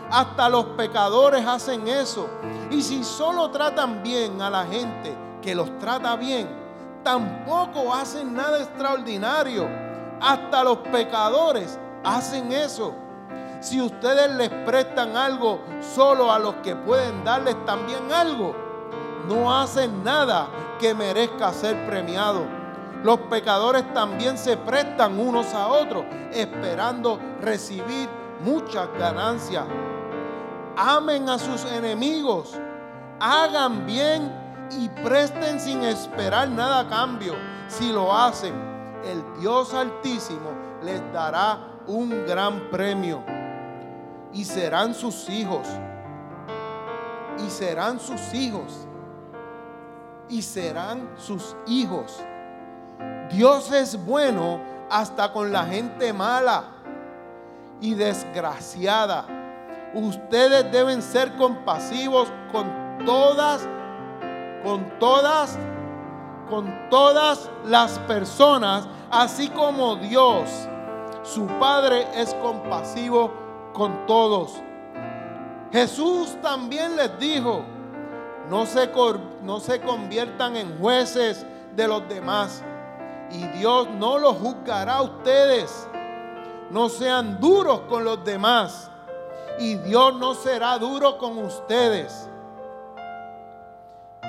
Hasta 0.09 0.49
los 0.49 0.65
pecadores 0.77 1.45
hacen 1.45 1.87
eso. 1.87 2.29
Y 2.69 2.81
si 2.81 3.03
solo 3.03 3.49
tratan 3.49 4.03
bien 4.03 4.41
a 4.41 4.49
la 4.49 4.65
gente 4.65 5.15
que 5.41 5.55
los 5.55 5.77
trata 5.79 6.15
bien, 6.15 6.47
tampoco 7.03 7.93
hacen 7.93 8.33
nada 8.33 8.59
extraordinario. 8.59 9.67
Hasta 10.21 10.63
los 10.63 10.77
pecadores 10.77 11.77
hacen 12.03 12.51
eso. 12.51 12.95
Si 13.63 13.81
ustedes 13.81 14.29
les 14.35 14.49
prestan 14.65 15.15
algo 15.15 15.61
solo 15.79 16.29
a 16.29 16.37
los 16.37 16.55
que 16.55 16.75
pueden 16.75 17.23
darles 17.23 17.55
también 17.65 18.11
algo, 18.11 18.53
no 19.29 19.57
hacen 19.57 20.03
nada 20.03 20.49
que 20.81 20.93
merezca 20.93 21.53
ser 21.53 21.87
premiado. 21.87 22.45
Los 23.05 23.19
pecadores 23.19 23.85
también 23.93 24.37
se 24.37 24.57
prestan 24.57 25.17
unos 25.17 25.53
a 25.53 25.69
otros, 25.69 26.03
esperando 26.33 27.17
recibir 27.39 28.09
muchas 28.43 28.89
ganancias. 28.99 29.63
Amen 30.75 31.29
a 31.29 31.39
sus 31.39 31.63
enemigos, 31.71 32.59
hagan 33.21 33.85
bien 33.85 34.29
y 34.71 34.89
presten 34.89 35.57
sin 35.61 35.83
esperar 35.83 36.49
nada 36.49 36.79
a 36.79 36.89
cambio. 36.89 37.35
Si 37.69 37.93
lo 37.93 38.13
hacen, 38.13 38.53
el 39.05 39.23
Dios 39.39 39.73
Altísimo 39.73 40.49
les 40.83 41.01
dará 41.13 41.59
un 41.87 42.25
gran 42.25 42.69
premio 42.69 43.23
y 44.33 44.43
serán 44.45 44.93
sus 44.93 45.29
hijos. 45.29 45.67
Y 47.45 47.49
serán 47.49 47.99
sus 47.99 48.33
hijos. 48.33 48.87
y 50.29 50.41
serán 50.41 51.09
sus 51.17 51.55
hijos. 51.67 52.23
Dios 53.29 53.71
es 53.71 54.03
bueno 54.03 54.59
hasta 54.89 55.31
con 55.31 55.51
la 55.51 55.65
gente 55.65 56.11
mala 56.13 56.63
y 57.81 57.93
desgraciada. 57.93 59.25
Ustedes 59.93 60.71
deben 60.71 61.01
ser 61.01 61.35
compasivos 61.35 62.31
con 62.51 63.05
todas, 63.05 63.67
con 64.63 64.97
todas, 64.97 65.59
con 66.49 66.89
todas 66.89 67.51
las 67.65 67.99
personas, 67.99 68.87
así 69.11 69.49
como 69.49 69.97
Dios, 69.97 70.49
su 71.21 71.45
Padre, 71.59 72.07
es 72.15 72.33
compasivo 72.35 73.42
con 73.73 74.05
todos. 74.05 74.61
Jesús 75.71 76.37
también 76.41 76.95
les 76.95 77.17
dijo, 77.19 77.63
no 78.49 78.65
se, 78.65 78.89
no 79.41 79.59
se 79.59 79.81
conviertan 79.81 80.55
en 80.55 80.77
jueces 80.79 81.45
de 81.75 81.87
los 81.87 82.07
demás 82.07 82.63
y 83.31 83.47
Dios 83.57 83.89
no 83.89 84.17
los 84.17 84.37
juzgará 84.37 84.95
a 84.97 85.01
ustedes. 85.01 85.87
No 86.69 86.89
sean 86.89 87.39
duros 87.39 87.81
con 87.81 88.03
los 88.03 88.23
demás 88.23 88.89
y 89.59 89.75
Dios 89.75 90.15
no 90.15 90.33
será 90.33 90.77
duro 90.77 91.17
con 91.17 91.37
ustedes. 91.37 92.29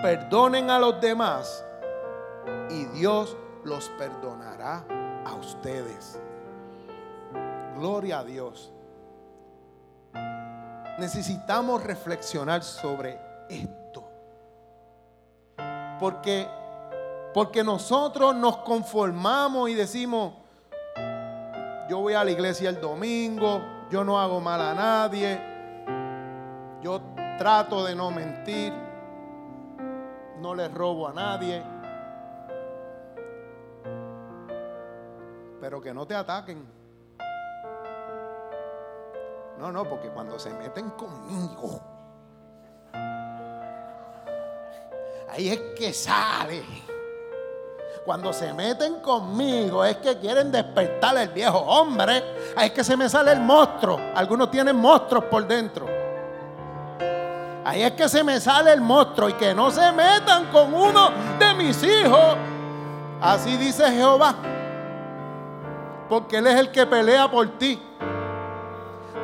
Perdonen 0.02 0.70
a 0.70 0.78
los 0.78 1.00
demás 1.00 1.64
y 2.70 2.84
Dios 2.86 3.36
los 3.64 3.88
perdonará 3.90 4.84
a 5.24 5.34
ustedes. 5.34 6.20
Gloria 7.76 8.18
a 8.18 8.24
Dios. 8.24 8.73
Necesitamos 10.98 11.82
reflexionar 11.82 12.62
sobre 12.62 13.18
esto. 13.48 14.04
Porque 15.98 16.48
porque 17.34 17.64
nosotros 17.64 18.32
nos 18.36 18.58
conformamos 18.58 19.68
y 19.68 19.74
decimos, 19.74 20.34
yo 21.88 21.98
voy 21.98 22.14
a 22.14 22.22
la 22.22 22.30
iglesia 22.30 22.70
el 22.70 22.80
domingo, 22.80 23.60
yo 23.90 24.04
no 24.04 24.20
hago 24.20 24.40
mal 24.40 24.60
a 24.60 24.72
nadie, 24.72 25.40
yo 26.80 27.00
trato 27.36 27.84
de 27.84 27.96
no 27.96 28.12
mentir, 28.12 28.72
no 30.38 30.54
le 30.54 30.68
robo 30.68 31.08
a 31.08 31.12
nadie. 31.12 31.60
Pero 35.60 35.80
que 35.80 35.92
no 35.92 36.06
te 36.06 36.14
ataquen. 36.14 36.73
No, 39.58 39.70
no, 39.70 39.84
porque 39.84 40.08
cuando 40.08 40.38
se 40.38 40.50
meten 40.50 40.90
conmigo, 40.90 41.80
ahí 45.30 45.48
es 45.48 45.60
que 45.76 45.92
sale. 45.92 46.64
Cuando 48.04 48.34
se 48.34 48.52
meten 48.52 49.00
conmigo 49.00 49.82
es 49.82 49.96
que 49.96 50.18
quieren 50.18 50.52
despertar 50.52 51.16
el 51.16 51.30
viejo 51.30 51.58
hombre. 51.58 52.22
Ahí 52.54 52.66
es 52.66 52.72
que 52.72 52.84
se 52.84 52.96
me 52.96 53.08
sale 53.08 53.32
el 53.32 53.40
monstruo. 53.40 53.98
Algunos 54.14 54.50
tienen 54.50 54.76
monstruos 54.76 55.24
por 55.24 55.46
dentro. 55.46 55.86
Ahí 57.64 57.82
es 57.82 57.92
que 57.92 58.06
se 58.10 58.22
me 58.22 58.38
sale 58.40 58.74
el 58.74 58.82
monstruo 58.82 59.30
y 59.30 59.32
que 59.34 59.54
no 59.54 59.70
se 59.70 59.90
metan 59.92 60.50
con 60.52 60.74
uno 60.74 61.10
de 61.38 61.54
mis 61.54 61.82
hijos. 61.82 62.36
Así 63.22 63.56
dice 63.56 63.90
Jehová. 63.90 64.34
Porque 66.06 66.36
Él 66.36 66.46
es 66.46 66.56
el 66.56 66.70
que 66.70 66.84
pelea 66.84 67.30
por 67.30 67.58
ti. 67.58 67.80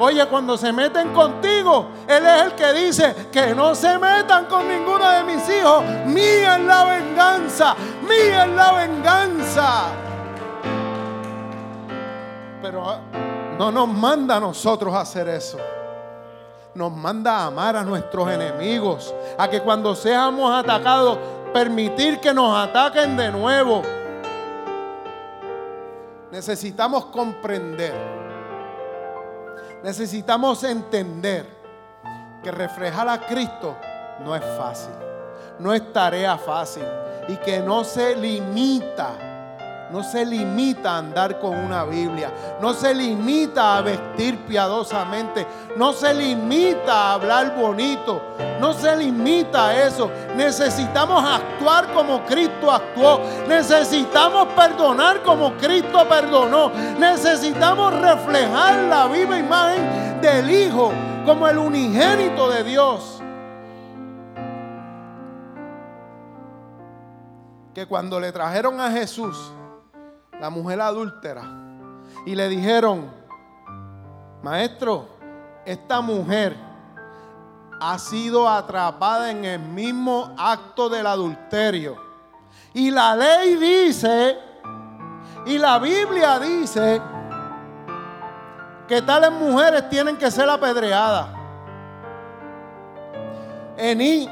Oye, 0.02 0.24
cuando 0.28 0.56
se 0.56 0.72
meten 0.72 1.12
contigo, 1.12 1.88
Él 2.08 2.24
es 2.24 2.42
el 2.44 2.54
que 2.54 2.72
dice 2.72 3.28
que 3.30 3.54
no 3.54 3.74
se 3.74 3.98
metan 3.98 4.46
con 4.46 4.66
ninguno 4.66 5.06
de 5.06 5.24
mis 5.24 5.46
hijos. 5.50 5.84
Mía 6.06 6.56
es 6.56 6.64
la 6.64 6.84
venganza, 6.84 7.76
mía 8.08 8.46
es 8.46 8.50
la 8.50 8.72
venganza. 8.72 9.82
Pero 12.62 12.88
ah, 12.88 13.00
no 13.58 13.70
nos 13.70 13.88
manda 13.88 14.36
a 14.36 14.40
nosotros 14.40 14.94
hacer 14.94 15.28
eso. 15.28 15.58
Nos 16.74 16.90
manda 16.90 17.36
a 17.36 17.46
amar 17.48 17.76
a 17.76 17.84
nuestros 17.84 18.26
enemigos, 18.30 19.14
a 19.36 19.50
que 19.50 19.60
cuando 19.60 19.94
seamos 19.94 20.50
atacados, 20.50 21.18
permitir 21.52 22.20
que 22.20 22.32
nos 22.32 22.56
ataquen 22.56 23.18
de 23.18 23.30
nuevo. 23.30 23.82
Necesitamos 26.30 27.04
comprender 27.06 28.19
necesitamos 29.82 30.62
entender 30.64 31.46
que 32.42 32.50
reflejar 32.50 33.08
a 33.08 33.20
Cristo 33.26 33.76
no 34.24 34.34
es 34.34 34.44
fácil, 34.56 34.94
no 35.58 35.72
es 35.72 35.92
tarea 35.92 36.36
fácil 36.38 36.84
y 37.28 37.36
que 37.36 37.60
no 37.60 37.84
se 37.84 38.16
limita 38.16 39.29
no 39.92 40.04
se 40.04 40.24
limita 40.24 40.92
a 40.92 40.98
andar 40.98 41.38
con 41.40 41.56
una 41.58 41.84
Biblia, 41.84 42.32
no 42.60 42.72
se 42.72 42.94
limita 42.94 43.76
a 43.76 43.82
vestir 43.82 44.38
piadosamente, 44.46 45.46
no 45.76 45.92
se 45.92 46.14
limita 46.14 46.92
a 46.92 47.12
hablar 47.14 47.56
bonito, 47.56 48.22
no 48.60 48.72
se 48.72 48.96
limita 48.96 49.68
a 49.68 49.86
eso. 49.86 50.10
Necesitamos 50.36 51.24
actuar 51.24 51.92
como 51.92 52.24
Cristo 52.24 52.70
actuó, 52.70 53.20
necesitamos 53.48 54.48
perdonar 54.54 55.22
como 55.22 55.54
Cristo 55.56 56.06
perdonó, 56.08 56.70
necesitamos 56.98 57.92
reflejar 58.00 58.84
la 58.84 59.06
viva 59.08 59.38
imagen 59.38 60.20
del 60.20 60.50
Hijo 60.50 60.92
como 61.26 61.48
el 61.48 61.58
unigénito 61.58 62.48
de 62.48 62.64
Dios. 62.64 63.16
Que 67.74 67.86
cuando 67.86 68.18
le 68.18 68.32
trajeron 68.32 68.80
a 68.80 68.90
Jesús, 68.90 69.52
la 70.40 70.50
mujer 70.50 70.80
adúltera, 70.80 71.42
y 72.24 72.34
le 72.34 72.48
dijeron, 72.48 73.10
maestro, 74.42 75.08
esta 75.64 76.00
mujer 76.00 76.56
ha 77.80 77.98
sido 77.98 78.48
atrapada 78.48 79.30
en 79.30 79.44
el 79.44 79.58
mismo 79.58 80.34
acto 80.38 80.88
del 80.88 81.06
adulterio. 81.06 81.96
Y 82.72 82.90
la 82.90 83.14
ley 83.14 83.56
dice, 83.56 84.38
y 85.46 85.58
la 85.58 85.78
Biblia 85.78 86.38
dice, 86.38 87.00
que 88.88 89.00
tales 89.02 89.30
mujeres 89.30 89.88
tienen 89.88 90.16
que 90.16 90.30
ser 90.30 90.48
apedreadas. 90.48 91.28
Ení, 93.76 94.28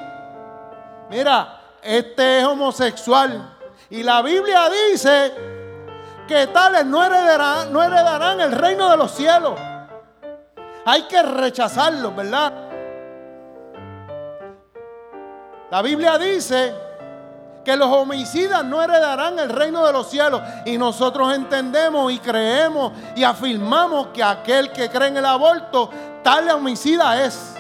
mira, 1.09 1.61
este 1.83 2.41
es 2.41 2.45
homosexual. 2.45 3.57
Y 3.89 4.03
la 4.03 4.21
Biblia 4.21 4.69
dice 4.91 5.58
que 6.29 6.47
tales 6.49 6.87
no 6.87 7.03
heredarán, 7.03 7.73
no 7.73 7.83
heredarán 7.83 8.41
el 8.41 8.53
reino 8.53 8.89
de 8.91 8.97
los 8.97 9.11
cielos. 9.11 9.59
Hay 10.85 11.03
que 11.09 11.21
rechazarlos, 11.23 12.15
¿verdad? 12.15 12.53
La 15.71 15.83
Biblia 15.83 16.17
dice 16.17 16.75
que 17.65 17.77
los 17.77 17.89
homicidas 17.89 18.65
no 18.65 18.83
heredarán 18.83 19.39
el 19.39 19.51
reino 19.51 19.85
de 19.87 19.93
los 19.93 20.09
cielos. 20.09 20.41
Y 20.65 20.79
nosotros 20.79 21.35
entendemos 21.35 22.11
y 22.13 22.19
creemos 22.19 22.93
y 23.17 23.25
afirmamos 23.25 24.09
que 24.09 24.23
aquel 24.23 24.73
que 24.73 24.89
cree 24.89 25.09
en 25.09 25.19
el 25.19 25.27
aborto, 25.27 25.91
tal 26.23 26.49
homicida 26.51 27.23
es. 27.23 27.55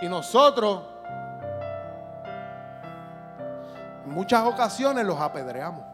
Y 0.00 0.08
nosotros 0.08 0.80
muchas 4.18 4.44
ocasiones 4.44 5.06
los 5.06 5.20
apedreamos. 5.20 5.84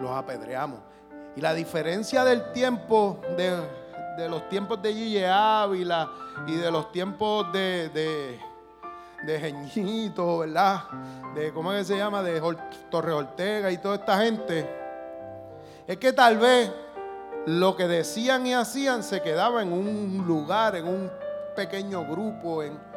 Los 0.00 0.10
apedreamos. 0.10 0.80
Y 1.36 1.42
la 1.42 1.52
diferencia 1.52 2.24
del 2.24 2.52
tiempo, 2.52 3.20
de, 3.36 4.28
los 4.30 4.48
tiempos 4.48 4.80
de 4.80 4.94
Gille 4.94 5.28
Ávila 5.28 6.08
y 6.46 6.54
de 6.54 6.70
los 6.70 6.90
tiempos 6.90 7.52
de, 7.52 7.90
de, 7.90 8.40
de 9.26 10.38
¿verdad? 10.38 10.84
De, 11.34 11.52
¿cómo 11.52 11.70
es 11.74 11.80
que 11.80 11.92
se 11.92 11.98
llama? 11.98 12.22
De 12.22 12.40
Torre 12.90 13.12
Ortega 13.12 13.70
y 13.70 13.76
toda 13.76 13.96
esta 13.96 14.18
gente. 14.22 14.66
Es 15.86 15.98
que 15.98 16.14
tal 16.14 16.38
vez 16.38 16.72
lo 17.44 17.76
que 17.76 17.86
decían 17.86 18.46
y 18.46 18.54
hacían 18.54 19.02
se 19.02 19.20
quedaba 19.20 19.60
en 19.60 19.70
un 19.70 20.24
lugar, 20.26 20.76
en 20.76 20.88
un 20.88 21.10
pequeño 21.54 22.06
grupo, 22.06 22.62
en, 22.62 22.87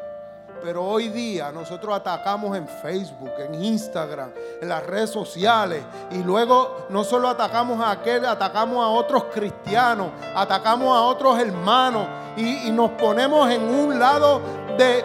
pero 0.62 0.84
hoy 0.84 1.08
día 1.08 1.50
nosotros 1.50 1.94
atacamos 1.94 2.56
en 2.56 2.68
Facebook, 2.68 3.32
en 3.38 3.62
Instagram, 3.62 4.30
en 4.60 4.68
las 4.68 4.84
redes 4.86 5.10
sociales. 5.10 5.82
Y 6.10 6.22
luego 6.22 6.86
no 6.88 7.04
solo 7.04 7.28
atacamos 7.28 7.80
a 7.80 7.90
aquel, 7.90 8.24
atacamos 8.24 8.82
a 8.82 8.88
otros 8.88 9.24
cristianos, 9.32 10.08
atacamos 10.34 10.96
a 10.96 11.02
otros 11.02 11.38
hermanos. 11.38 12.06
Y, 12.36 12.70
nos 12.70 12.92
ponemos 12.92 13.50
en 13.50 13.62
un 13.62 13.98
lado 13.98 14.40
de, 14.78 15.04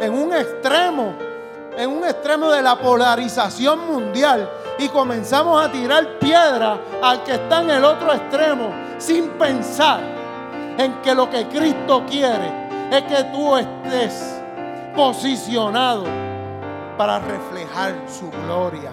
en 0.00 0.12
un 0.12 0.34
extremo, 0.34 1.14
en 1.76 1.90
un 1.90 2.04
extremo 2.04 2.50
de 2.50 2.62
la 2.62 2.76
polarización 2.76 3.86
mundial. 3.86 4.50
Y 4.78 4.88
comenzamos 4.88 5.64
a 5.64 5.70
tirar 5.70 6.18
piedra 6.18 6.78
al 7.02 7.22
que 7.22 7.34
está 7.34 7.62
en 7.62 7.70
el 7.70 7.84
otro 7.84 8.12
extremo, 8.12 8.70
sin 8.98 9.30
pensar 9.30 10.00
en 10.76 11.00
que 11.02 11.14
lo 11.14 11.28
que 11.30 11.48
Cristo 11.48 12.04
quiere 12.08 12.68
es 12.90 13.02
que 13.02 13.24
tú 13.24 13.56
estés 13.56 14.37
posicionado 14.94 16.04
para 16.96 17.18
reflejar 17.18 17.94
su 18.08 18.30
gloria. 18.30 18.90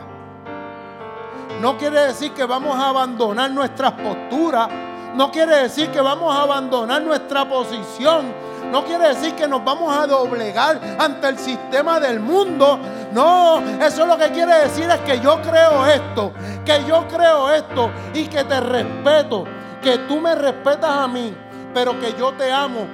No 1.62 1.78
quiere 1.78 2.08
decir 2.08 2.32
que 2.34 2.46
vamos 2.46 2.78
a 2.78 2.90
abandonar 2.90 3.52
nuestras 3.52 3.94
posturas. 3.94 4.70
No 5.16 5.32
quiere 5.32 5.64
decir 5.64 5.90
que 5.90 6.02
vamos 6.02 6.36
a 6.36 6.44
abandonar 6.44 7.02
nuestra 7.02 7.48
posición. 7.48 8.34
No 8.72 8.84
quiere 8.84 9.10
decir 9.10 9.34
que 9.36 9.48
nos 9.48 9.64
vamos 9.64 9.96
a 9.96 10.06
doblegar 10.06 10.80
ante 11.00 11.30
el 11.30 11.38
sistema 11.38 12.00
del 12.00 12.20
mundo. 12.20 12.78
No, 13.14 13.62
eso 13.82 14.06
lo 14.06 14.18
que 14.18 14.30
quiere 14.32 14.54
decir 14.62 14.90
es 14.90 15.00
que 15.02 15.20
yo 15.20 15.42
creo 15.42 15.86
esto, 15.86 16.34
que 16.66 16.84
yo 16.86 17.08
creo 17.08 17.50
esto 17.52 17.90
y 18.14 18.26
que 18.26 18.44
te 18.44 18.60
respeto, 18.60 19.46
que 19.82 20.00
tú 20.00 20.20
me 20.20 20.36
respetas 20.36 20.92
a 20.92 21.08
mí, 21.08 21.34
pero 21.74 21.98
que 22.00 22.14
yo 22.14 22.34
te 22.34 22.52
amo 22.52 22.86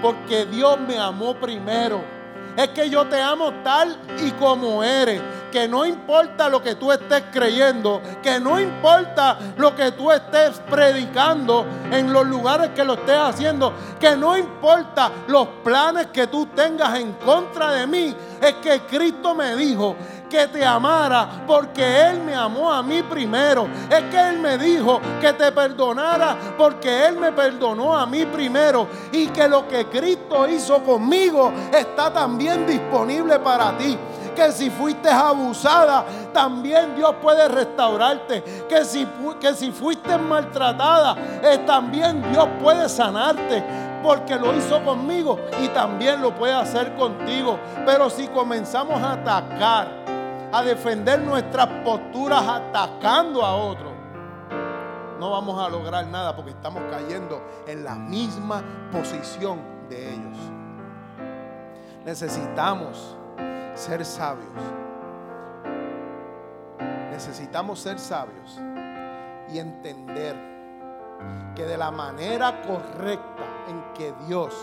porque 0.00 0.46
Dios 0.46 0.78
me 0.80 0.98
amó 0.98 1.34
primero 1.34 2.15
es 2.56 2.68
que 2.68 2.88
yo 2.88 3.06
te 3.06 3.20
amo 3.20 3.52
tal 3.62 3.98
y 4.24 4.30
como 4.32 4.82
eres. 4.82 5.20
Que 5.52 5.68
no 5.68 5.86
importa 5.86 6.48
lo 6.48 6.62
que 6.62 6.74
tú 6.74 6.92
estés 6.92 7.24
creyendo, 7.32 8.02
que 8.22 8.38
no 8.38 8.60
importa 8.60 9.38
lo 9.56 9.74
que 9.74 9.92
tú 9.92 10.10
estés 10.10 10.60
predicando 10.68 11.64
en 11.90 12.12
los 12.12 12.26
lugares 12.26 12.70
que 12.70 12.84
lo 12.84 12.94
estés 12.94 13.16
haciendo, 13.16 13.72
que 13.98 14.16
no 14.16 14.36
importa 14.36 15.10
los 15.28 15.46
planes 15.64 16.08
que 16.08 16.26
tú 16.26 16.46
tengas 16.46 16.98
en 16.98 17.12
contra 17.14 17.70
de 17.72 17.86
mí, 17.86 18.14
es 18.40 18.54
que 18.54 18.80
Cristo 18.80 19.34
me 19.34 19.56
dijo 19.56 19.96
que 20.28 20.46
te 20.48 20.64
amara 20.64 21.44
porque 21.46 22.08
Él 22.08 22.22
me 22.22 22.34
amó 22.34 22.72
a 22.72 22.82
mí 22.82 23.02
primero. 23.02 23.68
Es 23.90 24.02
que 24.04 24.28
Él 24.28 24.38
me 24.38 24.58
dijo 24.58 25.00
que 25.20 25.32
te 25.32 25.52
perdonara 25.52 26.36
porque 26.56 27.06
Él 27.06 27.16
me 27.16 27.32
perdonó 27.32 27.96
a 27.96 28.06
mí 28.06 28.24
primero. 28.26 28.86
Y 29.12 29.28
que 29.28 29.48
lo 29.48 29.66
que 29.68 29.86
Cristo 29.86 30.48
hizo 30.48 30.82
conmigo 30.82 31.52
está 31.72 32.12
también 32.12 32.66
disponible 32.66 33.38
para 33.38 33.76
ti 33.76 33.96
que 34.36 34.52
si 34.52 34.70
fuiste 34.70 35.08
abusada, 35.08 36.04
también 36.32 36.94
Dios 36.94 37.14
puede 37.20 37.48
restaurarte. 37.48 38.44
Que 38.68 38.84
si, 38.84 39.08
que 39.40 39.54
si 39.54 39.72
fuiste 39.72 40.16
maltratada, 40.18 41.16
eh, 41.42 41.58
también 41.66 42.22
Dios 42.30 42.46
puede 42.62 42.88
sanarte. 42.88 43.64
Porque 44.02 44.36
lo 44.36 44.54
hizo 44.54 44.84
conmigo 44.84 45.40
y 45.60 45.68
también 45.68 46.20
lo 46.20 46.32
puede 46.32 46.52
hacer 46.52 46.94
contigo. 46.94 47.58
Pero 47.84 48.08
si 48.10 48.28
comenzamos 48.28 49.02
a 49.02 49.12
atacar, 49.12 49.88
a 50.52 50.62
defender 50.62 51.20
nuestras 51.20 51.66
posturas 51.84 52.42
atacando 52.46 53.44
a 53.44 53.54
otros, 53.54 53.92
no 55.18 55.30
vamos 55.30 55.58
a 55.58 55.68
lograr 55.68 56.06
nada 56.06 56.36
porque 56.36 56.50
estamos 56.50 56.82
cayendo 56.90 57.42
en 57.66 57.84
la 57.84 57.94
misma 57.94 58.62
posición 58.92 59.60
de 59.88 60.12
ellos. 60.12 60.38
Necesitamos 62.04 63.16
ser 63.74 64.04
sabios. 64.04 64.52
Necesitamos 67.10 67.78
ser 67.80 67.98
sabios 67.98 68.60
y 69.52 69.58
entender 69.58 70.36
que 71.54 71.64
de 71.64 71.78
la 71.78 71.90
manera 71.90 72.60
correcta 72.62 73.42
en 73.68 73.82
que 73.94 74.12
Dios 74.26 74.54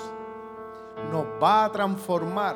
nos 1.12 1.26
va 1.42 1.66
a 1.66 1.72
transformar, 1.72 2.56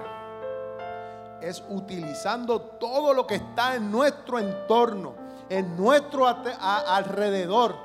es 1.42 1.64
utilizando 1.70 2.62
todo 2.62 3.14
lo 3.14 3.28
que 3.28 3.36
está 3.36 3.76
en 3.76 3.92
nuestro 3.92 4.40
entorno, 4.40 5.14
en 5.50 5.78
nuestro 5.78 6.28
alrededor, 6.28 7.76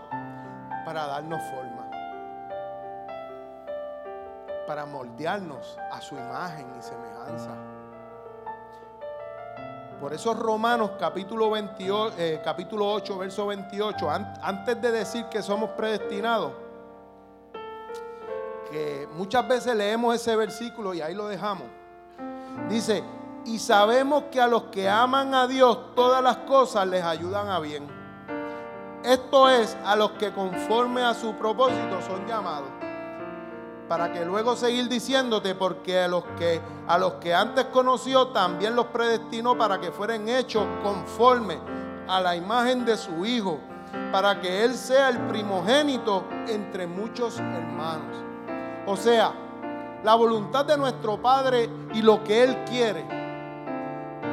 para 0.85 1.07
darnos 1.07 1.43
forma, 1.51 1.91
para 4.67 4.87
moldearnos 4.87 5.79
a 5.91 6.01
su 6.01 6.15
imagen 6.15 6.67
y 6.79 6.83
semejanza. 6.83 7.51
Por 10.01 10.13
eso 10.13 10.35
Romanos 10.35 10.93
capítulo, 10.99 11.49
28, 11.51 12.17
eh, 12.19 12.41
capítulo 12.45 12.91
8, 12.93 13.19
verso 13.19 13.47
28, 13.47 14.11
antes 14.11 14.83
de 14.83 14.91
decir 14.91 15.27
que 15.27 15.43
somos 15.43 15.71
predestinados, 15.71 16.53
que 18.69 19.07
muchas 19.13 19.47
veces 19.47 19.77
leemos 19.77 20.17
ese 20.17 20.35
versículo 20.35 20.93
y 20.93 21.01
ahí 21.01 21.15
lo 21.15 21.29
dejamos. 21.29 21.69
Dice, 22.69 23.05
y 23.45 23.59
sabemos 23.59 24.25
que 24.31 24.41
a 24.41 24.47
los 24.47 24.65
que 24.65 24.89
aman 24.89 25.35
a 25.35 25.47
Dios 25.47 25.95
todas 25.95 26.23
las 26.23 26.39
cosas 26.39 26.87
les 26.87 27.03
ayudan 27.03 27.49
a 27.49 27.59
bien. 27.59 27.87
Esto 29.05 29.49
es 29.49 29.77
a 29.85 29.97
los 29.97 30.13
que 30.13 30.33
conforme 30.33 31.03
a 31.03 31.15
su 31.15 31.35
propósito 31.35 32.01
son 32.07 32.27
llamados. 32.27 32.69
Para 33.89 34.13
que 34.13 34.25
luego 34.25 34.55
seguir 34.55 34.89
diciéndote, 34.89 35.55
porque 35.55 36.01
a 36.01 36.09
los 36.09 36.25
que 36.39 36.61
a 36.87 36.99
los 36.99 37.15
que 37.15 37.35
antes 37.35 37.65
conoció 37.67 38.29
también 38.29 38.77
los 38.77 38.87
predestinó 38.87 39.59
para 39.59 39.81
que 39.81 39.91
fueran 39.91 40.29
hechos 40.29 40.65
conforme 40.83 41.59
a 42.09 42.21
la 42.21 42.37
imagen 42.37 42.85
de 42.85 42.97
su 42.97 43.27
hijo, 43.27 43.59
para 44.13 44.41
que 44.41 44.65
él 44.65 44.75
sea 44.75 45.09
el 45.09 45.19
primogénito 45.27 46.25
entre 46.47 46.87
muchos 46.87 47.39
hermanos. 47.39 48.17
O 48.87 48.97
sea, 48.97 49.33
la 50.05 50.15
voluntad 50.15 50.65
de 50.65 50.77
nuestro 50.77 51.21
Padre 51.21 51.69
y 51.93 52.03
lo 52.03 52.23
que 52.23 52.45
él 52.45 52.65
quiere 52.65 53.22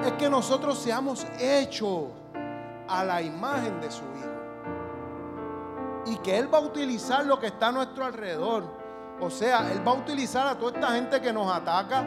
es 0.06 0.14
que 0.14 0.30
nosotros 0.30 0.78
seamos 0.78 1.26
hechos 1.40 2.06
a 2.88 3.04
la 3.04 3.22
imagen 3.22 3.80
de 3.82 3.92
su 3.92 4.04
Hijo. 4.04 4.30
Y 6.06 6.18
que 6.18 6.38
Él 6.38 6.54
va 6.54 6.60
a 6.60 6.62
utilizar 6.62 7.26
lo 7.26 7.40
que 7.40 7.48
está 7.48 7.68
a 7.68 7.72
nuestro 7.72 8.06
alrededor. 8.06 8.64
O 9.20 9.30
sea, 9.30 9.72
Él 9.72 9.86
va 9.86 9.92
a 9.92 9.96
utilizar 9.96 10.48
a 10.48 10.58
toda 10.58 10.72
esta 10.74 10.92
gente 10.94 11.22
que 11.22 11.32
nos 11.32 11.52
ataca. 11.52 12.04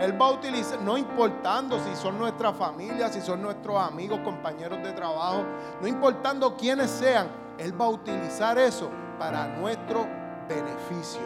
Él 0.00 0.20
va 0.20 0.26
a 0.26 0.30
utilizar, 0.30 0.80
no 0.82 0.96
importando 0.96 1.78
si 1.82 1.96
son 1.96 2.18
nuestra 2.18 2.52
familia, 2.52 3.08
si 3.08 3.20
son 3.20 3.42
nuestros 3.42 3.80
amigos, 3.80 4.20
compañeros 4.20 4.82
de 4.82 4.92
trabajo, 4.92 5.44
no 5.80 5.88
importando 5.88 6.56
quiénes 6.56 6.90
sean, 6.90 7.28
Él 7.58 7.80
va 7.80 7.86
a 7.86 7.88
utilizar 7.88 8.58
eso 8.58 8.90
para 9.18 9.48
nuestro 9.48 10.06
beneficio, 10.48 11.22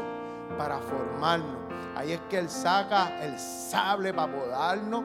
para 0.57 0.79
formarnos. 0.79 1.57
Ahí 1.95 2.13
es 2.13 2.21
que 2.31 2.39
Él 2.39 2.49
saca 2.49 3.23
el 3.23 3.39
sable 3.39 4.15
para 4.15 4.33
podarnos 4.33 5.05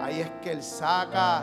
Ahí 0.00 0.20
es 0.20 0.30
que 0.42 0.52
Él 0.52 0.62
saca 0.62 1.42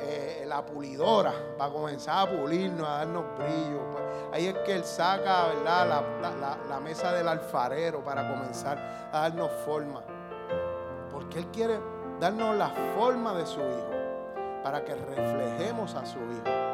eh, 0.00 0.44
la 0.46 0.64
pulidora 0.64 1.32
para 1.56 1.72
comenzar 1.72 2.28
a 2.28 2.30
pulirnos, 2.30 2.86
a 2.86 2.98
darnos 2.98 3.24
brillo. 3.38 3.80
Ahí 4.32 4.46
es 4.46 4.54
que 4.58 4.74
Él 4.74 4.84
saca 4.84 5.46
¿verdad? 5.46 6.04
La, 6.68 6.80
mesa 6.80 7.12
del 7.12 7.28
alfarero 7.28 8.04
para 8.04 8.28
comenzar 8.28 8.78
a 9.12 9.20
darnos 9.20 9.50
forma. 9.64 10.02
Porque 11.10 11.38
Él 11.38 11.46
quiere 11.46 11.78
darnos 12.20 12.56
la 12.56 12.68
forma 12.96 13.32
de 13.34 13.46
su 13.46 13.60
Hijo, 13.60 13.90
para 14.62 14.84
que 14.84 14.94
reflejemos 14.94 15.94
a 15.94 16.04
su 16.04 16.18
Hijo. 16.18 16.64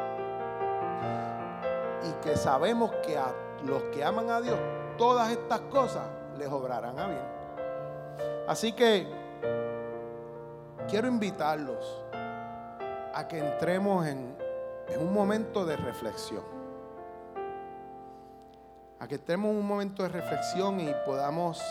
Y 2.03 2.11
que 2.23 2.35
sabemos 2.35 2.91
que 3.05 3.17
a 3.17 3.33
los 3.63 3.83
que 3.83 4.03
aman 4.03 4.29
a 4.29 4.41
Dios, 4.41 4.57
todas 4.97 5.31
estas 5.31 5.61
cosas 5.61 6.03
les 6.37 6.49
obrarán 6.49 6.99
a 6.99 7.07
bien. 7.07 7.41
Así 8.47 8.73
que 8.73 9.07
quiero 10.87 11.07
invitarlos 11.07 12.03
a 13.13 13.27
que 13.27 13.39
entremos 13.39 14.05
en, 14.05 14.35
un 14.99 15.13
momento 15.13 15.65
de 15.65 15.77
reflexión. 15.77 16.43
A 18.99 19.07
que 19.07 19.15
entremos 19.15 19.51
en 19.51 19.57
un 19.57 19.65
momento 19.65 20.03
de 20.03 20.09
reflexión 20.09 20.79
y 20.79 20.93
podamos 21.05 21.61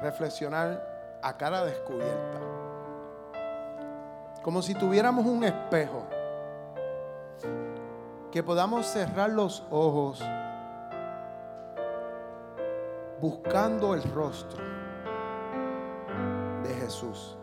reflexionar 0.00 1.20
a 1.22 1.36
cara 1.36 1.64
descubierta. 1.64 2.40
Como 4.42 4.62
si 4.62 4.74
tuviéramos 4.74 5.24
un 5.24 5.44
espejo. 5.44 6.04
Que 8.30 8.42
podamos 8.42 8.86
cerrar 8.86 9.30
los 9.30 9.62
ojos 9.70 10.22
buscando 13.20 13.94
el 13.94 14.02
rostro 14.02 14.81
Jesús. 16.92 17.36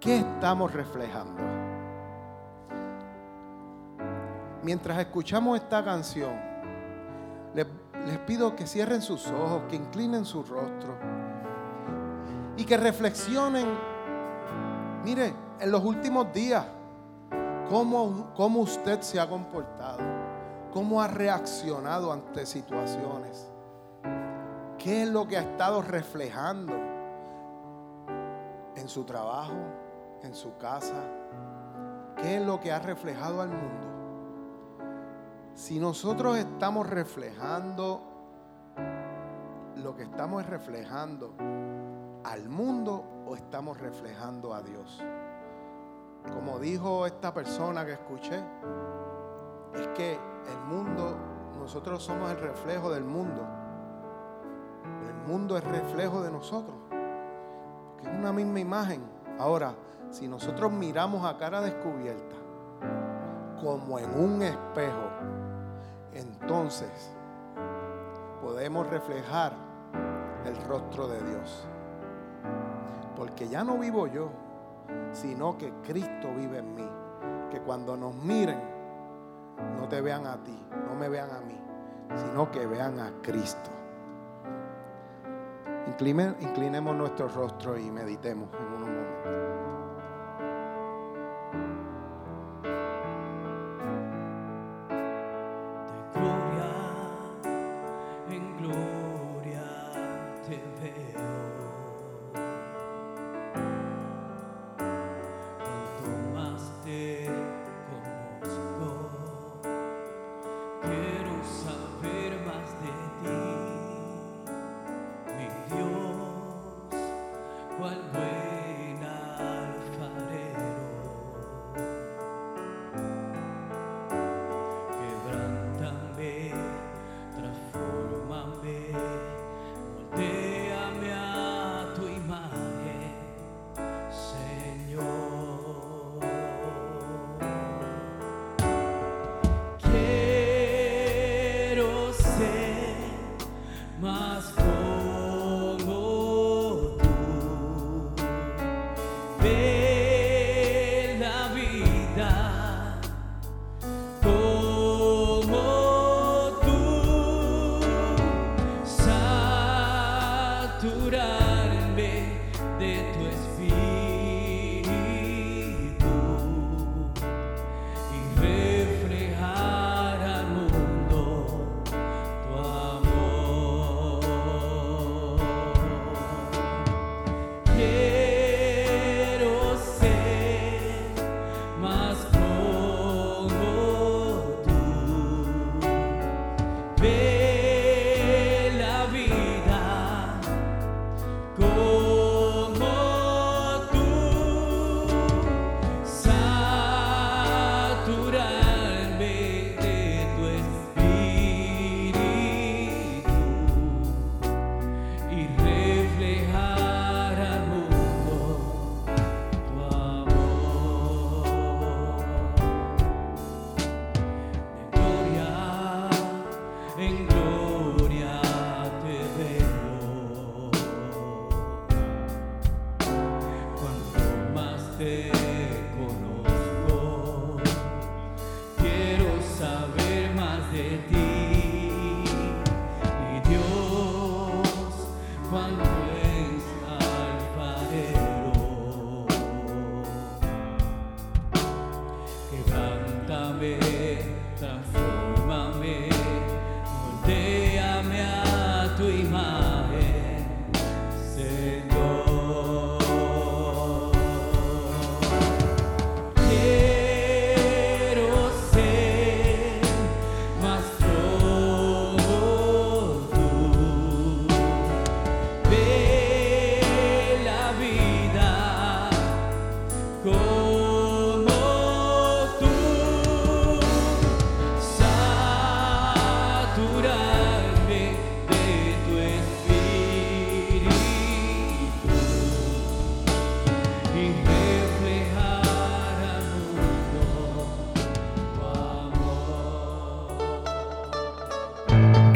¿Qué 0.00 0.18
estamos 0.18 0.72
reflejando? 0.72 1.40
Mientras 4.62 4.98
escuchamos 4.98 5.58
esta 5.58 5.84
canción, 5.84 6.32
les, 7.54 7.66
les, 8.06 8.18
pido 8.20 8.56
que 8.56 8.66
cierren 8.66 9.00
sus 9.02 9.28
ojos, 9.28 9.62
que 9.68 9.76
inclinen 9.76 10.24
su 10.24 10.42
rostro 10.42 10.96
y 12.56 12.64
que 12.64 12.76
reflexionen, 12.76 13.66
mire, 15.04 15.32
en 15.60 15.70
los 15.70 15.84
últimos 15.84 16.32
días, 16.32 16.66
cómo, 17.68 18.32
cómo 18.34 18.60
usted 18.60 19.00
se 19.02 19.20
ha 19.20 19.28
comportado, 19.28 20.00
cómo 20.72 21.00
ha 21.00 21.06
reaccionado 21.06 22.12
ante 22.12 22.46
situaciones. 22.46 23.55
¿Qué 24.86 25.02
es 25.02 25.08
lo 25.08 25.26
que 25.26 25.36
ha 25.36 25.40
estado 25.40 25.82
reflejando 25.82 26.72
en 28.76 28.88
su 28.88 29.02
trabajo, 29.02 29.56
en 30.22 30.32
su 30.32 30.56
casa? 30.58 31.02
¿Qué 32.22 32.36
es 32.36 32.46
lo 32.46 32.60
que 32.60 32.70
ha 32.70 32.78
reflejado 32.78 33.42
al 33.42 33.48
mundo? 33.48 33.88
Si 35.54 35.80
nosotros 35.80 36.38
estamos 36.38 36.88
reflejando 36.88 38.00
lo 39.74 39.96
que 39.96 40.04
estamos 40.04 40.46
reflejando 40.46 41.34
al 42.22 42.48
mundo 42.48 43.24
o 43.26 43.34
estamos 43.34 43.80
reflejando 43.80 44.54
a 44.54 44.62
Dios. 44.62 45.02
Como 46.32 46.60
dijo 46.60 47.06
esta 47.06 47.34
persona 47.34 47.84
que 47.84 47.94
escuché, 47.94 48.40
es 49.74 49.88
que 49.96 50.12
el 50.12 50.60
mundo, 50.68 51.16
nosotros 51.58 52.04
somos 52.04 52.30
el 52.30 52.38
reflejo 52.38 52.92
del 52.92 53.02
mundo. 53.02 53.65
El 55.08 55.28
mundo 55.30 55.56
es 55.56 55.64
reflejo 55.64 56.22
de 56.22 56.30
nosotros. 56.30 56.76
Porque 56.90 58.08
es 58.08 58.18
una 58.18 58.32
misma 58.32 58.60
imagen. 58.60 59.02
Ahora, 59.38 59.74
si 60.10 60.28
nosotros 60.28 60.72
miramos 60.72 61.24
a 61.24 61.36
cara 61.36 61.60
descubierta, 61.60 62.36
como 63.60 63.98
en 63.98 64.18
un 64.18 64.42
espejo, 64.42 65.10
entonces 66.12 67.14
podemos 68.42 68.86
reflejar 68.88 69.52
el 70.44 70.56
rostro 70.68 71.08
de 71.08 71.22
Dios. 71.22 71.66
Porque 73.16 73.48
ya 73.48 73.64
no 73.64 73.78
vivo 73.78 74.06
yo, 74.06 74.30
sino 75.12 75.56
que 75.58 75.72
Cristo 75.84 76.28
vive 76.36 76.58
en 76.58 76.74
mí. 76.74 76.88
Que 77.50 77.60
cuando 77.60 77.96
nos 77.96 78.14
miren, 78.14 78.60
no 79.78 79.88
te 79.88 80.00
vean 80.00 80.26
a 80.26 80.36
ti, 80.42 80.56
no 80.88 80.94
me 80.94 81.08
vean 81.08 81.30
a 81.30 81.40
mí, 81.40 81.58
sino 82.14 82.50
que 82.50 82.66
vean 82.66 83.00
a 83.00 83.10
Cristo. 83.22 83.70
Inclinemos 85.86 86.96
nuestro 86.96 87.28
rostro 87.28 87.78
y 87.78 87.90
meditemos 87.90 88.48